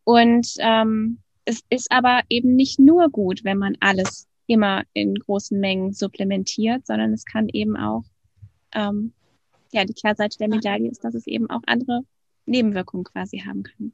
Und 0.03 0.53
ähm, 0.59 1.19
es 1.45 1.61
ist 1.69 1.89
aber 1.93 2.23
eben 2.27 2.57
nicht 2.57 2.77
nur 2.77 3.09
gut, 3.09 3.45
wenn 3.45 3.57
man 3.57 3.77
alles 3.79 4.27
immer 4.47 4.83
in 4.91 5.15
großen 5.15 5.57
Mengen 5.57 5.93
supplementiert, 5.93 6.85
sondern 6.85 7.13
es 7.13 7.23
kann 7.23 7.47
eben 7.47 7.77
auch, 7.77 8.03
ähm, 8.75 9.13
ja, 9.71 9.85
die 9.85 9.93
Kehrseite 9.93 10.37
der 10.39 10.49
Medaille 10.49 10.91
ist, 10.91 11.05
dass 11.05 11.13
es 11.15 11.25
eben 11.25 11.49
auch 11.49 11.61
andere 11.67 12.01
Nebenwirkungen 12.45 13.05
quasi 13.05 13.39
haben 13.39 13.63
kann 13.63 13.93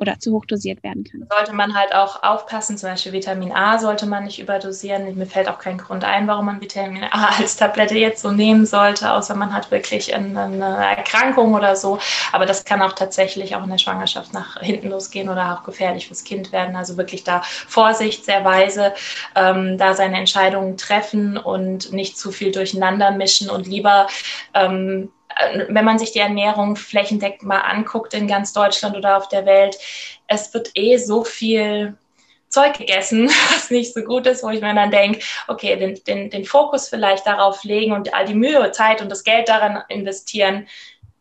oder 0.00 0.18
zu 0.18 0.32
hoch 0.32 0.46
dosiert 0.46 0.82
werden 0.82 1.04
kann. 1.04 1.26
Sollte 1.30 1.52
man 1.52 1.74
halt 1.74 1.94
auch 1.94 2.22
aufpassen, 2.22 2.78
zum 2.78 2.88
Beispiel 2.88 3.12
Vitamin 3.12 3.52
A 3.52 3.78
sollte 3.78 4.06
man 4.06 4.24
nicht 4.24 4.38
überdosieren. 4.38 5.16
Mir 5.16 5.26
fällt 5.26 5.48
auch 5.48 5.58
kein 5.58 5.76
Grund 5.76 6.04
ein, 6.04 6.26
warum 6.26 6.46
man 6.46 6.60
Vitamin 6.60 7.04
A 7.04 7.28
als 7.38 7.56
Tablette 7.56 7.98
jetzt 7.98 8.22
so 8.22 8.30
nehmen 8.32 8.64
sollte, 8.64 9.12
außer 9.12 9.34
man 9.36 9.52
hat 9.52 9.70
wirklich 9.70 10.14
eine 10.14 10.64
Erkrankung 10.96 11.54
oder 11.54 11.76
so. 11.76 11.98
Aber 12.32 12.46
das 12.46 12.64
kann 12.64 12.80
auch 12.80 12.92
tatsächlich 12.92 13.54
auch 13.54 13.62
in 13.62 13.70
der 13.70 13.78
Schwangerschaft 13.78 14.32
nach 14.32 14.58
hinten 14.60 14.88
losgehen 14.88 15.28
oder 15.28 15.54
auch 15.54 15.64
gefährlich 15.64 16.06
fürs 16.06 16.24
Kind 16.24 16.50
werden. 16.50 16.76
Also 16.76 16.96
wirklich 16.96 17.22
da 17.22 17.42
Vorsicht, 17.42 18.24
sehr 18.24 18.42
weise, 18.44 18.94
ähm, 19.36 19.76
da 19.76 19.92
seine 19.92 20.16
Entscheidungen 20.16 20.78
treffen 20.78 21.36
und 21.36 21.92
nicht 21.92 22.16
zu 22.16 22.32
viel 22.32 22.52
durcheinander 22.52 23.10
mischen 23.10 23.50
und 23.50 23.66
lieber 23.66 24.06
ähm, 24.54 25.10
äh, 25.10 25.19
wenn 25.68 25.84
man 25.84 25.98
sich 25.98 26.12
die 26.12 26.18
Ernährung 26.18 26.76
flächendeckend 26.76 27.42
mal 27.42 27.60
anguckt 27.60 28.14
in 28.14 28.26
ganz 28.26 28.52
Deutschland 28.52 28.96
oder 28.96 29.16
auf 29.16 29.28
der 29.28 29.46
Welt, 29.46 29.78
es 30.26 30.52
wird 30.54 30.70
eh 30.74 30.96
so 30.96 31.24
viel 31.24 31.96
Zeug 32.48 32.78
gegessen, 32.78 33.28
was 33.52 33.70
nicht 33.70 33.94
so 33.94 34.02
gut 34.02 34.26
ist, 34.26 34.42
wo 34.42 34.50
ich 34.50 34.60
mir 34.60 34.74
dann 34.74 34.90
denke, 34.90 35.20
okay, 35.48 35.76
den, 35.76 36.02
den, 36.06 36.30
den 36.30 36.44
Fokus 36.44 36.88
vielleicht 36.88 37.26
darauf 37.26 37.64
legen 37.64 37.92
und 37.92 38.12
all 38.12 38.26
die 38.26 38.34
Mühe, 38.34 38.72
Zeit 38.72 39.00
und 39.00 39.08
das 39.10 39.24
Geld 39.24 39.48
daran 39.48 39.82
investieren, 39.88 40.66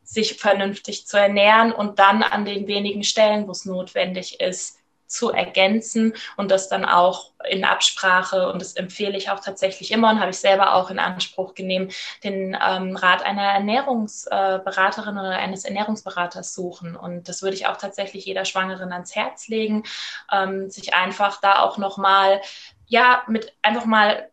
sich 0.04 0.38
vernünftig 0.38 1.06
zu 1.06 1.18
ernähren 1.18 1.72
und 1.72 2.00
dann 2.00 2.24
an 2.24 2.44
den 2.44 2.68
wenigen 2.68 3.04
Stellen, 3.04 3.48
wo 3.48 3.52
es 3.52 3.66
notwendig 3.66 4.40
ist, 4.40 4.79
zu 5.10 5.32
ergänzen 5.32 6.14
und 6.38 6.52
das 6.52 6.70
dann 6.70 6.86
auch 6.86 7.32
in 7.50 7.66
Absprache, 7.66 8.52
und 8.52 8.62
das 8.62 8.76
empfehle 8.76 9.18
ich 9.18 9.30
auch 9.30 9.40
tatsächlich 9.40 9.92
immer 9.92 10.10
und 10.12 10.20
habe 10.20 10.32
ich 10.32 10.38
selber 10.38 10.76
auch 10.76 10.90
in 10.90 11.00
Anspruch 11.00 11.56
genommen, 11.56 11.92
den 12.24 12.58
ähm, 12.66 12.96
Rat 12.96 13.24
einer 13.24 13.44
Ernährungsberaterin 13.44 15.18
oder 15.18 15.38
eines 15.38 15.66
Ernährungsberaters 15.66 16.54
suchen. 16.54 16.96
Und 16.96 17.28
das 17.28 17.42
würde 17.42 17.56
ich 17.56 17.68
auch 17.68 17.78
tatsächlich 17.78 18.26
jeder 18.26 18.46
Schwangeren 18.46 18.94
ans 18.94 19.16
Herz 19.16 19.48
legen, 19.48 19.84
ähm, 20.32 20.70
sich 20.70 20.94
einfach 20.94 21.42
da 21.42 21.62
auch 21.62 21.78
nochmal, 21.78 22.42
ja, 22.88 23.24
mit 23.28 23.54
einfach 23.62 23.86
mal 23.86 24.30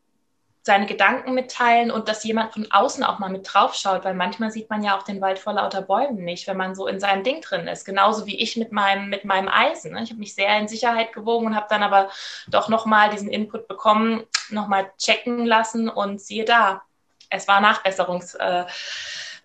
seine 0.67 0.87
Gedanken 0.87 1.33
mitteilen 1.33 1.93
und 1.93 2.09
dass 2.09 2.25
jemand 2.25 2.53
von 2.53 2.67
außen 2.69 3.05
auch 3.05 3.21
mal 3.21 3.31
mit 3.31 3.47
drauf 3.55 3.77
schaut, 3.77 4.05
weil 4.05 4.15
manchmal 4.15 4.51
sieht 4.51 4.69
man 4.69 4.83
ja 4.83 4.99
auch 4.99 5.05
den 5.05 5.21
Wald 5.21 5.39
vor 5.39 5.53
lauter 5.53 5.81
Bäumen 5.81 6.25
nicht, 6.25 6.49
wenn 6.49 6.57
man 6.57 6.75
so 6.75 6.89
in 6.89 6.99
seinem 6.99 7.23
Ding 7.23 7.41
drin 7.41 7.69
ist. 7.69 7.85
Genauso 7.85 8.27
wie 8.27 8.37
ich 8.41 8.57
mit 8.57 8.73
meinem, 8.73 9.09
mit 9.09 9.25
meinem 9.25 9.49
Eisen. 9.49 9.93
Ne? 9.93 10.03
Ich 10.03 10.11
habe 10.11 10.19
mich 10.19 10.35
sehr 10.35 10.59
in 10.59 10.67
Sicherheit 10.67 11.13
gewogen 11.13 11.47
und 11.47 11.55
habe 11.55 11.69
dann 11.71 11.85
aber 11.85 12.11
doch 12.49 12.69
nochmal 12.69 13.11
diesen 13.11 13.31
Input 13.31 13.69
bekommen, 13.69 14.25
nochmal 14.51 14.91
checken 14.99 15.47
lassen 15.47 15.89
und 15.89 16.21
siehe 16.21 16.45
da, 16.45 16.83
es 17.31 17.47
war 17.47 17.61
Nachbesserungs, 17.61 18.35
äh, 18.35 18.65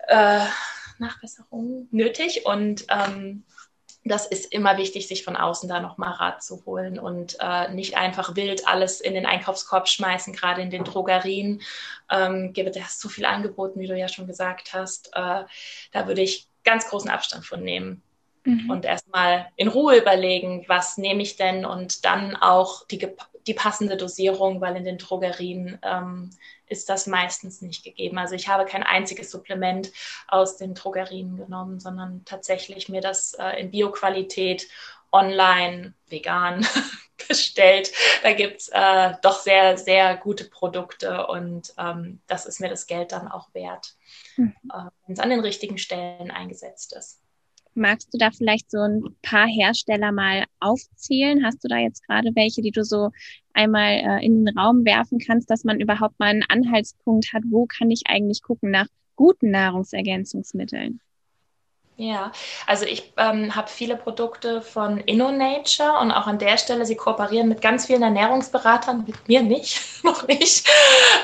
äh, 0.08 0.40
Nachbesserung 0.98 1.86
nötig 1.92 2.46
und 2.46 2.84
ähm, 2.88 3.44
das 4.04 4.26
ist 4.26 4.52
immer 4.52 4.78
wichtig, 4.78 5.06
sich 5.06 5.24
von 5.24 5.36
außen 5.36 5.68
da 5.68 5.80
nochmal 5.80 6.12
Rat 6.14 6.42
zu 6.42 6.64
holen 6.66 6.98
und 6.98 7.36
äh, 7.40 7.72
nicht 7.72 7.96
einfach 7.96 8.34
wild 8.34 8.66
alles 8.66 9.00
in 9.00 9.14
den 9.14 9.26
Einkaufskorb 9.26 9.88
schmeißen, 9.88 10.32
gerade 10.32 10.60
in 10.60 10.70
den 10.70 10.84
Drogerien. 10.84 11.62
Ähm, 12.10 12.52
gibt 12.52 12.76
es 12.76 12.98
zu 12.98 13.08
viel 13.08 13.24
angeboten, 13.24 13.78
wie 13.78 13.86
du 13.86 13.96
ja 13.96 14.08
schon 14.08 14.26
gesagt 14.26 14.74
hast. 14.74 15.10
Äh, 15.14 15.44
da 15.92 16.06
würde 16.06 16.22
ich 16.22 16.48
ganz 16.64 16.88
großen 16.88 17.10
Abstand 17.10 17.46
von 17.46 17.62
nehmen. 17.62 18.02
Mhm. 18.44 18.70
Und 18.70 18.84
erstmal 18.84 19.46
in 19.54 19.68
Ruhe 19.68 19.98
überlegen, 19.98 20.64
was 20.66 20.98
nehme 20.98 21.22
ich 21.22 21.36
denn 21.36 21.64
und 21.64 22.04
dann 22.04 22.34
auch 22.34 22.86
die, 22.88 23.06
die 23.46 23.54
passende 23.54 23.96
Dosierung, 23.96 24.60
weil 24.60 24.76
in 24.76 24.84
den 24.84 24.98
Drogerien 24.98 25.78
ähm, 25.82 26.30
ist 26.72 26.88
das 26.88 27.06
meistens 27.06 27.60
nicht 27.60 27.84
gegeben. 27.84 28.18
Also 28.18 28.34
ich 28.34 28.48
habe 28.48 28.64
kein 28.64 28.82
einziges 28.82 29.30
Supplement 29.30 29.92
aus 30.26 30.56
den 30.56 30.74
Drogerien 30.74 31.36
genommen, 31.36 31.78
sondern 31.78 32.24
tatsächlich 32.24 32.88
mir 32.88 33.00
das 33.00 33.34
äh, 33.34 33.60
in 33.60 33.70
Bioqualität 33.70 34.68
online, 35.12 35.94
vegan 36.08 36.66
bestellt. 37.28 37.92
Da 38.22 38.32
gibt 38.32 38.62
es 38.62 38.68
äh, 38.72 39.12
doch 39.22 39.38
sehr, 39.40 39.76
sehr 39.76 40.16
gute 40.16 40.44
Produkte 40.44 41.26
und 41.26 41.74
ähm, 41.78 42.20
das 42.26 42.46
ist 42.46 42.60
mir 42.60 42.70
das 42.70 42.86
Geld 42.86 43.12
dann 43.12 43.28
auch 43.28 43.52
wert, 43.54 43.94
mhm. 44.36 44.54
äh, 44.72 44.90
wenn 45.06 45.12
es 45.12 45.20
an 45.20 45.30
den 45.30 45.40
richtigen 45.40 45.78
Stellen 45.78 46.30
eingesetzt 46.30 46.94
ist. 46.94 47.20
Magst 47.74 48.12
du 48.12 48.18
da 48.18 48.30
vielleicht 48.30 48.70
so 48.70 48.80
ein 48.80 49.16
paar 49.22 49.46
Hersteller 49.46 50.12
mal 50.12 50.44
aufzählen? 50.60 51.44
Hast 51.44 51.64
du 51.64 51.68
da 51.68 51.78
jetzt 51.78 52.06
gerade 52.06 52.30
welche, 52.34 52.60
die 52.60 52.70
du 52.70 52.84
so 52.84 53.10
einmal 53.54 53.94
äh, 53.94 54.24
in 54.24 54.44
den 54.44 54.58
Raum 54.58 54.84
werfen 54.84 55.18
kannst, 55.18 55.50
dass 55.50 55.64
man 55.64 55.80
überhaupt 55.80 56.18
mal 56.18 56.26
einen 56.26 56.44
Anhaltspunkt 56.48 57.32
hat, 57.32 57.42
wo 57.50 57.66
kann 57.66 57.90
ich 57.90 58.02
eigentlich 58.06 58.42
gucken 58.42 58.70
nach 58.70 58.86
guten 59.16 59.50
Nahrungsergänzungsmitteln? 59.50 61.00
Ja, 61.96 62.32
also 62.66 62.86
ich 62.86 63.12
ähm, 63.18 63.54
habe 63.54 63.68
viele 63.68 63.96
Produkte 63.96 64.62
von 64.62 64.98
InnoNature 64.98 66.00
und 66.00 66.10
auch 66.10 66.26
an 66.26 66.38
der 66.38 66.56
Stelle, 66.56 66.86
sie 66.86 66.96
kooperieren 66.96 67.48
mit 67.48 67.60
ganz 67.60 67.86
vielen 67.86 68.02
Ernährungsberatern, 68.02 69.04
mit 69.06 69.28
mir 69.28 69.42
nicht, 69.42 69.80
noch 70.02 70.26
nicht. 70.26 70.66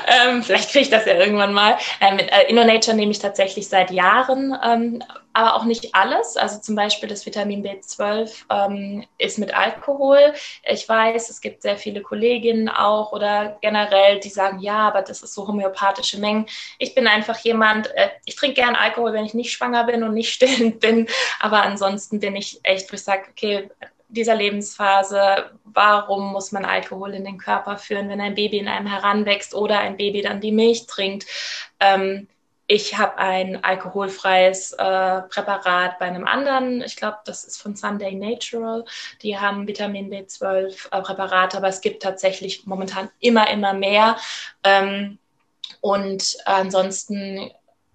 Ähm, 0.07 0.43
vielleicht 0.43 0.69
kriege 0.69 0.83
ich 0.83 0.89
das 0.89 1.05
ja 1.05 1.15
irgendwann 1.15 1.53
mal. 1.53 1.77
Äh, 1.99 2.13
mit 2.13 2.31
äh, 2.31 2.49
InnoNature 2.49 2.95
nehme 2.95 3.11
ich 3.11 3.19
tatsächlich 3.19 3.67
seit 3.67 3.89
Jahren 3.91 4.55
ähm, 4.63 5.03
aber 5.39 5.55
auch 5.55 5.63
nicht 5.63 5.95
alles. 5.95 6.35
Also 6.35 6.59
zum 6.59 6.75
Beispiel 6.75 7.07
das 7.07 7.25
Vitamin 7.25 7.63
B12 7.63 8.43
ähm, 8.49 9.05
ist 9.17 9.39
mit 9.39 9.53
Alkohol. 9.53 10.33
Ich 10.63 10.89
weiß, 10.89 11.29
es 11.29 11.39
gibt 11.39 11.61
sehr 11.61 11.77
viele 11.77 12.01
Kolleginnen 12.01 12.67
auch 12.67 13.13
oder 13.13 13.57
generell, 13.61 14.19
die 14.19 14.27
sagen, 14.27 14.59
ja, 14.59 14.79
aber 14.79 15.01
das 15.01 15.21
ist 15.21 15.33
so 15.33 15.47
homöopathische 15.47 16.19
Mengen. 16.19 16.45
Ich 16.77 16.93
bin 16.93 17.07
einfach 17.07 17.39
jemand, 17.39 17.87
äh, 17.95 18.09
ich 18.25 18.35
trinke 18.35 18.55
gern 18.55 18.75
Alkohol, 18.75 19.13
wenn 19.13 19.23
ich 19.23 19.33
nicht 19.33 19.53
schwanger 19.53 19.85
bin 19.85 20.03
und 20.03 20.13
nicht 20.13 20.33
stillend 20.33 20.81
bin. 20.81 21.07
Aber 21.39 21.61
ansonsten 21.61 22.19
bin 22.19 22.35
ich 22.35 22.59
echt, 22.63 22.91
wo 22.91 22.95
ich 22.95 23.03
sage, 23.03 23.27
okay, 23.31 23.69
dieser 24.09 24.35
Lebensphase, 24.35 25.51
warum 25.63 26.33
muss 26.33 26.51
man 26.51 26.65
Alkohol 26.65 27.13
in 27.13 27.23
den 27.23 27.37
Körper 27.37 27.77
führen, 27.77 28.09
wenn 28.09 28.19
ein 28.19 28.35
Baby 28.35 28.57
in 28.57 28.67
einem 28.67 28.87
heranwächst 28.87 29.55
oder 29.55 29.79
ein 29.79 29.95
Baby 29.95 30.21
dann 30.21 30.41
die 30.41 30.51
Milch 30.51 30.85
trinkt? 30.85 31.27
Ähm, 31.79 32.27
ich 32.71 32.99
habe 32.99 33.17
ein 33.17 33.63
alkoholfreies 33.63 34.73
äh, 34.73 35.21
Präparat 35.23 35.97
bei 35.97 36.05
einem 36.05 36.27
anderen. 36.27 36.83
Ich 36.83 36.95
glaube, 36.95 37.17
das 37.25 37.43
ist 37.43 37.59
von 37.59 37.75
Sunday 37.75 38.13
Natural. 38.13 38.85
Die 39.23 39.39
haben 39.39 39.67
Vitamin 39.67 40.11
B12 40.11 40.87
äh, 40.91 41.01
Präparate, 41.01 41.57
aber 41.57 41.67
es 41.67 41.81
gibt 41.81 42.03
tatsächlich 42.03 42.67
momentan 42.67 43.09
immer, 43.19 43.49
immer 43.49 43.73
mehr. 43.73 44.17
Ähm, 44.63 45.17
und 45.81 46.37
ansonsten 46.45 47.49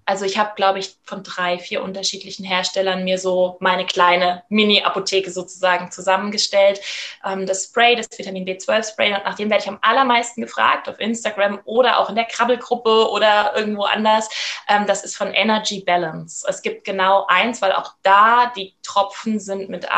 also 0.07 0.24
ich 0.24 0.38
habe, 0.38 0.52
glaube 0.55 0.78
ich, 0.78 0.96
von 1.05 1.22
drei, 1.22 1.59
vier 1.59 1.82
unterschiedlichen 1.82 2.44
Herstellern 2.44 3.05
mir 3.05 3.18
so 3.18 3.57
meine 3.61 3.86
kleine 3.86 4.42
Mini-Apotheke 4.48 5.30
sozusagen 5.30 5.90
zusammengestellt. 5.90 6.80
Ähm, 7.24 7.46
das 7.46 7.64
Spray, 7.64 7.96
das 7.96 8.09
Vitamin 8.16 8.44
B12-Spray, 8.44 9.14
und 9.14 9.24
nach 9.24 9.34
dem 9.34 9.50
werde 9.50 9.62
ich 9.62 9.68
am 9.68 9.78
allermeisten 9.80 10.42
gefragt 10.42 10.88
auf 10.88 11.00
Instagram 11.00 11.61
oder 11.64 11.98
auch 11.98 12.09
in 12.09 12.16
der 12.16 12.26
Krabbelgruppe 12.26 13.11
oder 13.11 13.52
irgendwo 13.57 13.84
anders. 13.84 14.28
Ähm, 14.68 14.86
das 14.86 15.05
ist 15.05 15.16
von 15.16 15.32
Energy 15.32 15.80
Balance. 15.80 16.46
Es 16.48 16.61
gibt 16.61 16.84
genau 16.84 17.26
eins, 17.28 17.62
weil 17.62 17.72
auch 17.72 17.94
da 18.02 18.52
die 18.55 18.74
Tropfen 18.82 19.40
sind 19.40 19.70
mit 19.70 19.88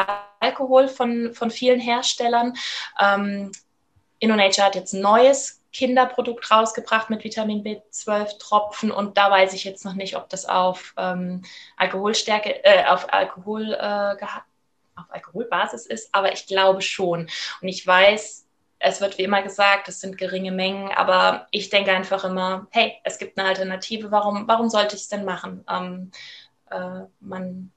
Alkohol 0.40 0.88
von, 0.88 1.34
von 1.34 1.50
vielen 1.50 1.80
Herstellern. 1.80 2.54
Ähm, 3.00 3.50
InnoNature 4.18 4.66
hat 4.66 4.74
jetzt 4.74 4.92
ein 4.92 5.00
neues 5.00 5.62
Kinderprodukt 5.76 6.50
rausgebracht 6.50 7.10
mit 7.10 7.22
Vitamin 7.22 7.62
B12 7.62 8.38
Tropfen 8.38 8.90
und 8.90 9.18
da 9.18 9.30
weiß 9.30 9.52
ich 9.52 9.64
jetzt 9.64 9.84
noch 9.84 9.92
nicht, 9.92 10.16
ob 10.16 10.30
das 10.30 10.46
auf 10.46 10.94
ähm, 10.96 11.42
Alkoholstärke, 11.76 12.64
äh, 12.64 12.86
auf 12.86 13.12
Alkohol, 13.12 13.74
äh, 13.74 14.16
auf 14.96 15.04
Alkoholbasis 15.10 15.84
ist, 15.84 16.08
aber 16.14 16.32
ich 16.32 16.46
glaube 16.46 16.80
schon. 16.80 17.28
Und 17.60 17.68
ich 17.68 17.86
weiß, 17.86 18.46
es 18.78 19.00
wird 19.02 19.18
wie 19.18 19.24
immer 19.24 19.42
gesagt, 19.42 19.88
es 19.88 20.00
sind 20.00 20.16
geringe 20.16 20.50
Mengen, 20.50 20.90
aber 20.92 21.46
ich 21.50 21.68
denke 21.68 21.92
einfach 21.92 22.24
immer, 22.24 22.66
hey, 22.70 22.94
es 23.04 23.18
gibt 23.18 23.38
eine 23.38 23.46
Alternative, 23.46 24.10
warum, 24.10 24.48
warum 24.48 24.70
sollte 24.70 24.96
ich 24.96 25.02
es 25.02 25.08
denn 25.08 25.26
machen? 25.26 25.62
Ähm, 25.68 26.10
äh, 26.70 27.04
man 27.20 27.70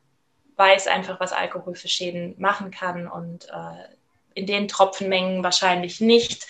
weiß 0.56 0.88
einfach, 0.88 1.20
was 1.20 1.34
Alkohol 1.34 1.76
für 1.76 1.90
Schäden 1.90 2.36
machen 2.38 2.72
kann 2.72 3.10
und 3.10 3.50
äh, 3.50 3.94
in 4.36 4.46
den 4.46 4.70
Tropfenmengen 4.70 5.44
wahrscheinlich 5.44 6.00
nicht. 6.00 6.48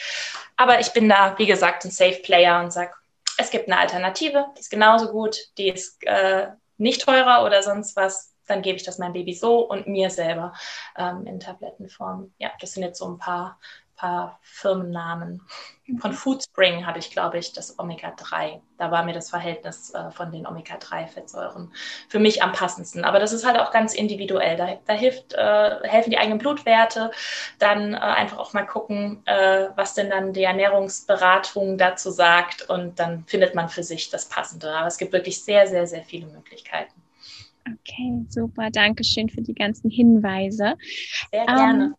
Aber 0.60 0.82
ich 0.82 0.92
bin 0.92 1.08
da, 1.08 1.38
wie 1.38 1.46
gesagt, 1.46 1.86
ein 1.86 1.92
Safe 1.92 2.20
Player 2.22 2.60
und 2.60 2.74
sage, 2.74 2.92
es 3.38 3.50
gibt 3.50 3.70
eine 3.70 3.80
Alternative, 3.80 4.48
die 4.58 4.60
ist 4.60 4.70
genauso 4.70 5.10
gut, 5.10 5.38
die 5.58 5.70
ist 5.70 6.04
äh, 6.06 6.48
nicht 6.78 7.02
teurer 7.02 7.46
oder 7.46 7.64
sonst 7.64 7.96
was. 7.96 8.29
Dann 8.50 8.62
gebe 8.62 8.78
ich 8.78 8.84
das 8.84 8.98
meinem 8.98 9.14
Baby 9.14 9.34
so 9.34 9.60
und 9.70 9.88
mir 9.88 10.10
selber 10.10 10.54
ähm, 10.98 11.26
in 11.26 11.40
Tablettenform. 11.40 12.34
Ja, 12.38 12.52
das 12.60 12.74
sind 12.74 12.84
jetzt 12.84 13.00
so 13.00 13.08
ein 13.08 13.18
paar 13.18 13.60
paar 14.00 14.40
Firmennamen. 14.42 15.42
Von 16.00 16.14
Foodspring 16.14 16.86
habe 16.86 17.00
ich, 17.00 17.12
glaube 17.12 17.38
ich, 17.38 17.52
das 17.52 17.78
Omega-3. 17.78 18.62
Da 18.78 18.92
war 18.92 19.04
mir 19.04 19.12
das 19.12 19.30
Verhältnis 19.30 19.94
äh, 19.94 20.10
von 20.12 20.32
den 20.32 20.48
Omega-3-Fettsäuren 20.48 21.74
für 22.08 22.20
mich 22.20 22.42
am 22.42 22.54
passendsten. 22.54 23.04
Aber 23.04 23.20
das 23.20 23.34
ist 23.34 23.46
halt 23.46 23.60
auch 23.60 23.72
ganz 23.72 23.94
individuell. 23.94 24.56
Da, 24.56 24.78
da 24.86 24.94
hilft, 24.94 25.34
äh, 25.34 25.80
helfen 25.84 26.12
die 26.12 26.18
eigenen 26.18 26.38
Blutwerte. 26.38 27.12
Dann 27.58 27.94
äh, 27.94 27.98
einfach 27.98 28.38
auch 28.38 28.54
mal 28.54 28.66
gucken, 28.66 29.22
äh, 29.26 29.68
was 29.76 29.96
denn 29.96 30.10
dann 30.10 30.32
die 30.32 30.44
Ernährungsberatung 30.44 31.78
dazu 31.78 32.10
sagt. 32.10 32.70
Und 32.70 33.00
dann 33.00 33.26
findet 33.26 33.54
man 33.54 33.68
für 33.68 33.84
sich 33.84 34.10
das 34.10 34.30
Passende. 34.30 34.72
Aber 34.72 34.88
es 34.88 34.98
gibt 34.98 35.12
wirklich 35.12 35.44
sehr, 35.44 35.68
sehr, 35.68 35.88
sehr 35.88 36.04
viele 36.04 36.28
Möglichkeiten. 36.28 37.02
Okay, 37.72 38.26
super. 38.30 38.70
Dankeschön 38.72 39.30
für 39.30 39.42
die 39.42 39.54
ganzen 39.54 39.90
Hinweise. 39.90 40.76
Sehr 41.32 41.46
gerne. 41.46 41.96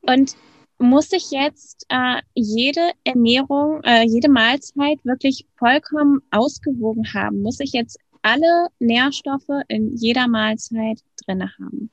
Um, 0.00 0.14
und 0.14 0.36
muss 0.78 1.12
ich 1.12 1.30
jetzt 1.30 1.86
äh, 1.88 2.22
jede 2.34 2.92
Ernährung, 3.04 3.82
äh, 3.82 4.04
jede 4.04 4.28
Mahlzeit 4.28 5.04
wirklich 5.04 5.46
vollkommen 5.56 6.20
ausgewogen 6.30 7.12
haben? 7.12 7.42
Muss 7.42 7.60
ich 7.60 7.72
jetzt 7.72 7.98
alle 8.22 8.68
Nährstoffe 8.78 9.62
in 9.68 9.96
jeder 9.96 10.28
Mahlzeit 10.28 11.00
drinne 11.24 11.52
haben? 11.58 11.90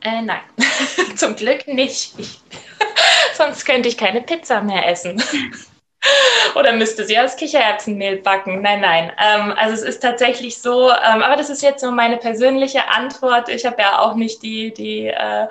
Äh, 0.00 0.22
nein, 0.22 0.40
zum 1.16 1.34
Glück 1.36 1.66
nicht. 1.66 2.18
Ich, 2.18 2.40
sonst 3.36 3.64
könnte 3.64 3.88
ich 3.88 3.96
keine 3.96 4.22
Pizza 4.22 4.62
mehr 4.62 4.88
essen. 4.88 5.22
Oder 6.54 6.72
müsste 6.72 7.04
sie 7.04 7.18
aus 7.18 7.36
Kichererbsenmehl 7.36 8.18
backen? 8.18 8.62
Nein, 8.62 8.80
nein. 8.80 9.12
Ähm, 9.18 9.54
also 9.56 9.74
es 9.74 9.82
ist 9.82 10.00
tatsächlich 10.00 10.60
so, 10.60 10.90
ähm, 10.90 11.22
aber 11.22 11.36
das 11.36 11.50
ist 11.50 11.62
jetzt 11.62 11.82
nur 11.82 11.92
meine 11.92 12.16
persönliche 12.16 12.88
Antwort. 12.88 13.48
Ich 13.48 13.64
habe 13.64 13.80
ja 13.80 14.00
auch 14.00 14.14
nicht 14.14 14.42
die, 14.42 14.72
die 14.72 15.06
äh, 15.06 15.48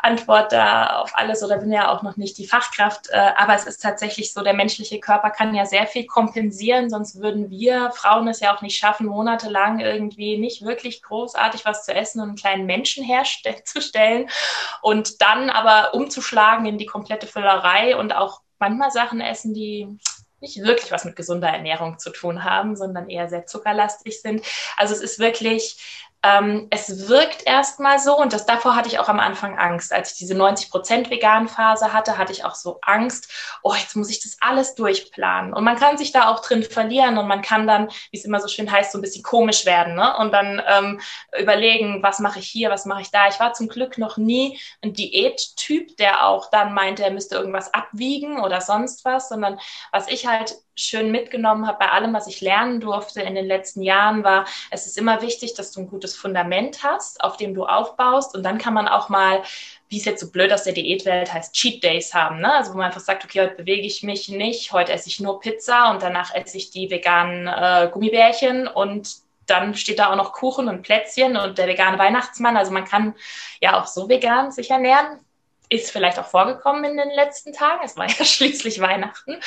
Antwort 0.00 0.52
da 0.52 1.00
auf 1.00 1.12
alles 1.14 1.42
oder 1.42 1.58
bin 1.58 1.72
ja 1.72 1.90
auch 1.90 2.02
noch 2.02 2.16
nicht 2.16 2.38
die 2.38 2.46
Fachkraft. 2.46 3.08
Äh, 3.10 3.32
aber 3.36 3.54
es 3.54 3.66
ist 3.66 3.82
tatsächlich 3.82 4.32
so, 4.32 4.42
der 4.42 4.54
menschliche 4.54 5.00
Körper 5.00 5.30
kann 5.30 5.54
ja 5.54 5.64
sehr 5.64 5.86
viel 5.86 6.06
kompensieren, 6.06 6.90
sonst 6.90 7.20
würden 7.20 7.50
wir 7.50 7.90
Frauen 7.92 8.28
es 8.28 8.40
ja 8.40 8.54
auch 8.54 8.62
nicht 8.62 8.78
schaffen, 8.78 9.06
monatelang 9.06 9.80
irgendwie 9.80 10.38
nicht 10.38 10.62
wirklich 10.62 11.02
großartig 11.02 11.64
was 11.64 11.84
zu 11.84 11.94
essen 11.94 12.20
und 12.20 12.28
einen 12.28 12.36
kleinen 12.36 12.66
Menschen 12.66 13.04
herzustellen 13.04 14.28
und 14.82 15.20
dann 15.22 15.50
aber 15.50 15.94
umzuschlagen 15.94 16.66
in 16.66 16.78
die 16.78 16.86
komplette 16.86 17.26
Füllerei 17.26 17.96
und 17.96 18.14
auch 18.14 18.40
manchmal 18.58 18.90
Sachen 18.90 19.20
essen, 19.20 19.54
die 19.54 19.98
nicht 20.40 20.62
wirklich 20.62 20.92
was 20.92 21.04
mit 21.04 21.16
gesunder 21.16 21.48
Ernährung 21.48 21.98
zu 21.98 22.10
tun 22.10 22.44
haben, 22.44 22.76
sondern 22.76 23.08
eher 23.08 23.28
sehr 23.28 23.46
zuckerlastig 23.46 24.20
sind. 24.20 24.44
Also 24.76 24.94
es 24.94 25.00
ist 25.00 25.18
wirklich 25.18 26.05
ähm, 26.22 26.66
es 26.70 27.08
wirkt 27.08 27.46
erstmal 27.46 27.98
so 27.98 28.18
und 28.18 28.32
das 28.32 28.46
davor 28.46 28.74
hatte 28.74 28.88
ich 28.88 28.98
auch 28.98 29.08
am 29.08 29.20
Anfang 29.20 29.58
Angst. 29.58 29.92
Als 29.92 30.12
ich 30.12 30.18
diese 30.18 30.34
90% 30.34 31.10
vegan 31.10 31.48
Phase 31.48 31.92
hatte, 31.92 32.18
hatte 32.18 32.32
ich 32.32 32.44
auch 32.44 32.54
so 32.54 32.78
Angst, 32.82 33.30
oh, 33.62 33.74
jetzt 33.74 33.96
muss 33.96 34.10
ich 34.10 34.22
das 34.22 34.36
alles 34.40 34.74
durchplanen. 34.74 35.52
Und 35.52 35.64
man 35.64 35.76
kann 35.76 35.98
sich 35.98 36.12
da 36.12 36.28
auch 36.28 36.40
drin 36.40 36.62
verlieren 36.62 37.18
und 37.18 37.28
man 37.28 37.42
kann 37.42 37.66
dann, 37.66 37.88
wie 38.10 38.18
es 38.18 38.24
immer 38.24 38.40
so 38.40 38.48
schön 38.48 38.70
heißt, 38.70 38.92
so 38.92 38.98
ein 38.98 39.02
bisschen 39.02 39.22
komisch 39.22 39.66
werden 39.66 39.94
ne? 39.94 40.16
und 40.18 40.32
dann 40.32 40.62
ähm, 40.66 41.00
überlegen, 41.38 42.02
was 42.02 42.18
mache 42.18 42.38
ich 42.38 42.48
hier, 42.48 42.70
was 42.70 42.86
mache 42.86 43.02
ich 43.02 43.10
da. 43.10 43.28
Ich 43.28 43.38
war 43.38 43.52
zum 43.52 43.68
Glück 43.68 43.98
noch 43.98 44.16
nie 44.16 44.58
ein 44.82 44.92
Diättyp, 44.92 45.96
der 45.96 46.26
auch 46.26 46.50
dann 46.50 46.72
meinte, 46.72 47.04
er 47.04 47.10
müsste 47.10 47.36
irgendwas 47.36 47.72
abwiegen 47.72 48.40
oder 48.40 48.60
sonst 48.60 49.04
was, 49.04 49.28
sondern 49.28 49.60
was 49.92 50.08
ich 50.08 50.26
halt 50.26 50.56
schön 50.76 51.10
mitgenommen 51.10 51.66
habe 51.66 51.78
bei 51.78 51.90
allem, 51.90 52.12
was 52.12 52.26
ich 52.26 52.40
lernen 52.40 52.80
durfte 52.80 53.22
in 53.22 53.34
den 53.34 53.46
letzten 53.46 53.82
Jahren, 53.82 54.24
war, 54.24 54.46
es 54.70 54.86
ist 54.86 54.98
immer 54.98 55.22
wichtig, 55.22 55.54
dass 55.54 55.72
du 55.72 55.80
ein 55.80 55.88
gutes 55.88 56.05
Fundament 56.14 56.82
hast, 56.82 57.22
auf 57.22 57.36
dem 57.36 57.54
du 57.54 57.64
aufbaust. 57.64 58.34
Und 58.34 58.42
dann 58.42 58.58
kann 58.58 58.74
man 58.74 58.86
auch 58.86 59.08
mal, 59.08 59.42
wie 59.88 59.98
es 59.98 60.04
jetzt 60.04 60.20
so 60.20 60.30
blöd 60.30 60.52
aus 60.52 60.64
der 60.64 60.74
Diätwelt 60.74 61.32
heißt, 61.32 61.54
Cheat 61.54 61.82
Days 61.82 62.14
haben. 62.14 62.40
Ne? 62.40 62.52
Also 62.52 62.72
wo 62.72 62.76
man 62.76 62.86
einfach 62.86 63.00
sagt, 63.00 63.24
okay, 63.24 63.40
heute 63.40 63.56
bewege 63.56 63.86
ich 63.86 64.02
mich 64.02 64.28
nicht, 64.28 64.72
heute 64.72 64.92
esse 64.92 65.08
ich 65.08 65.20
nur 65.20 65.40
Pizza 65.40 65.90
und 65.90 66.02
danach 66.02 66.34
esse 66.34 66.56
ich 66.56 66.70
die 66.70 66.90
veganen 66.90 67.46
äh, 67.48 67.90
Gummibärchen 67.92 68.68
und 68.68 69.16
dann 69.46 69.74
steht 69.74 70.00
da 70.00 70.10
auch 70.10 70.16
noch 70.16 70.32
Kuchen 70.32 70.68
und 70.68 70.82
Plätzchen 70.82 71.36
und 71.36 71.58
der 71.58 71.68
vegane 71.68 71.98
Weihnachtsmann. 71.98 72.56
Also 72.56 72.72
man 72.72 72.84
kann 72.84 73.14
ja 73.60 73.80
auch 73.80 73.86
so 73.86 74.08
vegan 74.08 74.50
sich 74.50 74.70
ernähren 74.70 75.20
ist 75.68 75.90
vielleicht 75.90 76.18
auch 76.18 76.26
vorgekommen 76.26 76.84
in 76.84 76.96
den 76.96 77.10
letzten 77.10 77.52
Tagen. 77.52 77.80
Es 77.84 77.96
war 77.96 78.08
ja 78.08 78.24
schließlich 78.24 78.80
Weihnachten. 78.80 79.40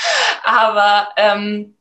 Aber 0.44 1.10
ähm, 1.16 1.76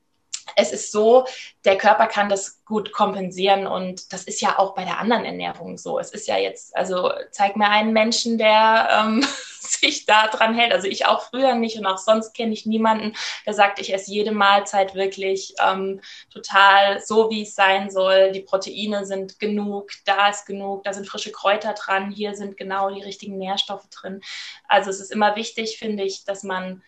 es 0.58 0.72
ist 0.72 0.90
so, 0.90 1.24
der 1.64 1.78
Körper 1.78 2.08
kann 2.08 2.28
das 2.28 2.64
gut 2.64 2.90
kompensieren 2.92 3.68
und 3.68 4.12
das 4.12 4.24
ist 4.24 4.40
ja 4.40 4.58
auch 4.58 4.74
bei 4.74 4.84
der 4.84 4.98
anderen 4.98 5.24
Ernährung 5.24 5.78
so. 5.78 6.00
Es 6.00 6.10
ist 6.10 6.26
ja 6.26 6.36
jetzt, 6.36 6.76
also 6.76 7.12
zeig 7.30 7.56
mir 7.56 7.70
einen 7.70 7.92
Menschen, 7.92 8.38
der 8.38 8.88
ähm, 8.90 9.24
sich 9.60 10.04
da 10.04 10.26
dran 10.26 10.54
hält. 10.54 10.72
Also 10.72 10.88
ich 10.88 11.06
auch 11.06 11.22
früher 11.22 11.54
nicht 11.54 11.78
und 11.78 11.86
auch 11.86 11.98
sonst 11.98 12.34
kenne 12.34 12.52
ich 12.52 12.66
niemanden, 12.66 13.14
der 13.46 13.54
sagt, 13.54 13.78
ich 13.78 13.94
esse 13.94 14.10
jede 14.10 14.32
Mahlzeit 14.32 14.96
wirklich 14.96 15.54
ähm, 15.64 16.00
total 16.32 17.00
so, 17.00 17.30
wie 17.30 17.42
es 17.42 17.54
sein 17.54 17.88
soll. 17.90 18.32
Die 18.32 18.40
Proteine 18.40 19.06
sind 19.06 19.38
genug, 19.38 19.92
da 20.06 20.28
ist 20.28 20.44
genug, 20.44 20.82
da 20.82 20.92
sind 20.92 21.06
frische 21.06 21.30
Kräuter 21.30 21.74
dran, 21.74 22.10
hier 22.10 22.34
sind 22.34 22.56
genau 22.56 22.90
die 22.90 23.02
richtigen 23.02 23.38
Nährstoffe 23.38 23.88
drin. 23.90 24.22
Also 24.66 24.90
es 24.90 24.98
ist 24.98 25.12
immer 25.12 25.36
wichtig, 25.36 25.78
finde 25.78 26.02
ich, 26.02 26.24
dass 26.24 26.42
man 26.42 26.82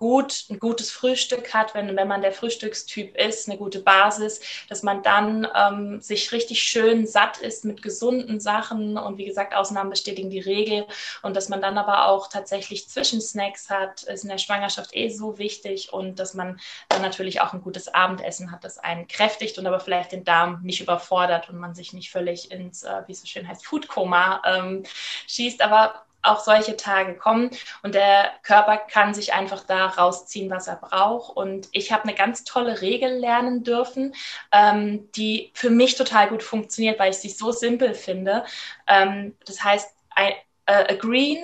gut, 0.00 0.46
ein 0.48 0.58
gutes 0.58 0.90
Frühstück 0.90 1.52
hat, 1.52 1.74
wenn, 1.74 1.94
wenn 1.94 2.08
man 2.08 2.22
der 2.22 2.32
Frühstückstyp 2.32 3.16
ist, 3.16 3.48
eine 3.48 3.58
gute 3.58 3.80
Basis, 3.80 4.40
dass 4.70 4.82
man 4.82 5.02
dann 5.02 5.46
ähm, 5.54 6.00
sich 6.00 6.32
richtig 6.32 6.62
schön 6.62 7.06
satt 7.06 7.36
ist 7.38 7.66
mit 7.66 7.82
gesunden 7.82 8.40
Sachen 8.40 8.96
und 8.96 9.18
wie 9.18 9.26
gesagt, 9.26 9.54
Ausnahmen 9.54 9.90
bestätigen 9.90 10.30
die 10.30 10.40
Regel 10.40 10.86
und 11.20 11.36
dass 11.36 11.50
man 11.50 11.60
dann 11.60 11.76
aber 11.76 12.06
auch 12.06 12.28
tatsächlich 12.28 12.88
Zwischensnacks 12.88 13.68
hat, 13.68 14.02
ist 14.04 14.22
in 14.24 14.30
der 14.30 14.38
Schwangerschaft 14.38 14.96
eh 14.96 15.10
so 15.10 15.36
wichtig 15.36 15.92
und 15.92 16.18
dass 16.18 16.32
man 16.32 16.58
dann 16.88 17.02
natürlich 17.02 17.42
auch 17.42 17.52
ein 17.52 17.60
gutes 17.60 17.88
Abendessen 17.88 18.50
hat, 18.52 18.64
das 18.64 18.78
einen 18.78 19.06
kräftigt 19.06 19.58
und 19.58 19.66
aber 19.66 19.80
vielleicht 19.80 20.12
den 20.12 20.24
Darm 20.24 20.62
nicht 20.62 20.80
überfordert 20.80 21.50
und 21.50 21.58
man 21.58 21.74
sich 21.74 21.92
nicht 21.92 22.10
völlig 22.10 22.50
ins, 22.50 22.84
äh, 22.84 23.02
wie 23.06 23.12
es 23.12 23.20
so 23.20 23.26
schön 23.26 23.46
heißt, 23.46 23.66
Foodkoma 23.66 24.40
ähm, 24.46 24.82
schießt, 25.26 25.60
aber 25.60 26.06
auch 26.22 26.40
solche 26.40 26.76
Tage 26.76 27.14
kommen 27.14 27.50
und 27.82 27.94
der 27.94 28.30
Körper 28.42 28.76
kann 28.76 29.14
sich 29.14 29.32
einfach 29.32 29.64
da 29.64 29.86
rausziehen, 29.86 30.50
was 30.50 30.68
er 30.68 30.76
braucht. 30.76 31.36
Und 31.36 31.68
ich 31.72 31.92
habe 31.92 32.04
eine 32.04 32.14
ganz 32.14 32.44
tolle 32.44 32.80
Regel 32.80 33.18
lernen 33.18 33.64
dürfen, 33.64 34.14
ähm, 34.52 35.10
die 35.12 35.50
für 35.54 35.70
mich 35.70 35.96
total 35.96 36.28
gut 36.28 36.42
funktioniert, 36.42 36.98
weil 36.98 37.10
ich 37.10 37.18
sie 37.18 37.30
so 37.30 37.52
simpel 37.52 37.94
finde. 37.94 38.44
Ähm, 38.86 39.36
das 39.46 39.62
heißt, 39.62 39.94
uh, 40.18 40.32
a 40.66 40.94
green, 40.94 41.38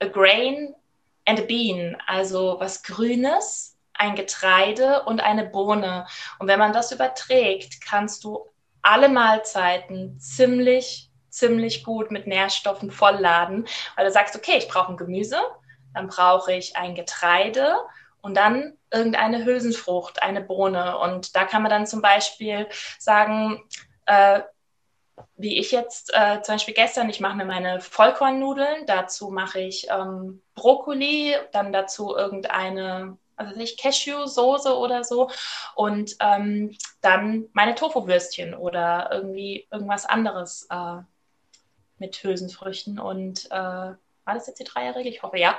a 0.00 0.06
grain 0.06 0.74
and 1.26 1.40
a 1.40 1.42
bean, 1.42 1.96
also 2.06 2.56
was 2.58 2.82
Grünes, 2.82 3.76
ein 3.94 4.14
Getreide 4.14 5.02
und 5.04 5.20
eine 5.20 5.44
Bohne. 5.44 6.06
Und 6.38 6.48
wenn 6.48 6.58
man 6.58 6.72
das 6.72 6.92
überträgt, 6.92 7.80
kannst 7.80 8.24
du 8.24 8.46
alle 8.82 9.08
Mahlzeiten 9.08 10.18
ziemlich 10.20 11.05
ziemlich 11.36 11.84
gut 11.84 12.10
mit 12.10 12.26
Nährstoffen 12.26 12.90
vollladen, 12.90 13.66
weil 13.94 14.06
du 14.06 14.10
sagst, 14.10 14.36
okay, 14.36 14.56
ich 14.56 14.68
brauche 14.68 14.92
ein 14.92 14.96
Gemüse, 14.96 15.40
dann 15.94 16.08
brauche 16.08 16.52
ich 16.52 16.76
ein 16.76 16.94
Getreide 16.94 17.76
und 18.20 18.36
dann 18.36 18.76
irgendeine 18.92 19.44
Hülsenfrucht, 19.44 20.22
eine 20.22 20.40
Bohne. 20.40 20.98
Und 20.98 21.36
da 21.36 21.44
kann 21.44 21.62
man 21.62 21.70
dann 21.70 21.86
zum 21.86 22.02
Beispiel 22.02 22.68
sagen, 22.98 23.62
äh, 24.06 24.40
wie 25.36 25.58
ich 25.58 25.70
jetzt 25.72 26.12
äh, 26.14 26.42
zum 26.42 26.56
Beispiel 26.56 26.74
gestern, 26.74 27.08
ich 27.08 27.20
mache 27.20 27.36
mir 27.36 27.44
meine 27.44 27.80
Vollkornnudeln, 27.80 28.86
dazu 28.86 29.30
mache 29.30 29.60
ich 29.60 29.88
ähm, 29.90 30.42
Brokkoli, 30.54 31.36
dann 31.52 31.72
dazu 31.72 32.14
irgendeine 32.16 33.16
also 33.36 33.54
nicht 33.54 33.78
Cashew-Soße 33.78 34.76
oder 34.76 35.04
so 35.04 35.30
und 35.74 36.16
ähm, 36.20 36.76
dann 37.02 37.48
meine 37.52 37.74
Tofu-Würstchen 37.74 38.54
oder 38.54 39.10
irgendwie 39.12 39.68
irgendwas 39.70 40.06
anderes 40.06 40.66
äh, 40.70 41.02
mit 41.98 42.16
Hülsenfrüchten 42.16 42.98
und 42.98 43.46
äh, 43.46 43.94
war 44.26 44.34
das 44.34 44.46
jetzt 44.48 44.58
die 44.58 44.64
Dreierregel? 44.64 45.12
Ich 45.12 45.22
hoffe 45.22 45.38
ja. 45.38 45.56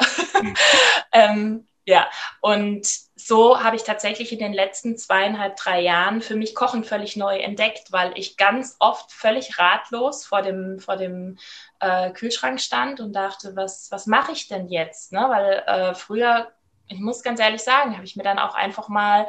ähm, 1.13 1.67
ja, 1.85 2.09
und 2.41 2.85
so 3.15 3.63
habe 3.63 3.77
ich 3.77 3.83
tatsächlich 3.83 4.33
in 4.33 4.39
den 4.39 4.51
letzten 4.51 4.97
zweieinhalb, 4.97 5.55
drei 5.55 5.79
Jahren 5.79 6.21
für 6.21 6.35
mich 6.35 6.53
Kochen 6.53 6.83
völlig 6.83 7.15
neu 7.15 7.37
entdeckt, 7.37 7.93
weil 7.93 8.11
ich 8.17 8.35
ganz 8.35 8.75
oft 8.79 9.09
völlig 9.13 9.57
ratlos 9.57 10.25
vor 10.25 10.41
dem, 10.41 10.79
vor 10.79 10.97
dem 10.97 11.37
äh, 11.79 12.11
Kühlschrank 12.11 12.59
stand 12.59 12.99
und 12.99 13.13
dachte, 13.13 13.55
was, 13.55 13.89
was 13.89 14.05
mache 14.05 14.33
ich 14.33 14.49
denn 14.49 14.67
jetzt? 14.67 15.13
Ne? 15.13 15.27
Weil 15.29 15.63
äh, 15.65 15.95
früher, 15.95 16.51
ich 16.87 16.99
muss 16.99 17.23
ganz 17.23 17.39
ehrlich 17.39 17.61
sagen, 17.61 17.93
habe 17.93 18.03
ich 18.03 18.17
mir 18.17 18.23
dann 18.23 18.37
auch 18.37 18.53
einfach 18.53 18.89
mal 18.89 19.27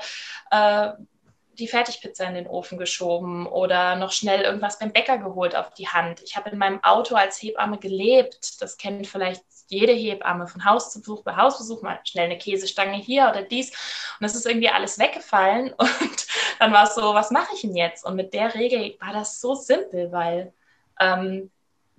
äh, 0.51 0.91
die 1.59 1.69
Fertigpizza 1.69 2.25
in 2.25 2.35
den 2.35 2.47
Ofen 2.47 2.79
geschoben 2.79 3.47
oder 3.47 3.97
noch 3.97 4.13
schnell 4.13 4.43
irgendwas 4.43 4.79
beim 4.79 4.93
Bäcker 4.93 5.19
geholt 5.19 5.57
auf 5.57 5.75
die 5.75 5.89
Hand. 5.89 6.23
Ich 6.23 6.37
habe 6.37 6.51
in 6.51 6.59
meinem 6.59 6.83
Auto 6.85 7.17
als 7.17 7.43
Hebamme 7.43 7.79
gelebt. 7.79 8.63
Das 8.63 8.77
kennt 8.77 9.07
vielleicht 9.07 9.43
jede 9.67 9.93
Hebamme 9.93 10.47
von 10.47 10.65
Haus 10.65 10.93
zu 10.93 11.01
Besuch 11.01 11.23
bei 11.25 11.37
Hausbesuch, 11.37 11.83
mal 11.83 12.01
schnell 12.05 12.27
eine 12.27 12.39
Käsestange 12.39 12.97
hier 12.97 13.29
oder 13.29 13.43
dies. 13.43 13.71
Und 13.71 14.23
das 14.23 14.35
ist 14.35 14.47
irgendwie 14.47 14.69
alles 14.69 14.99
weggefallen. 14.99 15.73
Und 15.79 16.27
dann 16.59 16.73
war 16.73 16.85
es 16.85 16.95
so, 16.95 17.15
was 17.15 17.31
mache 17.31 17.55
ich 17.55 17.63
denn 17.63 17.77
jetzt? 17.77 18.05
Und 18.05 18.17
mit 18.17 18.33
der 18.35 18.55
Regel 18.55 18.97
war 19.01 19.13
das 19.13 19.41
so 19.41 19.55
simpel, 19.55 20.13
weil 20.13 20.53
ähm, 21.01 21.51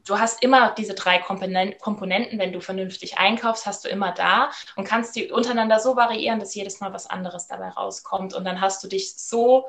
du 0.09 0.19
hast 0.19 0.43
immer 0.43 0.73
diese 0.75 0.95
drei 0.95 1.19
Komponenten, 1.19 2.39
wenn 2.39 2.51
du 2.51 2.61
vernünftig 2.61 3.17
einkaufst, 3.17 3.65
hast 3.65 3.85
du 3.85 3.89
immer 3.89 4.11
da 4.11 4.51
und 4.75 4.85
kannst 4.85 5.15
die 5.15 5.31
untereinander 5.31 5.79
so 5.79 5.95
variieren, 5.95 6.39
dass 6.39 6.55
jedes 6.55 6.79
Mal 6.79 6.93
was 6.93 7.09
anderes 7.09 7.47
dabei 7.47 7.69
rauskommt. 7.69 8.33
Und 8.33 8.43
dann 8.43 8.59
hast 8.59 8.83
du 8.83 8.87
dich 8.87 9.13
so 9.13 9.67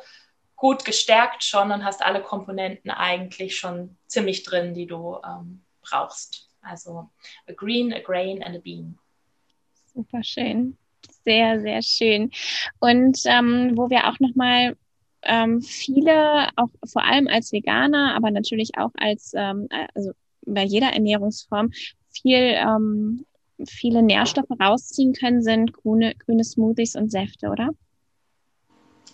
gut 0.56 0.84
gestärkt 0.84 1.44
schon 1.44 1.70
und 1.72 1.84
hast 1.84 2.02
alle 2.02 2.22
Komponenten 2.22 2.90
eigentlich 2.90 3.56
schon 3.56 3.96
ziemlich 4.06 4.42
drin, 4.42 4.74
die 4.74 4.86
du 4.86 5.18
ähm, 5.24 5.62
brauchst. 5.82 6.48
Also 6.62 7.08
a 7.46 7.52
green, 7.52 7.92
a 7.92 8.00
grain 8.00 8.42
and 8.42 8.56
a 8.56 8.60
bean. 8.60 8.98
Super 9.94 10.22
schön. 10.22 10.76
Sehr, 11.24 11.60
sehr 11.60 11.82
schön. 11.82 12.30
Und 12.78 13.20
ähm, 13.26 13.72
wo 13.76 13.90
wir 13.90 14.08
auch 14.08 14.18
nochmal 14.20 14.76
ähm, 15.22 15.60
viele, 15.60 16.48
auch 16.56 16.68
vor 16.84 17.04
allem 17.04 17.28
als 17.28 17.52
Veganer, 17.52 18.14
aber 18.14 18.30
natürlich 18.30 18.70
auch 18.78 18.92
als, 18.96 19.32
ähm, 19.34 19.68
also 19.94 20.12
bei 20.46 20.64
jeder 20.64 20.92
Ernährungsform 20.92 21.70
viel, 22.10 22.54
ähm, 22.56 23.26
viele 23.66 24.02
Nährstoffe 24.02 24.50
rausziehen 24.60 25.12
können, 25.12 25.42
sind 25.42 25.72
grüne, 25.72 26.14
grüne 26.14 26.44
Smoothies 26.44 26.96
und 26.96 27.10
Säfte, 27.10 27.48
oder? 27.48 27.70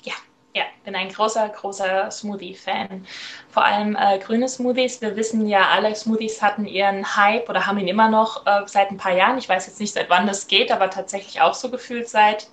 Ja, 0.02 0.14
ja, 0.54 0.64
bin 0.84 0.94
ein 0.94 1.08
großer, 1.08 1.48
großer 1.48 2.10
Smoothie-Fan. 2.10 3.06
Vor 3.48 3.64
allem 3.64 3.96
äh, 3.96 4.18
grüne 4.18 4.48
Smoothies. 4.48 5.00
Wir 5.00 5.16
wissen 5.16 5.46
ja, 5.46 5.68
alle 5.68 5.94
Smoothies 5.94 6.42
hatten 6.42 6.66
ihren 6.66 7.16
Hype 7.16 7.48
oder 7.48 7.66
haben 7.66 7.78
ihn 7.78 7.88
immer 7.88 8.08
noch 8.08 8.46
äh, 8.46 8.62
seit 8.66 8.90
ein 8.90 8.96
paar 8.96 9.14
Jahren. 9.14 9.38
Ich 9.38 9.48
weiß 9.48 9.66
jetzt 9.66 9.80
nicht, 9.80 9.94
seit 9.94 10.10
wann 10.10 10.26
das 10.26 10.46
geht, 10.46 10.70
aber 10.70 10.90
tatsächlich 10.90 11.40
auch 11.40 11.54
so 11.54 11.70
gefühlt 11.70 12.08
seit 12.08 12.48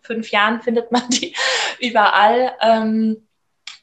fünf 0.00 0.30
Jahren 0.30 0.60
findet 0.62 0.92
man 0.92 1.08
die 1.08 1.34
überall. 1.80 2.52
Ähm, 2.60 3.26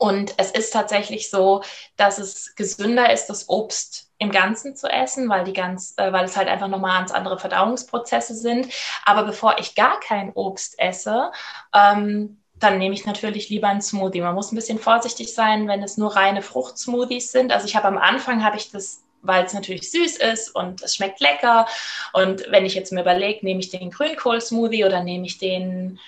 und 0.01 0.33
es 0.37 0.49
ist 0.49 0.73
tatsächlich 0.73 1.29
so, 1.29 1.61
dass 1.95 2.17
es 2.17 2.55
gesünder 2.55 3.13
ist, 3.13 3.27
das 3.27 3.47
Obst 3.49 4.09
im 4.17 4.31
Ganzen 4.31 4.75
zu 4.75 4.87
essen, 4.87 5.29
weil 5.29 5.43
die 5.43 5.53
ganz, 5.53 5.93
äh, 5.97 6.11
weil 6.11 6.25
es 6.25 6.35
halt 6.35 6.47
einfach 6.47 6.69
nochmal 6.69 6.97
ganz 6.97 7.11
andere 7.11 7.37
Verdauungsprozesse 7.37 8.33
sind. 8.33 8.73
Aber 9.05 9.25
bevor 9.25 9.59
ich 9.59 9.75
gar 9.75 9.99
kein 9.99 10.31
Obst 10.33 10.79
esse, 10.79 11.31
ähm, 11.75 12.41
dann 12.55 12.79
nehme 12.79 12.95
ich 12.95 13.05
natürlich 13.05 13.49
lieber 13.49 13.67
einen 13.67 13.83
Smoothie. 13.83 14.21
Man 14.21 14.33
muss 14.33 14.51
ein 14.51 14.55
bisschen 14.55 14.79
vorsichtig 14.79 15.35
sein, 15.35 15.67
wenn 15.67 15.83
es 15.83 15.97
nur 15.97 16.15
reine 16.15 16.41
Fruchtsmoothies 16.41 17.31
sind. 17.31 17.51
Also 17.51 17.67
ich 17.67 17.75
habe 17.75 17.87
am 17.87 17.99
Anfang 17.99 18.43
habe 18.43 18.57
ich 18.57 18.71
das 18.71 19.03
weil 19.23 19.45
es 19.45 19.53
natürlich 19.53 19.91
süß 19.91 20.17
ist 20.17 20.55
und 20.55 20.81
es 20.81 20.95
schmeckt 20.95 21.19
lecker. 21.19 21.67
Und 22.11 22.43
wenn 22.49 22.65
ich 22.65 22.73
jetzt 22.73 22.91
mir 22.91 23.01
überlege, 23.01 23.45
nehme 23.45 23.59
ich 23.59 23.69
den 23.69 23.91
Grünkohl-Smoothie 23.91 24.83
oder 24.83 25.03
nehme 25.03 25.27
ich 25.27 25.37
den 25.37 25.99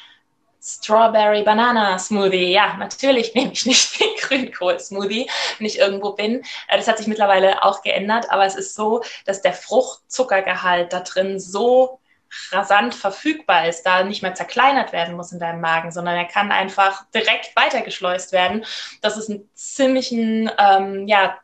Strawberry 0.65 1.43
Banana 1.43 1.99
Smoothie. 1.99 2.53
Ja, 2.53 2.77
natürlich 2.77 3.35
nehme 3.35 3.51
ich 3.51 3.65
nicht 3.65 3.99
den 3.99 4.15
Grünkohl 4.21 4.79
Smoothie, 4.79 5.29
wenn 5.57 5.67
ich 5.67 5.77
irgendwo 5.77 6.13
bin. 6.13 6.41
Äh, 6.69 6.77
das 6.77 6.87
hat 6.87 6.97
sich 6.97 7.07
mittlerweile 7.07 7.63
auch 7.63 7.81
geändert, 7.81 8.29
aber 8.29 8.45
es 8.45 8.55
ist 8.55 8.73
so, 8.73 9.03
dass 9.25 9.41
der 9.41 9.53
Fruchtzuckergehalt 9.53 10.93
da 10.93 11.01
drin 11.01 11.39
so 11.39 11.99
rasant 12.51 12.95
verfügbar 12.95 13.67
ist, 13.67 13.83
da 13.83 14.03
nicht 14.03 14.23
mehr 14.23 14.33
zerkleinert 14.33 14.91
werden 14.91 15.15
muss 15.15 15.31
in 15.31 15.39
deinem 15.39 15.61
Magen, 15.61 15.91
sondern 15.91 16.15
er 16.15 16.25
kann 16.25 16.51
einfach 16.51 17.05
direkt 17.13 17.55
weitergeschleust 17.55 18.31
werden. 18.31 18.65
Das 19.01 19.17
ist 19.17 19.29
ein 19.29 19.47
ziemlichen 19.53 20.49
ähm, 20.57 21.07
ja, 21.07 21.37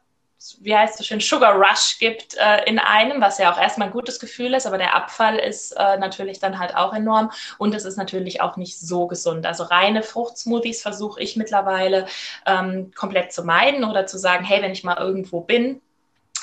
wie 0.61 0.75
heißt 0.75 0.99
es 0.99 1.07
schön, 1.07 1.19
Sugar 1.19 1.55
Rush 1.55 1.97
gibt 1.99 2.35
äh, 2.37 2.63
in 2.65 2.79
einem, 2.79 3.19
was 3.21 3.37
ja 3.39 3.51
auch 3.51 3.59
erstmal 3.59 3.89
ein 3.89 3.93
gutes 3.93 4.19
Gefühl 4.19 4.53
ist, 4.53 4.65
aber 4.65 4.77
der 4.77 4.95
Abfall 4.95 5.37
ist 5.37 5.71
äh, 5.71 5.97
natürlich 5.97 6.39
dann 6.39 6.59
halt 6.59 6.75
auch 6.75 6.93
enorm 6.93 7.31
und 7.57 7.75
es 7.75 7.83
ist 7.83 7.97
natürlich 7.97 8.41
auch 8.41 8.55
nicht 8.55 8.79
so 8.79 9.07
gesund. 9.07 9.45
Also 9.45 9.63
reine 9.63 10.01
Fruchtsmoothies 10.01 10.81
versuche 10.81 11.21
ich 11.21 11.35
mittlerweile 11.35 12.07
ähm, 12.45 12.91
komplett 12.95 13.33
zu 13.33 13.43
meiden 13.43 13.83
oder 13.83 14.05
zu 14.05 14.17
sagen, 14.17 14.45
hey, 14.45 14.61
wenn 14.61 14.71
ich 14.71 14.83
mal 14.85 14.97
irgendwo 14.97 15.41
bin, 15.41 15.81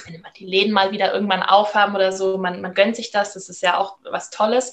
wenn 0.04 0.14
immer 0.14 0.30
die 0.36 0.46
Läden 0.46 0.72
mal 0.72 0.92
wieder 0.92 1.14
irgendwann 1.14 1.42
aufhaben 1.42 1.94
oder 1.94 2.12
so, 2.12 2.36
man, 2.36 2.60
man 2.60 2.74
gönnt 2.74 2.96
sich 2.96 3.10
das, 3.10 3.32
das 3.32 3.48
ist 3.48 3.62
ja 3.62 3.78
auch 3.78 3.96
was 4.10 4.28
Tolles. 4.30 4.72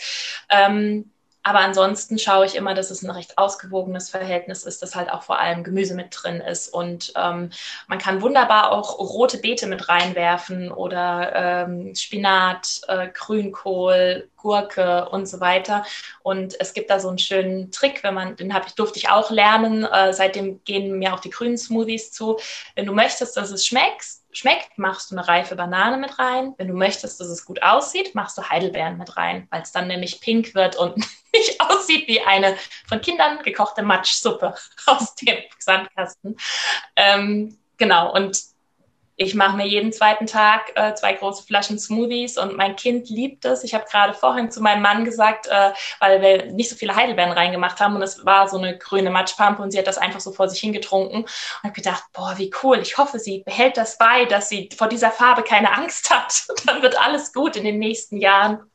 Ähm, 0.49 1.11
aber 1.43 1.59
ansonsten 1.59 2.17
schaue 2.17 2.45
ich 2.45 2.55
immer, 2.55 2.73
dass 2.73 2.89
es 2.89 3.03
ein 3.03 3.09
recht 3.11 3.37
ausgewogenes 3.37 4.09
Verhältnis 4.09 4.63
ist, 4.63 4.81
dass 4.81 4.95
halt 4.95 5.11
auch 5.11 5.23
vor 5.23 5.39
allem 5.39 5.63
Gemüse 5.63 5.93
mit 5.93 6.07
drin 6.11 6.39
ist. 6.39 6.69
Und 6.73 7.11
ähm, 7.17 7.49
man 7.87 7.99
kann 7.99 8.21
wunderbar 8.21 8.71
auch 8.71 8.97
rote 8.97 9.37
Beete 9.37 9.67
mit 9.67 9.89
reinwerfen 9.89 10.71
oder 10.71 11.65
ähm, 11.67 11.93
Spinat, 11.95 12.81
äh, 12.87 13.09
Grünkohl, 13.13 14.29
Gurke 14.37 15.09
und 15.09 15.27
so 15.27 15.41
weiter. 15.41 15.85
Und 16.21 16.55
es 16.61 16.73
gibt 16.73 16.89
da 16.89 16.99
so 16.99 17.09
einen 17.09 17.17
schönen 17.17 17.71
Trick, 17.71 18.03
wenn 18.03 18.13
man, 18.13 18.37
den 18.37 18.53
habe 18.53 18.67
ich, 18.67 18.75
durfte 18.75 18.99
ich 18.99 19.09
auch 19.09 19.29
lernen. 19.29 19.83
Äh, 19.83 20.13
seitdem 20.13 20.63
gehen 20.63 20.97
mir 20.97 21.13
auch 21.13 21.19
die 21.19 21.29
grünen 21.29 21.57
Smoothies 21.57 22.13
zu. 22.13 22.37
Wenn 22.75 22.85
du 22.85 22.93
möchtest, 22.93 23.35
dass 23.35 23.51
es 23.51 23.65
schmeckt, 23.65 24.22
schmeckt, 24.37 24.77
machst 24.77 25.11
du 25.11 25.15
eine 25.15 25.27
reife 25.27 25.55
Banane 25.55 25.97
mit 25.97 26.19
rein. 26.19 26.53
Wenn 26.57 26.67
du 26.67 26.73
möchtest, 26.73 27.19
dass 27.19 27.27
es 27.27 27.45
gut 27.45 27.61
aussieht, 27.61 28.15
machst 28.15 28.37
du 28.37 28.49
Heidelbeeren 28.49 28.97
mit 28.97 29.15
rein, 29.17 29.47
weil 29.51 29.61
es 29.61 29.71
dann 29.71 29.87
nämlich 29.87 30.21
pink 30.21 30.55
wird 30.55 30.75
und 30.75 30.95
nicht 31.33 31.59
aussieht 31.61 32.07
wie 32.07 32.21
eine 32.21 32.57
von 32.87 33.01
Kindern 33.01 33.41
gekochte 33.43 33.83
Matschsuppe 33.83 34.55
aus 34.85 35.15
dem 35.15 35.37
Sandkasten. 35.59 36.37
Ähm, 36.95 37.57
genau, 37.77 38.13
und 38.13 38.52
ich 39.15 39.35
mache 39.35 39.55
mir 39.57 39.67
jeden 39.67 39.93
zweiten 39.93 40.25
Tag 40.25 40.71
äh, 40.75 40.95
zwei 40.95 41.13
große 41.13 41.43
Flaschen 41.43 41.77
Smoothies 41.77 42.37
und 42.37 42.57
mein 42.57 42.75
Kind 42.75 43.09
liebt 43.09 43.45
es. 43.45 43.63
Ich 43.63 43.73
habe 43.73 43.85
gerade 43.89 44.13
vorhin 44.13 44.49
zu 44.49 44.61
meinem 44.61 44.81
Mann 44.81 45.05
gesagt, 45.05 45.47
äh, 45.47 45.71
weil 45.99 46.21
wir 46.21 46.51
nicht 46.51 46.69
so 46.69 46.75
viele 46.75 46.95
Heidelbeeren 46.95 47.31
reingemacht 47.31 47.79
haben 47.79 47.95
und 47.95 48.01
es 48.01 48.25
war 48.25 48.47
so 48.47 48.57
eine 48.57 48.77
grüne 48.77 49.11
Matschpampe 49.11 49.61
und 49.61 49.71
sie 49.71 49.77
hat 49.77 49.87
das 49.87 49.97
einfach 49.99 50.19
so 50.19 50.31
vor 50.31 50.49
sich 50.49 50.59
hingetrunken 50.59 51.23
und 51.23 51.63
habe 51.63 51.73
gedacht, 51.73 52.03
boah, 52.13 52.33
wie 52.37 52.51
cool. 52.63 52.79
Ich 52.79 52.97
hoffe, 52.97 53.19
sie 53.19 53.43
behält 53.43 53.77
das 53.77 53.97
bei, 53.97 54.25
dass 54.25 54.49
sie 54.49 54.69
vor 54.75 54.87
dieser 54.87 55.11
Farbe 55.11 55.43
keine 55.43 55.71
Angst 55.71 56.09
hat. 56.09 56.45
Dann 56.65 56.81
wird 56.81 56.99
alles 56.99 57.33
gut 57.33 57.55
in 57.55 57.63
den 57.63 57.79
nächsten 57.79 58.17
Jahren. 58.17 58.69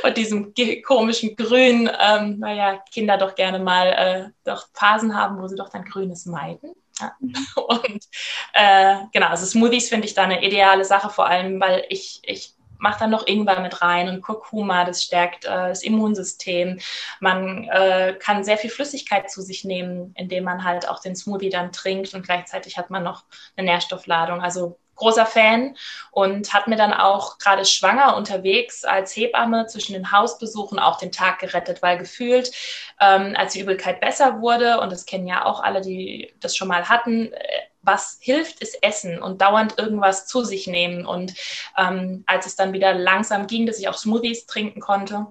Von 0.00 0.12
diesem 0.14 0.52
komischen 0.82 1.36
Grün, 1.36 1.88
ähm, 2.00 2.40
naja, 2.40 2.82
Kinder 2.90 3.16
doch 3.18 3.36
gerne 3.36 3.60
mal 3.60 3.86
äh, 3.86 4.30
doch 4.42 4.66
Phasen 4.72 5.16
haben, 5.16 5.40
wo 5.40 5.46
sie 5.46 5.54
doch 5.54 5.68
dann 5.68 5.84
Grünes 5.84 6.26
meiden. 6.26 6.74
Und 7.56 8.04
äh, 8.52 8.96
genau, 9.12 9.28
also 9.28 9.46
Smoothies 9.46 9.88
finde 9.88 10.06
ich 10.06 10.14
da 10.14 10.22
eine 10.22 10.44
ideale 10.44 10.84
Sache, 10.84 11.10
vor 11.10 11.26
allem, 11.26 11.60
weil 11.60 11.84
ich, 11.88 12.20
ich 12.24 12.54
mache 12.78 13.00
dann 13.00 13.10
noch 13.10 13.26
Ingwer 13.26 13.60
mit 13.60 13.82
rein 13.82 14.08
und 14.08 14.20
Kurkuma, 14.20 14.84
das 14.84 15.02
stärkt 15.02 15.44
äh, 15.44 15.68
das 15.68 15.82
Immunsystem. 15.82 16.78
Man 17.20 17.64
äh, 17.64 18.16
kann 18.18 18.44
sehr 18.44 18.58
viel 18.58 18.70
Flüssigkeit 18.70 19.30
zu 19.30 19.42
sich 19.42 19.64
nehmen, 19.64 20.12
indem 20.16 20.44
man 20.44 20.64
halt 20.64 20.88
auch 20.88 21.00
den 21.00 21.16
Smoothie 21.16 21.50
dann 21.50 21.72
trinkt 21.72 22.14
und 22.14 22.24
gleichzeitig 22.24 22.76
hat 22.76 22.90
man 22.90 23.02
noch 23.02 23.24
eine 23.56 23.66
Nährstoffladung. 23.66 24.40
Also 24.40 24.78
großer 24.96 25.26
Fan 25.26 25.76
und 26.10 26.52
hat 26.52 26.68
mir 26.68 26.76
dann 26.76 26.92
auch 26.92 27.38
gerade 27.38 27.64
schwanger 27.64 28.16
unterwegs 28.16 28.84
als 28.84 29.14
Hebamme 29.14 29.66
zwischen 29.66 29.94
den 29.94 30.12
Hausbesuchen 30.12 30.78
auch 30.78 30.98
den 30.98 31.12
Tag 31.12 31.40
gerettet, 31.40 31.82
weil 31.82 31.98
gefühlt, 31.98 32.52
ähm, 33.00 33.34
als 33.36 33.52
die 33.52 33.60
Übelkeit 33.60 34.00
besser 34.00 34.40
wurde, 34.40 34.80
und 34.80 34.92
das 34.92 35.06
kennen 35.06 35.26
ja 35.26 35.44
auch 35.44 35.62
alle, 35.62 35.80
die 35.80 36.32
das 36.40 36.56
schon 36.56 36.68
mal 36.68 36.88
hatten, 36.88 37.32
äh, 37.32 37.38
was 37.82 38.18
hilft, 38.20 38.60
ist 38.60 38.82
Essen 38.82 39.22
und 39.22 39.42
dauernd 39.42 39.78
irgendwas 39.78 40.26
zu 40.26 40.42
sich 40.42 40.66
nehmen. 40.66 41.04
Und 41.04 41.34
ähm, 41.76 42.24
als 42.26 42.46
es 42.46 42.56
dann 42.56 42.72
wieder 42.72 42.94
langsam 42.94 43.46
ging, 43.46 43.66
dass 43.66 43.78
ich 43.78 43.88
auch 43.88 43.94
Smoothies 43.94 44.46
trinken 44.46 44.80
konnte, 44.80 45.26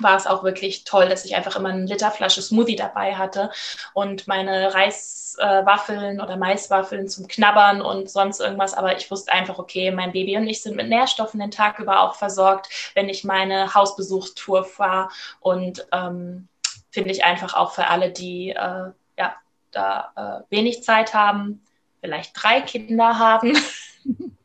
war 0.00 0.16
es 0.16 0.26
auch 0.26 0.42
wirklich 0.42 0.84
toll, 0.84 1.08
dass 1.08 1.24
ich 1.24 1.36
einfach 1.36 1.56
immer 1.56 1.68
eine 1.68 1.84
Literflasche 1.84 2.40
Smoothie 2.40 2.76
dabei 2.76 3.14
hatte 3.16 3.50
und 3.92 4.26
meine 4.26 4.72
Reiswaffeln 4.72 6.20
oder 6.20 6.36
Maiswaffeln 6.36 7.08
zum 7.08 7.28
Knabbern 7.28 7.82
und 7.82 8.10
sonst 8.10 8.40
irgendwas. 8.40 8.74
Aber 8.74 8.96
ich 8.96 9.10
wusste 9.10 9.32
einfach, 9.32 9.58
okay, 9.58 9.90
mein 9.90 10.12
Baby 10.12 10.36
und 10.36 10.46
ich 10.46 10.62
sind 10.62 10.76
mit 10.76 10.88
Nährstoffen 10.88 11.40
den 11.40 11.50
Tag 11.50 11.78
über 11.78 12.00
auch 12.00 12.14
versorgt, 12.14 12.68
wenn 12.94 13.08
ich 13.08 13.24
meine 13.24 13.74
Hausbesuchstour 13.74 14.64
fahre. 14.64 15.08
Und 15.40 15.86
ähm, 15.92 16.48
finde 16.90 17.10
ich 17.10 17.24
einfach 17.24 17.54
auch 17.54 17.72
für 17.72 17.86
alle, 17.86 18.10
die 18.10 18.50
äh, 18.50 18.92
ja, 19.18 19.34
da 19.72 20.44
äh, 20.48 20.54
wenig 20.54 20.82
Zeit 20.82 21.12
haben, 21.12 21.62
vielleicht 22.00 22.32
drei 22.34 22.62
Kinder 22.62 23.18
haben. 23.18 23.58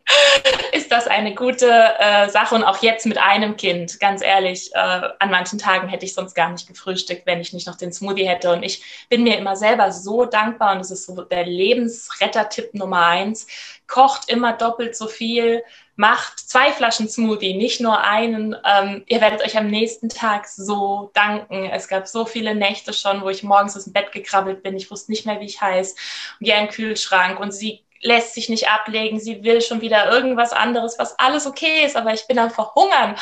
ist 0.71 0.91
das 0.91 1.07
eine 1.07 1.35
gute 1.35 1.69
äh, 1.99 2.29
Sache 2.29 2.55
und 2.55 2.63
auch 2.63 2.81
jetzt 2.81 3.05
mit 3.05 3.17
einem 3.17 3.57
Kind, 3.57 3.99
ganz 3.99 4.21
ehrlich, 4.21 4.71
äh, 4.73 4.77
an 4.77 5.31
manchen 5.31 5.59
Tagen 5.59 5.89
hätte 5.89 6.05
ich 6.05 6.13
sonst 6.13 6.33
gar 6.33 6.49
nicht 6.49 6.67
gefrühstückt, 6.67 7.25
wenn 7.25 7.41
ich 7.41 7.53
nicht 7.53 7.67
noch 7.67 7.75
den 7.75 7.91
Smoothie 7.91 8.27
hätte 8.27 8.51
und 8.51 8.63
ich 8.63 8.83
bin 9.09 9.23
mir 9.23 9.37
immer 9.37 9.55
selber 9.55 9.91
so 9.91 10.25
dankbar 10.25 10.73
und 10.73 10.79
das 10.79 10.91
ist 10.91 11.05
so 11.05 11.21
der 11.23 11.45
Lebensretter-Tipp 11.45 12.73
Nummer 12.73 13.05
eins, 13.05 13.47
kocht 13.87 14.29
immer 14.29 14.53
doppelt 14.53 14.95
so 14.95 15.07
viel, 15.07 15.63
macht 15.97 16.37
zwei 16.39 16.71
Flaschen 16.71 17.09
Smoothie, 17.09 17.55
nicht 17.55 17.81
nur 17.81 18.01
einen. 18.01 18.55
Ähm, 18.63 19.03
ihr 19.07 19.19
werdet 19.19 19.43
euch 19.43 19.57
am 19.57 19.67
nächsten 19.67 20.09
Tag 20.09 20.47
so 20.47 21.09
danken. 21.15 21.65
Es 21.65 21.87
gab 21.87 22.07
so 22.07 22.25
viele 22.25 22.53
Nächte 22.53 22.93
schon, 22.93 23.21
wo 23.21 23.29
ich 23.29 23.41
morgens 23.41 23.75
aus 23.75 23.85
dem 23.85 23.93
Bett 23.93 24.11
gekrabbelt 24.11 24.61
bin. 24.61 24.77
Ich 24.77 24.91
wusste 24.91 25.11
nicht 25.11 25.25
mehr, 25.25 25.39
wie 25.39 25.45
ich 25.45 25.59
heiß. 25.59 25.95
Und 26.39 26.45
gehe 26.45 26.59
in 26.59 26.69
Kühlschrank 26.69 27.39
und 27.39 27.51
sie 27.51 27.83
lässt 28.01 28.33
sich 28.33 28.49
nicht 28.49 28.69
ablegen, 28.69 29.19
sie 29.19 29.43
will 29.43 29.61
schon 29.61 29.81
wieder 29.81 30.11
irgendwas 30.11 30.53
anderes, 30.53 30.97
was 30.99 31.17
alles 31.19 31.45
okay 31.45 31.85
ist, 31.85 31.95
aber 31.95 32.13
ich 32.13 32.27
bin 32.27 32.39
am 32.39 32.51
Verhungern. 32.51 33.15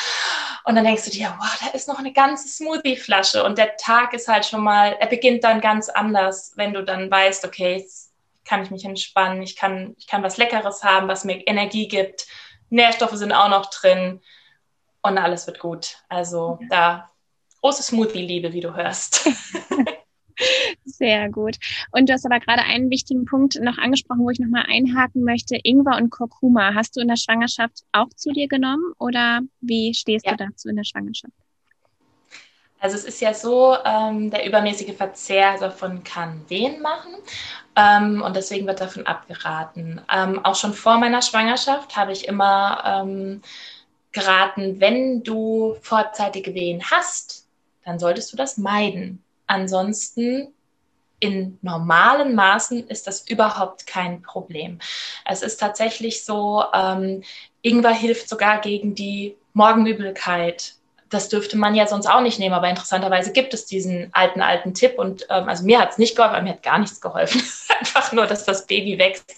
Und 0.64 0.76
dann 0.76 0.84
denkst 0.84 1.06
du 1.06 1.12
dir, 1.12 1.36
wow, 1.38 1.60
da 1.62 1.68
ist 1.72 1.88
noch 1.88 2.00
eine 2.00 2.14
ganze 2.14 2.48
Smoothie-Flasche 2.48 3.44
und 3.44 3.58
der 3.58 3.78
Tag 3.78 4.14
ist 4.14 4.28
halt 4.28 4.46
schon 4.46 4.64
mal, 4.64 4.96
er 5.00 5.08
beginnt 5.08 5.44
dann 5.44 5.62
ganz 5.62 5.90
anders, 5.90 6.54
wenn 6.56 6.74
du 6.74 6.84
dann 6.84 7.10
weißt, 7.10 7.46
okay, 7.46 7.78
jetzt 7.78 8.12
kann 8.46 8.64
ich 8.64 8.72
mich 8.72 8.86
entspannen, 8.86 9.42
ich 9.42 9.56
kann, 9.56 9.96
ich 9.98 10.08
kann 10.08 10.24
was 10.24 10.38
Leckeres 10.38 10.84
haben, 10.84 11.08
was 11.08 11.24
mir 11.24 11.46
Energie 11.48 11.88
gibt, 11.88 12.28
Nährstoffe 12.70 13.16
sind 13.16 13.32
auch 13.32 13.50
noch 13.50 13.68
drin 13.70 14.22
und 15.02 15.18
alles 15.18 15.48
wird 15.48 15.60
gut. 15.60 15.98
Also 16.10 16.60
da 16.70 17.10
große 17.62 17.84
Smoothie-Liebe, 17.84 18.54
wie 18.54 18.62
du 18.62 18.76
hörst. 18.76 19.28
Sehr 20.98 21.30
gut. 21.30 21.58
Und 21.92 22.08
du 22.08 22.14
hast 22.14 22.26
aber 22.26 22.40
gerade 22.40 22.64
einen 22.64 22.90
wichtigen 22.90 23.26
Punkt 23.26 23.60
noch 23.62 23.78
angesprochen, 23.78 24.22
wo 24.22 24.30
ich 24.30 24.40
nochmal 24.40 24.66
einhaken 24.70 25.24
möchte. 25.24 25.58
Ingwer 25.62 25.98
und 25.98 26.10
Kurkuma. 26.10 26.74
Hast 26.74 26.96
du 26.96 27.02
in 27.02 27.10
der 27.10 27.18
Schwangerschaft 27.18 27.84
auch 27.92 28.10
zu 28.16 28.32
dir 28.32 28.48
genommen 28.48 28.94
oder 28.98 29.42
wie 29.60 29.94
stehst 29.94 30.26
ja. 30.26 30.32
du 30.32 30.46
dazu 30.46 30.70
in 30.70 30.78
der 30.78 30.86
Schwangerschaft? 30.86 31.34
Also 32.80 32.96
es 32.96 33.04
ist 33.04 33.20
ja 33.20 33.34
so, 33.34 33.76
ähm, 33.84 34.30
der 34.30 34.46
übermäßige 34.46 34.96
Verzehr 34.96 35.58
davon 35.58 36.04
kann 36.04 36.42
Wehen 36.50 36.82
machen 36.82 37.16
ähm, 37.76 38.22
und 38.22 38.36
deswegen 38.36 38.68
wird 38.68 38.80
davon 38.80 39.06
abgeraten. 39.06 40.00
Ähm, 40.14 40.46
auch 40.46 40.56
schon 40.56 40.74
vor 40.74 40.98
meiner 40.98 41.22
Schwangerschaft 41.22 41.98
habe 41.98 42.12
ich 42.12 42.28
immer 42.28 42.84
ähm, 42.86 43.42
geraten, 44.12 44.80
wenn 44.80 45.24
du 45.24 45.76
vorzeitige 45.82 46.54
Wehen 46.54 46.82
hast, 46.90 47.48
dann 47.84 48.00
solltest 48.00 48.32
du 48.32 48.38
das 48.38 48.58
meiden. 48.58 49.24
Ansonsten 49.48 50.54
in 51.26 51.58
normalen 51.62 52.36
Maßen 52.36 52.88
ist 52.88 53.08
das 53.08 53.28
überhaupt 53.28 53.88
kein 53.88 54.22
Problem. 54.22 54.80
Es 55.26 55.42
ist 55.42 55.58
tatsächlich 55.58 56.24
so, 56.24 56.64
ähm, 56.74 57.24
Ingwer 57.64 57.94
hilft 57.94 58.30
sogar 58.30 58.62
gegen 58.62 58.94
die 58.94 59.36
Morgenübelkeit. 59.54 60.76
Das 61.10 61.30
dürfte 61.30 61.58
man 61.58 61.74
ja 61.74 61.88
sonst 61.88 62.06
auch 62.06 62.22
nicht 62.22 62.38
nehmen, 62.38 62.54
aber 62.54 62.70
interessanterweise 62.70 63.32
gibt 63.32 63.54
es 63.56 63.66
diesen 63.66 64.10
alten, 64.12 64.42
alten 64.42 64.74
Tipp 64.76 65.00
und 65.00 65.26
ähm, 65.30 65.50
also 65.50 65.64
mir 65.66 65.80
hat 65.80 65.92
es 65.92 65.98
nicht 65.98 66.16
geholfen, 66.16 66.44
mir 66.44 66.52
hat 66.52 66.64
gar 66.64 66.78
nichts 66.78 67.02
geholfen. 67.02 67.42
Einfach 67.80 68.12
nur, 68.12 68.28
dass 68.28 68.46
das 68.46 68.68
Baby 68.68 69.00
wächst. 69.00 69.34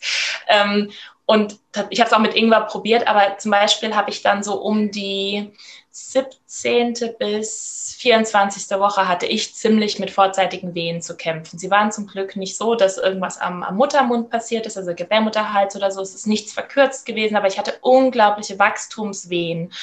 Ähm, 0.50 0.92
und 1.26 1.60
ich 1.90 2.00
habe 2.00 2.10
es 2.10 2.14
auch 2.14 2.20
mit 2.20 2.36
Ingwer 2.36 2.62
probiert, 2.62 3.08
aber 3.08 3.38
zum 3.38 3.52
Beispiel 3.52 3.96
habe 3.96 4.10
ich 4.10 4.22
dann 4.22 4.44
so 4.44 4.62
um 4.62 4.92
die 4.92 5.52
17. 6.00 6.94
bis 7.18 7.96
24. 7.98 8.70
Woche 8.78 9.08
hatte 9.08 9.26
ich 9.26 9.56
ziemlich 9.56 9.98
mit 9.98 10.12
vorzeitigen 10.12 10.76
Wehen 10.76 11.02
zu 11.02 11.18
kämpfen. 11.18 11.58
Sie 11.58 11.72
waren 11.72 11.92
zum 11.92 12.06
Glück 12.06 12.36
nicht 12.36 12.56
so, 12.56 12.76
dass 12.76 13.00
irgendwas 13.00 13.40
am, 13.40 13.64
am 13.64 13.78
Muttermund 13.78 14.30
passiert 14.30 14.68
ist, 14.68 14.78
also 14.78 14.94
Gebärmutterhals 14.94 15.76
oder 15.76 15.90
so. 15.90 16.02
Es 16.02 16.14
ist 16.14 16.28
nichts 16.28 16.54
verkürzt 16.54 17.08
gewesen, 17.08 17.36
aber 17.36 17.48
ich 17.48 17.58
hatte 17.58 17.80
unglaubliche 17.82 18.60
Wachstumswehen. 18.60 19.74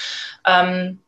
Ähm, 0.47 1.01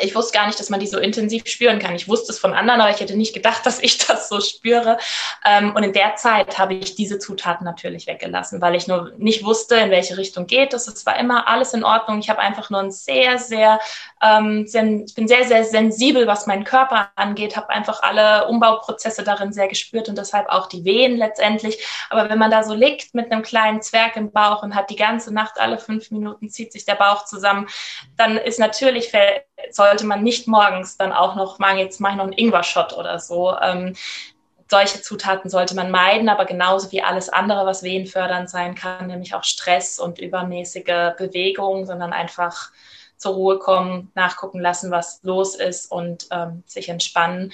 ich 0.00 0.14
wusste 0.14 0.36
gar 0.36 0.46
nicht, 0.46 0.58
dass 0.58 0.70
man 0.70 0.80
die 0.80 0.86
so 0.86 0.98
intensiv 0.98 1.46
spüren 1.46 1.78
kann. 1.78 1.94
Ich 1.94 2.08
wusste 2.08 2.32
es 2.32 2.38
von 2.38 2.54
anderen, 2.54 2.80
aber 2.80 2.90
ich 2.90 3.00
hätte 3.00 3.16
nicht 3.16 3.34
gedacht, 3.34 3.64
dass 3.66 3.80
ich 3.80 3.98
das 3.98 4.28
so 4.28 4.40
spüre. 4.40 4.98
Ähm, 5.44 5.74
und 5.74 5.82
in 5.82 5.92
der 5.92 6.16
Zeit 6.16 6.58
habe 6.58 6.74
ich 6.74 6.94
diese 6.94 7.18
Zutaten 7.18 7.64
natürlich 7.64 8.06
weggelassen, 8.06 8.60
weil 8.60 8.74
ich 8.74 8.86
nur 8.86 9.12
nicht 9.16 9.44
wusste, 9.44 9.76
in 9.76 9.90
welche 9.90 10.16
Richtung 10.16 10.46
geht 10.46 10.74
es. 10.74 10.88
Es 10.88 11.06
war 11.06 11.18
immer 11.18 11.48
alles 11.48 11.74
in 11.74 11.84
Ordnung. 11.84 12.18
Ich 12.18 12.30
habe 12.30 12.40
einfach 12.40 12.70
nur 12.70 12.80
ein 12.80 12.90
sehr, 12.90 13.38
sehr, 13.38 13.80
ähm, 14.22 14.66
ich 14.66 15.14
bin 15.14 15.28
sehr, 15.28 15.44
sehr 15.44 15.64
sensibel, 15.64 16.26
was 16.26 16.46
meinen 16.46 16.64
Körper 16.64 17.10
angeht, 17.16 17.56
habe 17.56 17.70
einfach 17.70 18.02
alle 18.02 18.48
Umbauprozesse 18.48 19.22
darin 19.22 19.52
sehr 19.52 19.68
gespürt 19.68 20.08
und 20.08 20.18
deshalb 20.18 20.48
auch 20.48 20.66
die 20.66 20.84
Wehen 20.84 21.16
letztendlich. 21.16 21.78
Aber 22.10 22.28
wenn 22.28 22.38
man 22.38 22.50
da 22.50 22.62
so 22.62 22.74
liegt 22.74 23.14
mit 23.14 23.30
einem 23.30 23.42
kleinen 23.42 23.82
Zwerg 23.82 24.16
im 24.16 24.32
Bauch 24.32 24.62
und 24.62 24.74
hat 24.74 24.90
die 24.90 24.96
ganze 24.96 25.32
Nacht 25.32 25.58
alle 25.58 25.78
fünf 25.78 26.10
Minuten 26.10 26.48
zieht 26.48 26.72
sich 26.72 26.84
der 26.84 26.94
Bauch 26.94 27.24
zusammen, 27.24 27.68
dann 28.16 28.36
ist 28.36 28.58
natürlich 28.58 29.10
sollte 29.70 30.06
man 30.06 30.22
nicht 30.22 30.48
morgens 30.48 30.96
dann 30.96 31.12
auch 31.12 31.34
noch 31.34 31.58
machen, 31.58 31.78
jetzt 31.78 32.00
mache 32.00 32.12
ich 32.12 32.18
noch 32.18 32.24
einen 32.24 32.32
Ingwer-Shot 32.32 32.92
oder 32.92 33.18
so. 33.18 33.56
Ähm, 33.60 33.94
solche 34.70 35.00
Zutaten 35.00 35.50
sollte 35.50 35.74
man 35.74 35.90
meiden, 35.90 36.28
aber 36.28 36.44
genauso 36.44 36.92
wie 36.92 37.02
alles 37.02 37.28
andere, 37.28 37.64
was 37.64 37.82
wehenfördernd 37.82 38.50
sein 38.50 38.74
kann, 38.74 39.06
nämlich 39.06 39.34
auch 39.34 39.44
Stress 39.44 39.98
und 39.98 40.18
übermäßige 40.18 41.14
Bewegung, 41.16 41.86
sondern 41.86 42.12
einfach 42.12 42.70
zur 43.16 43.34
Ruhe 43.34 43.58
kommen, 43.58 44.12
nachgucken 44.14 44.60
lassen, 44.60 44.90
was 44.90 45.20
los 45.22 45.54
ist 45.54 45.90
und 45.90 46.28
ähm, 46.30 46.62
sich 46.66 46.88
entspannen. 46.88 47.52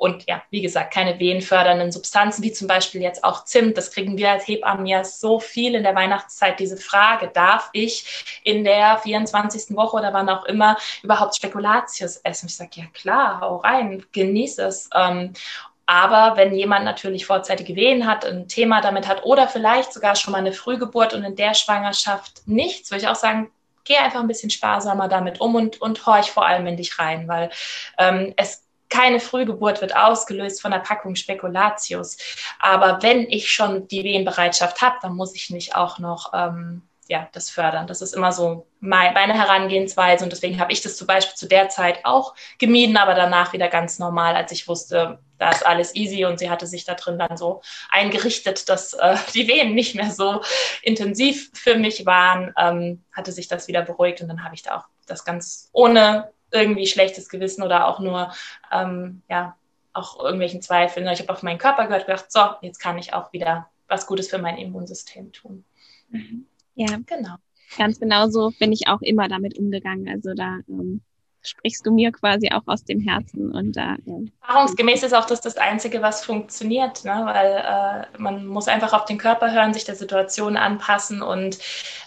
Und 0.00 0.26
ja, 0.26 0.42
wie 0.48 0.62
gesagt, 0.62 0.94
keine 0.94 1.18
wehenfördernden 1.18 1.92
Substanzen, 1.92 2.42
wie 2.42 2.54
zum 2.54 2.66
Beispiel 2.66 3.02
jetzt 3.02 3.22
auch 3.22 3.44
Zimt. 3.44 3.76
Das 3.76 3.92
kriegen 3.92 4.16
wir 4.16 4.30
als 4.30 4.48
Hebammen 4.48 4.86
ja 4.86 5.04
so 5.04 5.38
viel 5.38 5.74
in 5.74 5.82
der 5.82 5.94
Weihnachtszeit, 5.94 6.58
diese 6.58 6.78
Frage, 6.78 7.28
darf 7.28 7.68
ich 7.74 8.40
in 8.42 8.64
der 8.64 8.96
24. 8.96 9.76
Woche 9.76 9.98
oder 9.98 10.14
wann 10.14 10.30
auch 10.30 10.46
immer 10.46 10.78
überhaupt 11.02 11.36
Spekulatius 11.36 12.16
essen? 12.16 12.46
Ich 12.46 12.56
sage, 12.56 12.70
ja 12.76 12.84
klar, 12.94 13.42
hau 13.42 13.56
rein, 13.56 14.02
genieß 14.12 14.56
es. 14.60 14.88
Ähm, 14.94 15.34
aber 15.84 16.38
wenn 16.38 16.54
jemand 16.54 16.86
natürlich 16.86 17.26
vorzeitige 17.26 17.76
Wehen 17.76 18.06
hat, 18.06 18.24
ein 18.24 18.48
Thema 18.48 18.80
damit 18.80 19.06
hat 19.06 19.24
oder 19.24 19.48
vielleicht 19.48 19.92
sogar 19.92 20.16
schon 20.16 20.32
mal 20.32 20.38
eine 20.38 20.54
Frühgeburt 20.54 21.12
und 21.12 21.24
in 21.24 21.36
der 21.36 21.52
Schwangerschaft 21.52 22.40
nichts, 22.46 22.90
würde 22.90 23.02
ich 23.02 23.08
auch 23.08 23.16
sagen, 23.16 23.50
geh 23.84 23.98
einfach 23.98 24.20
ein 24.20 24.28
bisschen 24.28 24.48
sparsamer 24.48 25.08
damit 25.08 25.42
um 25.42 25.56
und, 25.56 25.82
und 25.82 26.06
horch 26.06 26.30
vor 26.30 26.46
allem 26.46 26.66
in 26.66 26.78
dich 26.78 26.98
rein, 26.98 27.28
weil 27.28 27.50
ähm, 27.98 28.32
es 28.38 28.62
keine 28.90 29.20
Frühgeburt 29.20 29.80
wird 29.80 29.96
ausgelöst 29.96 30.60
von 30.60 30.72
der 30.72 30.80
Packung 30.80 31.14
Spekulatius. 31.14 32.18
Aber 32.58 33.02
wenn 33.02 33.28
ich 33.30 33.52
schon 33.52 33.88
die 33.88 34.04
Wehenbereitschaft 34.04 34.82
habe, 34.82 34.96
dann 35.00 35.14
muss 35.14 35.34
ich 35.34 35.50
nicht 35.50 35.74
auch 35.74 35.98
noch 35.98 36.32
ähm, 36.34 36.82
ja, 37.10 37.28
das 37.32 37.50
fördern. 37.50 37.88
Das 37.88 38.02
ist 38.02 38.14
immer 38.14 38.30
so 38.30 38.68
mein, 38.78 39.14
meine 39.14 39.34
Herangehensweise 39.34 40.22
und 40.22 40.30
deswegen 40.30 40.60
habe 40.60 40.72
ich 40.72 40.80
das 40.80 40.96
zum 40.96 41.08
Beispiel 41.08 41.34
zu 41.34 41.48
der 41.48 41.68
Zeit 41.68 42.04
auch 42.04 42.36
gemieden, 42.58 42.96
aber 42.96 43.14
danach 43.14 43.52
wieder 43.52 43.68
ganz 43.68 43.98
normal, 43.98 44.36
als 44.36 44.52
ich 44.52 44.68
wusste, 44.68 45.18
da 45.36 45.50
ist 45.50 45.66
alles 45.66 45.96
easy 45.96 46.24
und 46.24 46.38
sie 46.38 46.50
hatte 46.50 46.68
sich 46.68 46.84
da 46.84 46.94
drin 46.94 47.18
dann 47.18 47.36
so 47.36 47.62
eingerichtet, 47.90 48.68
dass 48.68 48.92
äh, 48.92 49.16
die 49.34 49.48
Wehen 49.48 49.74
nicht 49.74 49.96
mehr 49.96 50.12
so 50.12 50.42
intensiv 50.82 51.50
für 51.52 51.76
mich 51.76 52.06
waren, 52.06 52.54
ähm, 52.56 53.02
hatte 53.12 53.32
sich 53.32 53.48
das 53.48 53.66
wieder 53.66 53.82
beruhigt 53.82 54.20
und 54.20 54.28
dann 54.28 54.44
habe 54.44 54.54
ich 54.54 54.62
da 54.62 54.78
auch 54.78 54.84
das 55.06 55.24
ganz 55.24 55.68
ohne 55.72 56.30
irgendwie 56.52 56.86
schlechtes 56.86 57.28
Gewissen 57.28 57.62
oder 57.62 57.86
auch 57.86 58.00
nur 58.00 58.32
ähm, 58.72 59.22
ja 59.28 59.56
auch 59.92 60.22
irgendwelchen 60.22 60.62
Zweifeln. 60.62 61.06
Ich 61.08 61.20
habe 61.20 61.32
auf 61.32 61.42
meinen 61.42 61.58
Körper 61.58 61.86
gehört, 61.86 62.06
gedacht, 62.06 62.30
so 62.30 62.40
jetzt 62.62 62.78
kann 62.78 62.98
ich 62.98 63.12
auch 63.12 63.32
wieder 63.32 63.68
was 63.88 64.06
Gutes 64.06 64.28
für 64.28 64.38
mein 64.38 64.56
Immunsystem 64.56 65.32
tun. 65.32 65.64
Mhm. 66.10 66.46
Ja, 66.74 66.98
genau. 67.06 67.36
Ganz 67.76 67.98
genau 67.98 68.28
so 68.28 68.50
bin 68.58 68.72
ich 68.72 68.88
auch 68.88 69.00
immer 69.00 69.28
damit 69.28 69.58
umgegangen. 69.58 70.08
Also 70.08 70.34
da 70.34 70.58
ähm, 70.68 71.02
sprichst 71.42 71.86
du 71.86 71.92
mir 71.92 72.12
quasi 72.12 72.50
auch 72.50 72.62
aus 72.66 72.84
dem 72.84 73.00
Herzen 73.00 73.52
und 73.52 73.76
da. 73.76 73.96
Ja. 74.04 74.14
Erfahrungsgemäß 74.42 75.02
ist 75.02 75.14
auch 75.14 75.26
das 75.26 75.40
das 75.40 75.56
Einzige, 75.56 76.02
was 76.02 76.24
funktioniert, 76.24 77.04
ne? 77.04 77.22
weil 77.24 78.06
äh, 78.14 78.18
man 78.18 78.46
muss 78.46 78.68
einfach 78.68 78.92
auf 78.92 79.04
den 79.04 79.18
Körper 79.18 79.52
hören, 79.52 79.74
sich 79.74 79.84
der 79.84 79.94
Situation 79.96 80.56
anpassen 80.56 81.22
und 81.22 81.58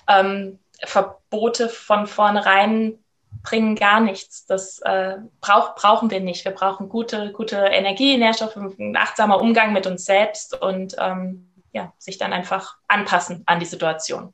ähm, 0.08 0.60
Verbote 0.86 1.70
von 1.70 2.08
vornherein 2.08 3.00
bringen 3.44 3.76
gar 3.76 4.00
nichts. 4.00 4.46
Das 4.46 4.80
äh, 4.80 5.18
brauch, 5.42 5.76
brauchen 5.76 6.10
wir 6.10 6.22
nicht. 6.22 6.46
Wir 6.46 6.54
brauchen 6.54 6.90
gute, 6.90 7.32
gute 7.34 7.58
Energie, 7.58 8.18
Nährstoffe, 8.18 8.56
ein 8.56 8.98
achtsamer 8.98 9.42
Umgang 9.42 9.74
mit 9.74 9.86
uns 9.86 10.06
selbst 10.06 10.60
und 10.60 10.96
ähm, 11.00 11.52
ja, 11.74 11.94
sich 11.98 12.18
dann 12.18 12.34
einfach 12.34 12.78
anpassen 12.88 13.44
an 13.46 13.60
die 13.60 13.66
Situation. 13.66 14.32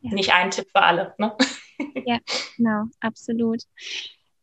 Ja. 0.00 0.12
Nicht 0.12 0.34
ein 0.34 0.50
Tipp 0.50 0.68
für 0.70 0.82
alle. 0.82 1.14
Ne? 1.18 1.34
Ja, 2.06 2.18
genau, 2.56 2.84
absolut. 3.00 3.62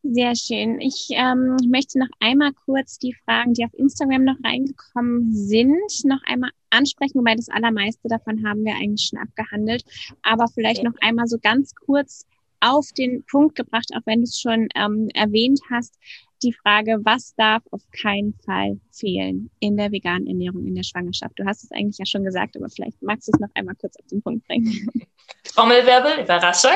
Sehr 0.04 0.36
schön. 0.36 0.82
Ich 0.82 1.08
ähm, 1.12 1.56
möchte 1.68 2.00
noch 2.00 2.10
einmal 2.20 2.52
kurz 2.66 2.98
die 2.98 3.14
Fragen, 3.14 3.54
die 3.54 3.64
auf 3.64 3.74
Instagram 3.74 4.26
noch 4.26 4.36
reingekommen 4.44 5.34
sind, 5.34 6.06
noch 6.06 6.22
einmal 6.26 6.52
ansprechen, 6.70 7.20
wobei 7.20 7.36
das 7.36 7.50
allermeiste 7.50 8.10
davon 8.10 8.46
haben 8.46 8.66
wir 8.66 8.74
eigentlich 8.74 9.10
schon 9.10 9.20
abgehandelt. 9.20 9.84
Aber 10.22 10.48
vielleicht 10.48 10.80
okay. 10.82 10.90
noch 10.90 11.02
einmal 11.02 11.28
so 11.28 11.38
ganz 11.42 11.74
kurz 11.76 12.26
auf 12.62 12.88
den 12.98 13.24
Punkt 13.26 13.56
gebracht, 13.56 13.90
auch 13.96 14.06
wenn 14.06 14.20
du 14.20 14.24
es 14.24 14.40
schon 14.40 14.68
ähm, 14.76 15.10
erwähnt 15.14 15.60
hast, 15.72 15.98
die 16.42 16.54
Frage, 16.54 17.00
was 17.04 17.36
darf 17.36 17.64
auf 17.72 17.82
keinen 17.92 18.34
Fall 18.46 18.80
fehlen 18.92 19.50
in 19.60 19.76
der 19.76 19.92
veganen 19.92 20.28
Ernährung 20.28 20.66
in 20.66 20.76
der 20.76 20.84
Schwangerschaft? 20.84 21.34
Du 21.38 21.46
hast 21.46 21.64
es 21.64 21.72
eigentlich 21.72 21.98
ja 21.98 22.06
schon 22.06 22.24
gesagt, 22.24 22.56
aber 22.56 22.70
vielleicht 22.70 23.02
magst 23.02 23.28
du 23.28 23.32
es 23.34 23.40
noch 23.40 23.50
einmal 23.56 23.76
kurz 23.76 23.98
auf 23.98 24.08
den 24.08 24.22
Punkt 24.22 24.48
bringen. 24.48 24.90
Trommelwirbel, 25.44 26.24
Überraschung. 26.24 26.72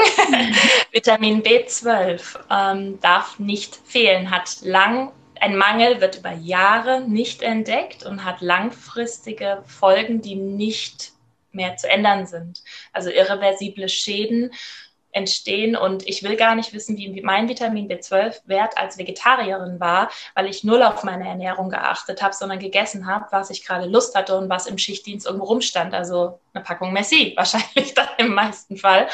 Vitamin 0.91 1.41
B12 1.41 2.39
ähm, 2.51 2.99
darf 2.99 3.39
nicht 3.39 3.75
fehlen, 3.75 4.29
hat 4.29 4.61
lang 4.63 5.11
ein 5.39 5.57
Mangel 5.57 5.99
wird 5.99 6.19
über 6.19 6.31
Jahre 6.31 7.01
nicht 7.01 7.41
entdeckt 7.41 8.05
und 8.05 8.23
hat 8.23 8.39
langfristige 8.39 9.61
Folgen, 9.65 10.21
die 10.21 10.35
nicht 10.35 11.11
mehr 11.51 11.75
zu 11.75 11.89
ändern 11.89 12.25
sind. 12.25 12.63
Also 12.93 13.09
irreversible 13.09 13.89
Schäden 13.89 14.51
entstehen. 15.13 15.75
Und 15.75 16.07
ich 16.07 16.23
will 16.23 16.35
gar 16.35 16.55
nicht 16.55 16.73
wissen, 16.73 16.97
wie 16.97 17.21
mein 17.21 17.47
Vitamin 17.47 17.87
B12-Wert 17.87 18.77
als 18.77 18.97
Vegetarierin 18.97 19.79
war, 19.79 20.09
weil 20.35 20.47
ich 20.47 20.63
null 20.63 20.83
auf 20.83 21.03
meine 21.03 21.27
Ernährung 21.27 21.69
geachtet 21.69 22.21
habe, 22.21 22.33
sondern 22.35 22.59
gegessen 22.59 23.07
habe, 23.07 23.27
was 23.31 23.49
ich 23.49 23.65
gerade 23.65 23.87
Lust 23.87 24.15
hatte 24.15 24.37
und 24.37 24.49
was 24.49 24.67
im 24.67 24.77
Schichtdienst 24.77 25.25
irgendwo 25.25 25.45
rumstand. 25.45 25.93
Also 25.93 26.39
eine 26.53 26.63
Packung 26.63 26.93
Messi 26.93 27.33
wahrscheinlich 27.37 27.93
dann 27.93 28.09
im 28.17 28.33
meisten 28.33 28.77
Fall. 28.77 29.07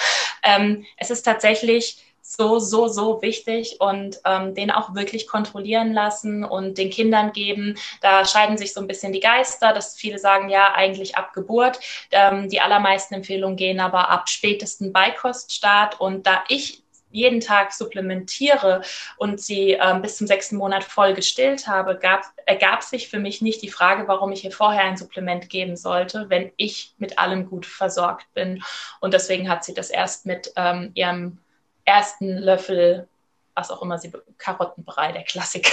Ähm, 0.44 0.86
es 0.98 1.12
ist 1.12 1.24
tatsächlich 1.24 2.04
so, 2.22 2.60
so, 2.60 2.88
so 2.88 3.22
wichtig 3.22 3.78
und 3.80 4.20
ähm, 4.26 4.54
den 4.56 4.72
auch 4.72 4.96
wirklich 4.96 5.28
kontrollieren 5.28 5.94
lassen 5.94 6.44
und 6.44 6.78
den 6.78 6.90
Kindern 6.90 7.32
geben. 7.34 7.76
Da 8.02 8.26
scheiden 8.26 8.58
sich 8.58 8.74
so 8.74 8.82
ein 8.82 8.88
bisschen 8.88 9.14
die 9.14 9.20
Geister, 9.20 9.74
dass 9.74 9.96
viele 9.96 10.20
sagen, 10.20 10.50
ja, 10.50 10.74
eigentlich 10.74 11.18
ab 11.18 11.34
Geburt. 11.34 11.80
Ähm, 12.12 12.50
die 12.50 12.62
allermeisten 12.62 13.16
Empfehlungen 13.16 13.58
gehen 13.58 13.80
aber 13.80 14.10
ab 14.10 14.30
spätesten 14.30 14.94
Beikoststart. 14.94 16.00
Und 16.00 16.28
da 16.28 16.44
ich 16.48 16.84
jeden 17.12 17.40
Tag 17.40 17.74
supplementiere 17.74 18.82
und 19.18 19.42
sie 19.42 19.72
ähm, 19.72 20.02
bis 20.02 20.18
zum 20.18 20.28
sechsten 20.28 20.58
Monat 20.58 20.84
voll 20.84 21.14
gestillt 21.14 21.68
habe, 21.68 21.98
gab, 21.98 22.24
ergab 22.46 22.84
sich 22.84 23.10
für 23.10 23.20
mich 23.20 23.42
nicht 23.42 23.62
die 23.62 23.70
Frage, 23.70 24.08
warum 24.08 24.32
ich 24.32 24.44
ihr 24.46 24.52
vorher 24.52 24.84
ein 24.84 24.98
Supplement 24.98 25.50
geben 25.50 25.76
sollte, 25.76 26.30
wenn 26.30 26.52
ich 26.58 26.94
mit 26.98 27.18
allem 27.18 27.50
gut 27.50 27.66
versorgt 27.66 28.28
bin. 28.34 28.64
Und 29.00 29.14
deswegen 29.14 29.50
hat 29.50 29.64
sie 29.64 29.74
das 29.74 29.90
erst 29.90 30.26
mit 30.26 30.54
ähm, 30.56 30.92
ihrem 30.94 31.40
ersten 31.90 32.38
Löffel, 32.38 33.08
was 33.56 33.72
auch 33.72 33.82
immer 33.82 33.98
sie, 33.98 34.14
Karottenbrei, 34.38 35.12
der 35.12 35.24
Klassiker, 35.24 35.72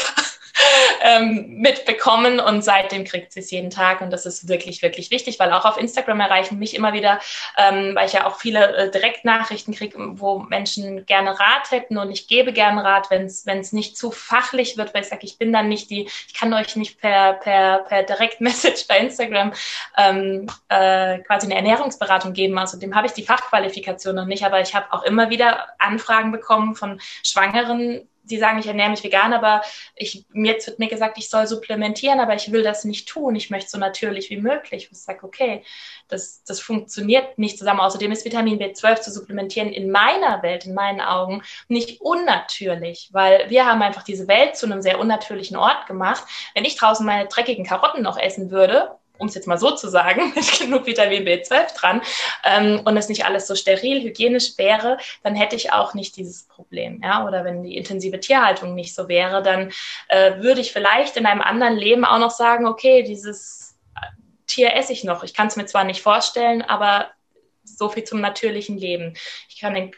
ähm, 1.07 1.61
mitbekommen 1.61 2.41
und 2.41 2.63
seitdem 2.63 3.05
kriegt 3.05 3.33
sie 3.33 3.41
es 3.41 3.51
jeden 3.53 3.71
Tag 3.71 4.01
und 4.01 4.11
das 4.11 4.27
ist 4.27 4.49
wirklich, 4.49 4.83
wirklich 4.83 5.13
wichtig, 5.13 5.39
weil 5.39 5.53
auch 5.53 5.65
auf 5.65 5.79
Instagram 5.79 6.19
erreichen 6.19 6.59
mich 6.59 6.75
immer 6.75 6.93
wieder, 6.93 7.21
ähm, 7.57 7.95
weil 7.95 8.07
ich 8.07 8.15
ja 8.15 8.27
auch 8.27 8.41
viele 8.41 8.77
äh, 8.77 8.91
Direktnachrichten 8.91 9.73
kriege, 9.73 9.97
wo 10.19 10.41
Menschen 10.41 11.07
gerne 11.07 11.39
Rat 11.39 11.71
hätten 11.71 11.97
und 11.97 12.11
ich 12.11 12.27
gebe 12.27 12.53
gerne 12.53 12.83
Rat, 12.83 13.09
wenn 13.11 13.27
es 13.27 13.73
nicht 13.73 13.97
zu 13.97 14.11
fachlich 14.11 14.77
wird, 14.77 14.95
weil 14.95 15.03
ich 15.03 15.09
sage, 15.09 15.25
ich 15.25 15.39
bin 15.39 15.53
dann 15.53 15.69
nicht 15.69 15.91
die, 15.91 16.09
ich 16.27 16.35
kann 16.35 16.53
euch 16.53 16.75
nicht 16.75 17.01
per, 17.01 17.35
per, 17.35 17.79
per 17.85 18.03
Direktmessage 18.03 18.87
bei 18.89 18.99
Instagram 18.99 19.53
ähm, 19.97 20.47
äh, 20.69 21.19
quasi 21.21 21.47
eine 21.47 21.55
Ernährungsberatung 21.55 22.33
geben, 22.33 22.59
außerdem 22.59 22.97
habe 22.97 23.07
ich 23.07 23.13
die 23.13 23.25
Fachqualifikation 23.25 24.17
noch 24.17 24.27
nicht, 24.27 24.45
aber 24.45 24.61
ich 24.61 24.75
habe 24.75 24.93
auch 24.93 25.05
immer 25.05 25.31
wieder 25.31 25.69
Anfragen 25.79 26.33
bekommen 26.33 26.75
von 26.75 27.01
Schwangeren, 27.23 28.09
die 28.31 28.39
sagen, 28.39 28.59
ich 28.59 28.66
ernähre 28.66 28.91
mich 28.91 29.05
vegan, 29.05 29.33
aber 29.33 29.62
ich, 29.95 30.27
jetzt 30.35 30.66
wird 30.66 30.79
mir 30.79 30.89
gesagt, 30.89 31.18
ich 31.18 31.31
soll 31.31 31.47
supplementieren, 31.47 32.20
aber 32.20 32.35
ich 32.35 32.53
will 32.53 32.62
das 32.62 32.85
nicht 32.85 33.09
tun. 33.09 33.37
Ich 33.37 33.51
möchte 33.51 33.70
so 33.70 33.79
natürlich 33.79 34.31
wie 34.31 34.37
möglich. 34.37 34.89
Ich 34.91 34.99
sage, 34.99 35.24
okay, 35.24 35.62
das, 36.09 36.43
das 36.45 36.61
funktioniert 36.61 37.39
nicht 37.39 37.59
zusammen. 37.59 37.81
Außerdem 37.81 38.12
ist 38.12 38.24
Vitamin 38.24 38.59
B12 38.59 39.01
zu 39.01 39.11
supplementieren 39.11 39.72
in 39.72 39.91
meiner 39.91 40.43
Welt, 40.43 40.66
in 40.66 40.74
meinen 40.74 41.01
Augen, 41.01 41.43
nicht 41.68 42.01
unnatürlich, 42.01 43.11
weil 43.12 43.49
wir 43.51 43.66
haben 43.66 43.83
einfach 43.83 44.03
diese 44.03 44.29
Welt 44.29 44.57
zu 44.57 44.66
einem 44.66 44.83
sehr 44.83 44.99
unnatürlichen 44.99 45.57
Ort 45.57 45.87
gemacht. 45.87 46.24
Wenn 46.55 46.64
ich 46.64 46.77
draußen 46.77 47.07
meine 47.07 47.27
dreckigen 47.29 47.64
Karotten 47.64 48.03
noch 48.03 48.18
essen 48.18 48.51
würde, 48.51 48.97
um 49.19 49.29
es 49.29 49.35
jetzt 49.35 49.47
mal 49.47 49.59
so 49.59 49.75
zu 49.75 49.89
sagen, 49.89 50.33
mit 50.35 50.59
genug 50.59 50.87
Vitamin 50.87 51.25
B12 51.25 51.75
dran 51.79 52.03
ähm, 52.45 52.81
und 52.85 52.97
es 52.97 53.09
nicht 53.09 53.25
alles 53.25 53.47
so 53.47 53.55
steril, 53.55 54.03
hygienisch 54.03 54.57
wäre, 54.59 54.99
dann 55.23 55.35
hätte 55.35 55.57
ich 55.57 55.73
auch 55.73 55.95
nicht 55.95 56.17
dieses 56.17 56.45
Problem. 56.45 57.01
Ja? 57.03 57.27
Oder 57.27 57.45
wenn 57.45 57.62
die 57.62 57.77
intensive 57.77 58.21
Tierhaltung 58.21 58.75
nicht 58.75 58.95
so 58.95 59.09
wäre, 59.09 59.43
dann 59.43 59.73
äh, 60.09 60.41
würde 60.43 60.61
ich 60.61 60.73
vielleicht 60.73 61.17
in 61.17 61.27
einem 61.27 61.43
anderen 61.43 61.77
Leben 61.77 62.05
auch 62.05 62.19
noch 62.19 62.31
sagen, 62.31 62.67
okay, 62.67 63.03
dieses 63.03 63.77
Tier 64.47 64.75
esse 64.75 64.93
ich 64.93 65.05
noch. 65.05 65.25
Ich 65.25 65.35
kann 65.35 65.49
es 65.49 65.57
mir 65.57 65.67
zwar 65.67 65.85
nicht 65.85 66.03
vorstellen, 66.03 66.62
aber 66.62 67.11
so 67.64 67.89
viel 67.89 68.05
zum 68.05 68.21
natürlichen 68.21 68.79
Leben. 68.79 69.14
Ich 69.49 69.61
kann 69.61 69.75
den 69.75 69.91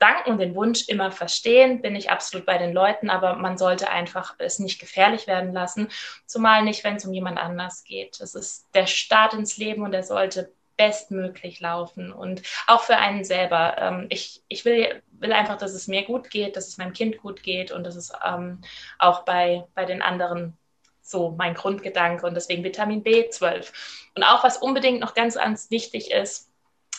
Gedanken 0.00 0.30
und 0.30 0.38
den 0.38 0.54
Wunsch 0.54 0.88
immer 0.88 1.12
verstehen, 1.12 1.82
bin 1.82 1.94
ich 1.94 2.10
absolut 2.10 2.46
bei 2.46 2.56
den 2.56 2.72
Leuten, 2.72 3.10
aber 3.10 3.36
man 3.36 3.58
sollte 3.58 3.90
einfach 3.90 4.34
es 4.38 4.58
nicht 4.58 4.80
gefährlich 4.80 5.26
werden 5.26 5.52
lassen, 5.52 5.88
zumal 6.24 6.64
nicht, 6.64 6.84
wenn 6.84 6.96
es 6.96 7.04
um 7.04 7.12
jemand 7.12 7.38
anders 7.38 7.84
geht. 7.84 8.18
Das 8.20 8.34
ist 8.34 8.66
der 8.74 8.86
Start 8.86 9.34
ins 9.34 9.58
Leben 9.58 9.82
und 9.82 9.92
er 9.92 10.02
sollte 10.02 10.52
bestmöglich 10.78 11.60
laufen 11.60 12.10
und 12.10 12.40
auch 12.66 12.80
für 12.80 12.96
einen 12.96 13.24
selber. 13.24 13.76
Ähm, 13.78 14.06
ich, 14.08 14.42
ich 14.48 14.64
will, 14.64 15.02
will 15.10 15.34
einfach, 15.34 15.58
dass 15.58 15.74
es 15.74 15.86
mir 15.86 16.06
gut 16.06 16.30
geht, 16.30 16.56
dass 16.56 16.68
es 16.68 16.78
meinem 16.78 16.94
Kind 16.94 17.18
gut 17.18 17.42
geht 17.42 17.70
und 17.70 17.84
dass 17.84 17.96
es 17.96 18.10
ähm, 18.26 18.62
auch 18.98 19.26
bei, 19.26 19.66
bei 19.74 19.84
den 19.84 20.00
anderen 20.00 20.56
so 21.02 21.34
mein 21.36 21.52
Grundgedanke 21.52 22.26
und 22.26 22.34
deswegen 22.34 22.64
Vitamin 22.64 23.04
B12. 23.04 23.70
Und 24.16 24.22
auch 24.22 24.42
was 24.44 24.56
unbedingt 24.56 25.00
noch 25.00 25.12
ganz, 25.12 25.34
ganz 25.34 25.70
wichtig 25.70 26.10
ist, 26.10 26.49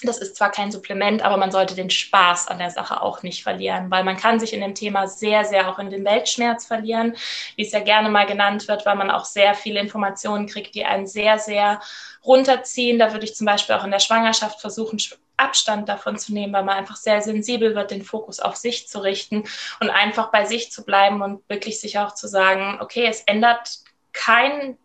das 0.07 0.17
ist 0.17 0.35
zwar 0.35 0.51
kein 0.51 0.71
Supplement, 0.71 1.21
aber 1.21 1.37
man 1.37 1.51
sollte 1.51 1.75
den 1.75 1.89
Spaß 1.89 2.47
an 2.47 2.59
der 2.59 2.71
Sache 2.71 3.01
auch 3.01 3.23
nicht 3.23 3.43
verlieren, 3.43 3.91
weil 3.91 4.03
man 4.03 4.17
kann 4.17 4.39
sich 4.39 4.53
in 4.53 4.61
dem 4.61 4.75
Thema 4.75 5.07
sehr, 5.07 5.45
sehr 5.45 5.69
auch 5.69 5.79
in 5.79 5.89
den 5.89 6.05
Weltschmerz 6.05 6.65
verlieren, 6.65 7.15
wie 7.55 7.63
es 7.63 7.71
ja 7.71 7.79
gerne 7.79 8.09
mal 8.09 8.25
genannt 8.25 8.67
wird, 8.67 8.85
weil 8.85 8.95
man 8.95 9.11
auch 9.11 9.25
sehr 9.25 9.53
viele 9.53 9.79
Informationen 9.79 10.47
kriegt, 10.47 10.75
die 10.75 10.85
einen 10.85 11.07
sehr, 11.07 11.39
sehr 11.39 11.81
runterziehen. 12.25 12.99
Da 12.99 13.11
würde 13.13 13.25
ich 13.25 13.35
zum 13.35 13.45
Beispiel 13.45 13.75
auch 13.75 13.83
in 13.83 13.91
der 13.91 13.99
Schwangerschaft 13.99 14.61
versuchen, 14.61 14.99
Abstand 15.37 15.89
davon 15.89 16.17
zu 16.17 16.33
nehmen, 16.33 16.53
weil 16.53 16.63
man 16.63 16.77
einfach 16.77 16.95
sehr 16.95 17.21
sensibel 17.21 17.73
wird, 17.75 17.91
den 17.91 18.03
Fokus 18.03 18.39
auf 18.39 18.55
sich 18.55 18.87
zu 18.87 18.99
richten 18.99 19.43
und 19.79 19.89
einfach 19.89 20.31
bei 20.31 20.45
sich 20.45 20.71
zu 20.71 20.85
bleiben 20.85 21.21
und 21.21 21.47
wirklich 21.49 21.79
sich 21.79 21.97
auch 21.97 22.13
zu 22.13 22.27
sagen, 22.27 22.77
okay, 22.79 23.07
es 23.07 23.21
ändert 23.21 23.79
kein 24.13 24.77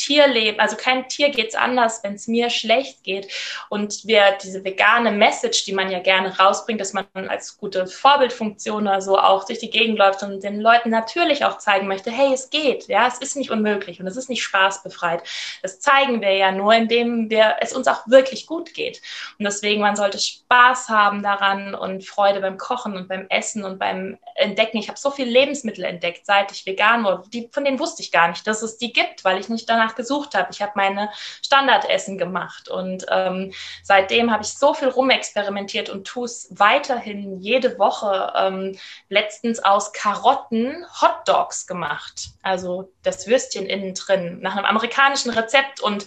Tierleben, 0.00 0.58
also 0.60 0.76
kein 0.76 1.08
Tier 1.08 1.28
geht 1.28 1.48
es 1.48 1.54
anders, 1.54 2.02
wenn 2.02 2.14
es 2.14 2.26
mir 2.26 2.48
schlecht 2.48 3.04
geht. 3.04 3.28
Und 3.68 4.06
wir 4.06 4.38
diese 4.42 4.64
vegane 4.64 5.10
Message, 5.10 5.64
die 5.64 5.74
man 5.74 5.90
ja 5.90 5.98
gerne 6.00 6.38
rausbringt, 6.38 6.80
dass 6.80 6.94
man 6.94 7.04
als 7.14 7.58
gute 7.58 7.86
Vorbildfunktion 7.86 8.88
oder 8.88 9.02
so 9.02 9.18
auch 9.18 9.44
durch 9.44 9.58
die 9.58 9.68
Gegend 9.68 9.98
läuft 9.98 10.22
und 10.22 10.42
den 10.42 10.60
Leuten 10.60 10.88
natürlich 10.88 11.44
auch 11.44 11.58
zeigen 11.58 11.86
möchte, 11.86 12.10
hey, 12.10 12.32
es 12.32 12.48
geht, 12.48 12.88
ja, 12.88 13.06
es 13.06 13.18
ist 13.18 13.36
nicht 13.36 13.50
unmöglich 13.50 14.00
und 14.00 14.06
es 14.06 14.16
ist 14.16 14.30
nicht 14.30 14.42
spaßbefreit. 14.42 15.22
Das 15.60 15.80
zeigen 15.80 16.22
wir 16.22 16.34
ja 16.34 16.50
nur, 16.50 16.72
indem 16.72 17.28
wir 17.28 17.56
es 17.60 17.74
uns 17.74 17.86
auch 17.86 18.06
wirklich 18.06 18.46
gut 18.46 18.72
geht. 18.72 19.02
Und 19.38 19.44
deswegen, 19.44 19.82
man 19.82 19.96
sollte 19.96 20.18
Spaß 20.18 20.88
haben 20.88 21.22
daran 21.22 21.74
und 21.74 22.06
Freude 22.06 22.40
beim 22.40 22.56
Kochen 22.56 22.96
und 22.96 23.08
beim 23.08 23.26
Essen 23.28 23.64
und 23.64 23.78
beim 23.78 24.18
Entdecken. 24.34 24.78
Ich 24.78 24.88
habe 24.88 24.98
so 24.98 25.10
viele 25.10 25.30
Lebensmittel 25.30 25.84
entdeckt, 25.84 26.24
seit 26.24 26.52
ich 26.52 26.64
vegan 26.64 27.04
wurde. 27.04 27.28
Die, 27.28 27.50
von 27.52 27.64
denen 27.64 27.78
wusste 27.78 28.02
ich 28.02 28.12
gar 28.12 28.28
nicht, 28.28 28.46
dass 28.46 28.62
es 28.62 28.78
die 28.78 28.92
gibt, 28.92 29.24
weil 29.24 29.38
ich 29.38 29.50
nicht 29.50 29.68
danach 29.68 29.89
gesucht 29.94 30.34
habe. 30.34 30.48
Ich 30.50 30.62
habe 30.62 30.72
meine 30.74 31.10
Standardessen 31.42 32.18
gemacht 32.18 32.68
und 32.68 33.06
ähm, 33.10 33.52
seitdem 33.82 34.30
habe 34.30 34.42
ich 34.42 34.56
so 34.56 34.74
viel 34.74 34.88
rumexperimentiert 34.88 35.88
und 35.88 36.06
tue 36.06 36.24
es 36.24 36.48
weiterhin 36.50 37.40
jede 37.40 37.78
Woche. 37.78 38.32
Ähm, 38.36 38.78
letztens 39.08 39.62
aus 39.62 39.92
Karotten 39.92 40.84
Hot 41.00 41.26
Dogs 41.26 41.66
gemacht, 41.66 42.30
also 42.42 42.92
das 43.02 43.26
Würstchen 43.26 43.66
innen 43.66 43.94
drin, 43.94 44.40
nach 44.40 44.56
einem 44.56 44.66
amerikanischen 44.66 45.30
Rezept 45.30 45.80
und 45.80 46.06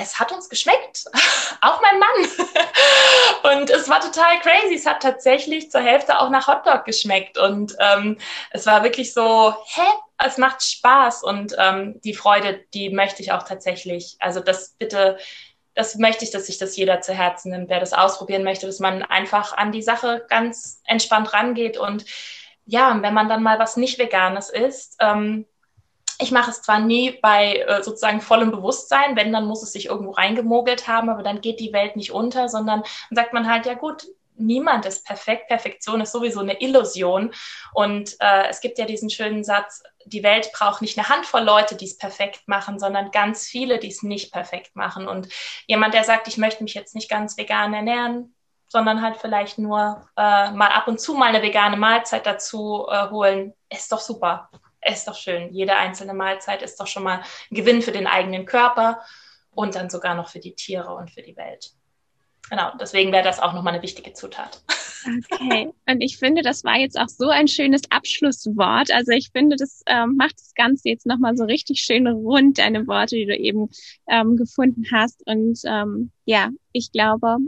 es 0.00 0.18
hat 0.18 0.32
uns 0.32 0.48
geschmeckt, 0.48 1.04
auch 1.60 1.80
mein 1.80 1.98
Mann. 1.98 2.28
Und 3.60 3.70
es 3.70 3.88
war 3.88 4.00
total 4.00 4.40
crazy. 4.40 4.74
Es 4.74 4.86
hat 4.86 5.02
tatsächlich 5.02 5.70
zur 5.70 5.80
Hälfte 5.80 6.18
auch 6.18 6.30
nach 6.30 6.48
Hotdog 6.48 6.84
geschmeckt. 6.84 7.38
Und 7.38 7.76
ähm, 7.78 8.18
es 8.50 8.66
war 8.66 8.82
wirklich 8.82 9.12
so, 9.12 9.54
hä? 9.66 9.86
Es 10.22 10.36
macht 10.36 10.62
Spaß 10.62 11.22
und 11.22 11.56
ähm, 11.58 11.98
die 12.04 12.12
Freude, 12.12 12.62
die 12.74 12.90
möchte 12.90 13.22
ich 13.22 13.32
auch 13.32 13.44
tatsächlich. 13.44 14.16
Also 14.20 14.40
das 14.40 14.74
bitte, 14.78 15.16
das 15.74 15.96
möchte 15.96 16.26
ich, 16.26 16.30
dass 16.30 16.44
sich 16.44 16.58
das 16.58 16.76
jeder 16.76 17.00
zu 17.00 17.14
Herzen 17.14 17.52
nimmt, 17.52 17.70
wer 17.70 17.80
das 17.80 17.94
ausprobieren 17.94 18.44
möchte, 18.44 18.66
dass 18.66 18.80
man 18.80 19.02
einfach 19.02 19.56
an 19.56 19.72
die 19.72 19.80
Sache 19.80 20.26
ganz 20.28 20.82
entspannt 20.84 21.32
rangeht 21.32 21.78
und 21.78 22.04
ja, 22.66 22.96
wenn 23.00 23.14
man 23.14 23.30
dann 23.30 23.42
mal 23.42 23.58
was 23.58 23.78
nicht 23.78 23.98
Veganes 23.98 24.50
isst, 24.50 24.96
ähm, 25.00 25.46
ich 26.20 26.30
mache 26.30 26.50
es 26.50 26.62
zwar 26.62 26.80
nie 26.80 27.18
bei 27.22 27.56
äh, 27.56 27.82
sozusagen 27.82 28.20
vollem 28.20 28.50
Bewusstsein, 28.50 29.16
wenn, 29.16 29.32
dann 29.32 29.46
muss 29.46 29.62
es 29.62 29.72
sich 29.72 29.86
irgendwo 29.86 30.12
reingemogelt 30.12 30.86
haben, 30.86 31.08
aber 31.08 31.22
dann 31.22 31.40
geht 31.40 31.60
die 31.60 31.72
Welt 31.72 31.96
nicht 31.96 32.12
unter, 32.12 32.48
sondern 32.48 32.82
dann 33.10 33.16
sagt 33.16 33.32
man 33.32 33.50
halt, 33.50 33.66
ja 33.66 33.74
gut, 33.74 34.06
niemand 34.36 34.86
ist 34.86 35.06
perfekt. 35.06 35.48
Perfektion 35.48 36.00
ist 36.00 36.12
sowieso 36.12 36.40
eine 36.40 36.60
Illusion. 36.60 37.32
Und 37.74 38.16
äh, 38.20 38.48
es 38.48 38.60
gibt 38.60 38.78
ja 38.78 38.86
diesen 38.86 39.10
schönen 39.10 39.44
Satz, 39.44 39.82
die 40.06 40.22
Welt 40.22 40.50
braucht 40.52 40.82
nicht 40.82 40.98
eine 40.98 41.08
Handvoll 41.08 41.42
Leute, 41.42 41.74
die 41.74 41.84
es 41.84 41.98
perfekt 41.98 42.46
machen, 42.46 42.78
sondern 42.78 43.10
ganz 43.10 43.46
viele, 43.46 43.78
die 43.78 43.88
es 43.88 44.02
nicht 44.02 44.32
perfekt 44.32 44.76
machen. 44.76 45.08
Und 45.08 45.28
jemand, 45.66 45.94
der 45.94 46.04
sagt, 46.04 46.26
ich 46.28 46.38
möchte 46.38 46.62
mich 46.62 46.74
jetzt 46.74 46.94
nicht 46.94 47.10
ganz 47.10 47.36
vegan 47.36 47.74
ernähren, 47.74 48.34
sondern 48.68 49.02
halt 49.02 49.16
vielleicht 49.16 49.58
nur 49.58 50.08
äh, 50.16 50.50
mal 50.52 50.68
ab 50.68 50.88
und 50.88 51.00
zu 51.00 51.14
mal 51.14 51.26
eine 51.26 51.42
vegane 51.42 51.76
Mahlzeit 51.76 52.24
dazu 52.24 52.86
äh, 52.88 53.10
holen, 53.10 53.52
ist 53.68 53.92
doch 53.92 54.00
super 54.00 54.48
ist 54.84 55.06
doch 55.06 55.14
schön. 55.14 55.52
Jede 55.52 55.76
einzelne 55.76 56.14
Mahlzeit 56.14 56.62
ist 56.62 56.78
doch 56.80 56.86
schon 56.86 57.02
mal 57.02 57.22
ein 57.50 57.54
Gewinn 57.54 57.82
für 57.82 57.92
den 57.92 58.06
eigenen 58.06 58.46
Körper 58.46 59.00
und 59.50 59.74
dann 59.74 59.90
sogar 59.90 60.14
noch 60.14 60.28
für 60.28 60.40
die 60.40 60.54
Tiere 60.54 60.94
und 60.94 61.10
für 61.10 61.22
die 61.22 61.36
Welt. 61.36 61.72
Genau, 62.48 62.72
deswegen 62.80 63.12
wäre 63.12 63.24
das 63.24 63.38
auch 63.38 63.52
nochmal 63.52 63.74
eine 63.74 63.82
wichtige 63.82 64.12
Zutat. 64.12 64.62
Okay, 65.32 65.70
und 65.88 66.00
ich 66.00 66.18
finde, 66.18 66.42
das 66.42 66.64
war 66.64 66.76
jetzt 66.76 66.98
auch 66.98 67.08
so 67.08 67.28
ein 67.28 67.48
schönes 67.48 67.82
Abschlusswort. 67.90 68.90
Also 68.90 69.12
ich 69.12 69.30
finde, 69.32 69.56
das 69.56 69.82
ähm, 69.86 70.16
macht 70.16 70.34
das 70.34 70.52
Ganze 70.54 70.88
jetzt 70.88 71.06
nochmal 71.06 71.36
so 71.36 71.44
richtig 71.44 71.80
schön 71.80 72.06
rund, 72.06 72.58
deine 72.58 72.86
Worte, 72.86 73.16
die 73.16 73.26
du 73.26 73.36
eben 73.36 73.70
ähm, 74.08 74.36
gefunden 74.36 74.84
hast. 74.92 75.26
Und 75.26 75.60
ähm, 75.64 76.10
ja, 76.24 76.50
ich 76.72 76.92
glaube, 76.92 77.38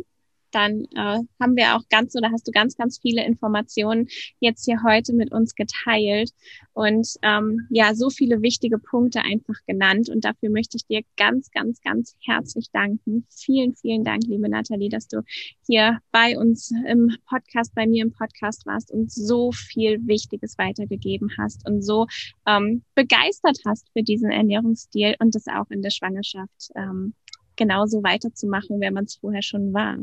dann 0.52 0.84
äh, 0.94 1.18
haben 1.40 1.56
wir 1.56 1.76
auch 1.76 1.82
ganz 1.90 2.14
oder 2.14 2.30
hast 2.30 2.46
du 2.46 2.52
ganz, 2.52 2.76
ganz 2.76 2.98
viele 3.00 3.24
Informationen 3.24 4.08
jetzt 4.40 4.64
hier 4.64 4.82
heute 4.84 5.12
mit 5.12 5.32
uns 5.32 5.54
geteilt 5.54 6.32
und 6.74 7.06
ähm, 7.22 7.66
ja, 7.70 7.94
so 7.94 8.08
viele 8.08 8.40
wichtige 8.42 8.78
Punkte 8.78 9.20
einfach 9.20 9.56
genannt. 9.66 10.08
Und 10.08 10.24
dafür 10.24 10.50
möchte 10.50 10.76
ich 10.76 10.86
dir 10.86 11.02
ganz, 11.16 11.50
ganz, 11.50 11.80
ganz 11.82 12.16
herzlich 12.24 12.70
danken. 12.72 13.26
Vielen, 13.28 13.74
vielen 13.76 14.04
Dank, 14.04 14.22
liebe 14.26 14.48
Nathalie, 14.48 14.88
dass 14.88 15.08
du 15.08 15.22
hier 15.66 15.98
bei 16.12 16.38
uns 16.38 16.72
im 16.86 17.14
Podcast, 17.26 17.74
bei 17.74 17.86
mir 17.86 18.04
im 18.04 18.12
Podcast 18.12 18.64
warst 18.66 18.90
und 18.90 19.12
so 19.12 19.52
viel 19.52 20.06
Wichtiges 20.06 20.56
weitergegeben 20.58 21.30
hast 21.38 21.68
und 21.68 21.82
so 21.82 22.06
ähm, 22.46 22.82
begeistert 22.94 23.58
hast 23.66 23.90
für 23.92 24.02
diesen 24.02 24.30
Ernährungsstil 24.30 25.16
und 25.18 25.34
das 25.34 25.46
auch 25.48 25.70
in 25.70 25.82
der 25.82 25.90
Schwangerschaft 25.90 26.70
ähm, 26.74 27.14
genauso 27.62 28.02
weiterzumachen, 28.02 28.80
wer 28.80 28.92
man 28.92 29.04
es 29.04 29.16
vorher 29.16 29.42
schon 29.42 29.72
war. 29.72 29.96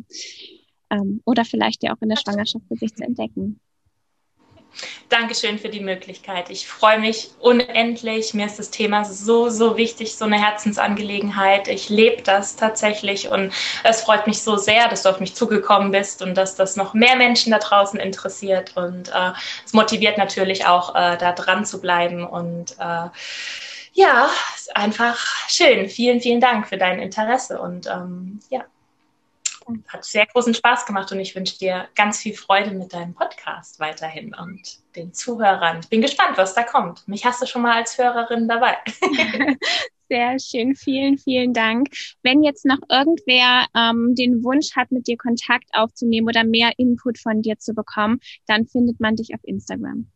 Ähm, 0.89 1.21
oder 1.25 1.45
vielleicht 1.45 1.83
ja 1.83 1.93
auch 1.93 2.01
in 2.01 2.09
der 2.09 2.17
Schwangerschaft 2.17 2.65
für 2.67 2.75
sich 2.75 2.95
zu 2.95 3.03
entdecken. 3.03 3.59
Dankeschön 5.09 5.57
für 5.57 5.69
die 5.69 5.79
Möglichkeit. 5.79 6.49
Ich 6.51 6.67
freue 6.67 6.99
mich 6.99 7.31
unendlich. 7.39 8.33
Mir 8.33 8.45
ist 8.45 8.59
das 8.59 8.69
Thema 8.69 9.03
so, 9.03 9.49
so 9.49 9.75
wichtig, 9.77 10.15
so 10.15 10.25
eine 10.25 10.39
Herzensangelegenheit. 10.39 11.67
Ich 11.67 11.89
lebe 11.89 12.21
das 12.21 12.55
tatsächlich 12.55 13.29
und 13.29 13.51
es 13.83 14.01
freut 14.01 14.27
mich 14.27 14.41
so 14.43 14.57
sehr, 14.57 14.87
dass 14.87 15.03
du 15.03 15.09
auf 15.09 15.19
mich 15.19 15.33
zugekommen 15.35 15.91
bist 15.91 16.21
und 16.21 16.35
dass 16.35 16.55
das 16.55 16.75
noch 16.75 16.93
mehr 16.93 17.15
Menschen 17.15 17.51
da 17.51 17.57
draußen 17.57 17.99
interessiert. 17.99 18.77
Und 18.77 19.09
äh, 19.09 19.31
es 19.65 19.73
motiviert 19.73 20.17
natürlich 20.17 20.67
auch, 20.67 20.93
äh, 20.95 21.17
da 21.17 21.33
dran 21.33 21.65
zu 21.65 21.81
bleiben 21.81 22.25
und 22.25 22.75
äh, 22.79 23.09
ja, 23.99 24.29
ist 24.55 24.73
einfach 24.77 25.17
schön. 25.49 25.89
Vielen, 25.89 26.21
vielen 26.21 26.39
Dank 26.39 26.67
für 26.67 26.77
dein 26.77 26.99
Interesse 26.99 27.59
und 27.59 27.85
ähm, 27.87 28.39
ja, 28.49 28.63
hat 29.89 30.05
sehr 30.05 30.25
großen 30.25 30.53
Spaß 30.53 30.85
gemacht 30.85 31.11
und 31.11 31.19
ich 31.19 31.35
wünsche 31.35 31.59
dir 31.59 31.89
ganz 31.95 32.19
viel 32.19 32.33
Freude 32.33 32.71
mit 32.71 32.93
deinem 32.93 33.13
Podcast 33.13 33.79
weiterhin 33.81 34.33
und 34.33 34.79
den 34.95 35.13
Zuhörern. 35.13 35.81
Ich 35.81 35.89
bin 35.89 36.01
gespannt, 36.01 36.37
was 36.37 36.55
da 36.55 36.63
kommt. 36.63 37.07
Mich 37.09 37.25
hast 37.25 37.41
du 37.41 37.45
schon 37.45 37.61
mal 37.61 37.75
als 37.75 37.97
Hörerin 37.97 38.47
dabei. 38.47 38.77
Sehr 40.09 40.39
schön, 40.39 40.75
vielen, 40.75 41.17
vielen 41.17 41.53
Dank. 41.53 41.89
Wenn 42.23 42.41
jetzt 42.41 42.65
noch 42.65 42.79
irgendwer 42.89 43.67
ähm, 43.75 44.15
den 44.15 44.43
Wunsch 44.45 44.77
hat, 44.77 44.91
mit 44.91 45.07
dir 45.07 45.17
Kontakt 45.17 45.69
aufzunehmen 45.73 46.27
oder 46.27 46.45
mehr 46.45 46.71
Input 46.77 47.19
von 47.19 47.41
dir 47.41 47.59
zu 47.59 47.73
bekommen, 47.73 48.19
dann 48.47 48.65
findet 48.65 49.01
man 49.01 49.17
dich 49.17 49.35
auf 49.35 49.41
Instagram. 49.43 50.09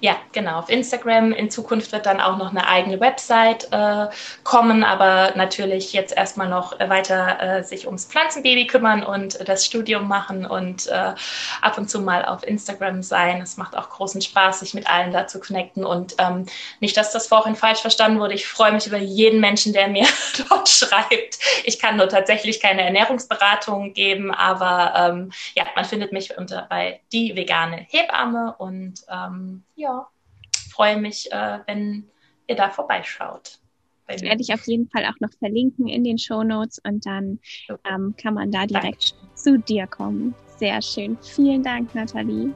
Ja, 0.00 0.16
genau. 0.32 0.58
Auf 0.58 0.68
Instagram. 0.68 1.32
In 1.32 1.50
Zukunft 1.50 1.92
wird 1.92 2.06
dann 2.06 2.20
auch 2.20 2.36
noch 2.36 2.50
eine 2.50 2.66
eigene 2.66 3.00
Website 3.00 3.68
äh, 3.70 4.08
kommen, 4.42 4.84
aber 4.84 5.32
natürlich 5.36 5.92
jetzt 5.92 6.16
erstmal 6.16 6.48
noch 6.48 6.78
weiter 6.80 7.40
äh, 7.40 7.62
sich 7.62 7.86
ums 7.86 8.06
Pflanzenbaby 8.06 8.66
kümmern 8.66 9.04
und 9.04 9.48
das 9.48 9.64
Studium 9.64 10.08
machen 10.08 10.44
und 10.44 10.88
äh, 10.88 11.14
ab 11.60 11.78
und 11.78 11.88
zu 11.88 12.00
mal 12.00 12.24
auf 12.24 12.44
Instagram 12.44 13.02
sein. 13.02 13.40
Es 13.40 13.56
macht 13.56 13.76
auch 13.76 13.90
großen 13.90 14.20
Spaß, 14.20 14.60
sich 14.60 14.74
mit 14.74 14.88
allen 14.88 15.12
da 15.12 15.26
zu 15.26 15.40
connecten 15.40 15.84
und 15.84 16.14
ähm, 16.18 16.46
nicht, 16.80 16.96
dass 16.96 17.12
das 17.12 17.26
vorhin 17.26 17.54
falsch 17.54 17.80
verstanden 17.80 18.18
wurde. 18.18 18.34
Ich 18.34 18.46
freue 18.46 18.72
mich 18.72 18.86
über 18.86 18.98
jeden 18.98 19.40
Menschen, 19.40 19.72
der 19.72 19.88
mir 19.88 20.06
dort 20.48 20.68
schreibt. 20.68 21.38
Ich 21.64 21.78
kann 21.78 21.96
nur 21.96 22.08
tatsächlich 22.08 22.60
keine 22.60 22.82
Ernährungsberatung 22.82 23.92
geben, 23.94 24.32
aber 24.32 24.94
ähm, 24.96 25.32
ja, 25.54 25.64
man 25.76 25.84
findet 25.84 26.12
mich 26.12 26.36
unter 26.36 26.66
bei 26.68 27.00
die 27.12 27.36
vegane 27.36 27.86
Hebamme 27.88 28.54
und 28.58 28.94
ähm, 29.08 29.64
ja, 29.74 30.08
freue 30.70 30.96
mich, 30.98 31.30
äh, 31.32 31.60
wenn 31.66 32.08
ihr 32.46 32.56
da 32.56 32.70
vorbeischaut. 32.70 33.58
Das 34.08 34.22
werde 34.22 34.42
ich 34.42 34.52
auf 34.52 34.66
jeden 34.66 34.88
Fall 34.88 35.06
auch 35.06 35.18
noch 35.20 35.32
verlinken 35.38 35.88
in 35.88 36.04
den 36.04 36.18
Show 36.18 36.42
Notes 36.42 36.80
und 36.86 37.06
dann 37.06 37.38
ähm, 37.90 38.14
kann 38.20 38.34
man 38.34 38.50
da 38.50 38.66
direkt 38.66 39.14
Danke. 39.14 39.34
zu 39.34 39.58
dir 39.58 39.86
kommen. 39.86 40.34
Sehr 40.56 40.82
schön. 40.82 41.16
Vielen 41.22 41.62
Dank, 41.62 41.94
Nathalie. 41.94 42.52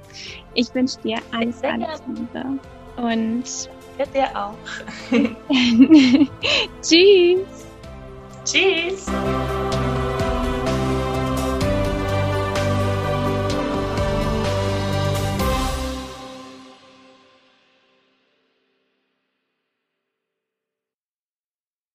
Ich 0.55 0.75
wünsche 0.75 1.01
dir 1.01 1.19
alles, 1.33 1.63
alles 1.63 2.03
Liebe. 2.07 2.59
Und 2.97 3.45
ja, 3.99 4.07
dir 4.07 4.29
auch. 4.37 4.55
Tschüss. 6.83 7.67
Tschüss. 8.45 9.07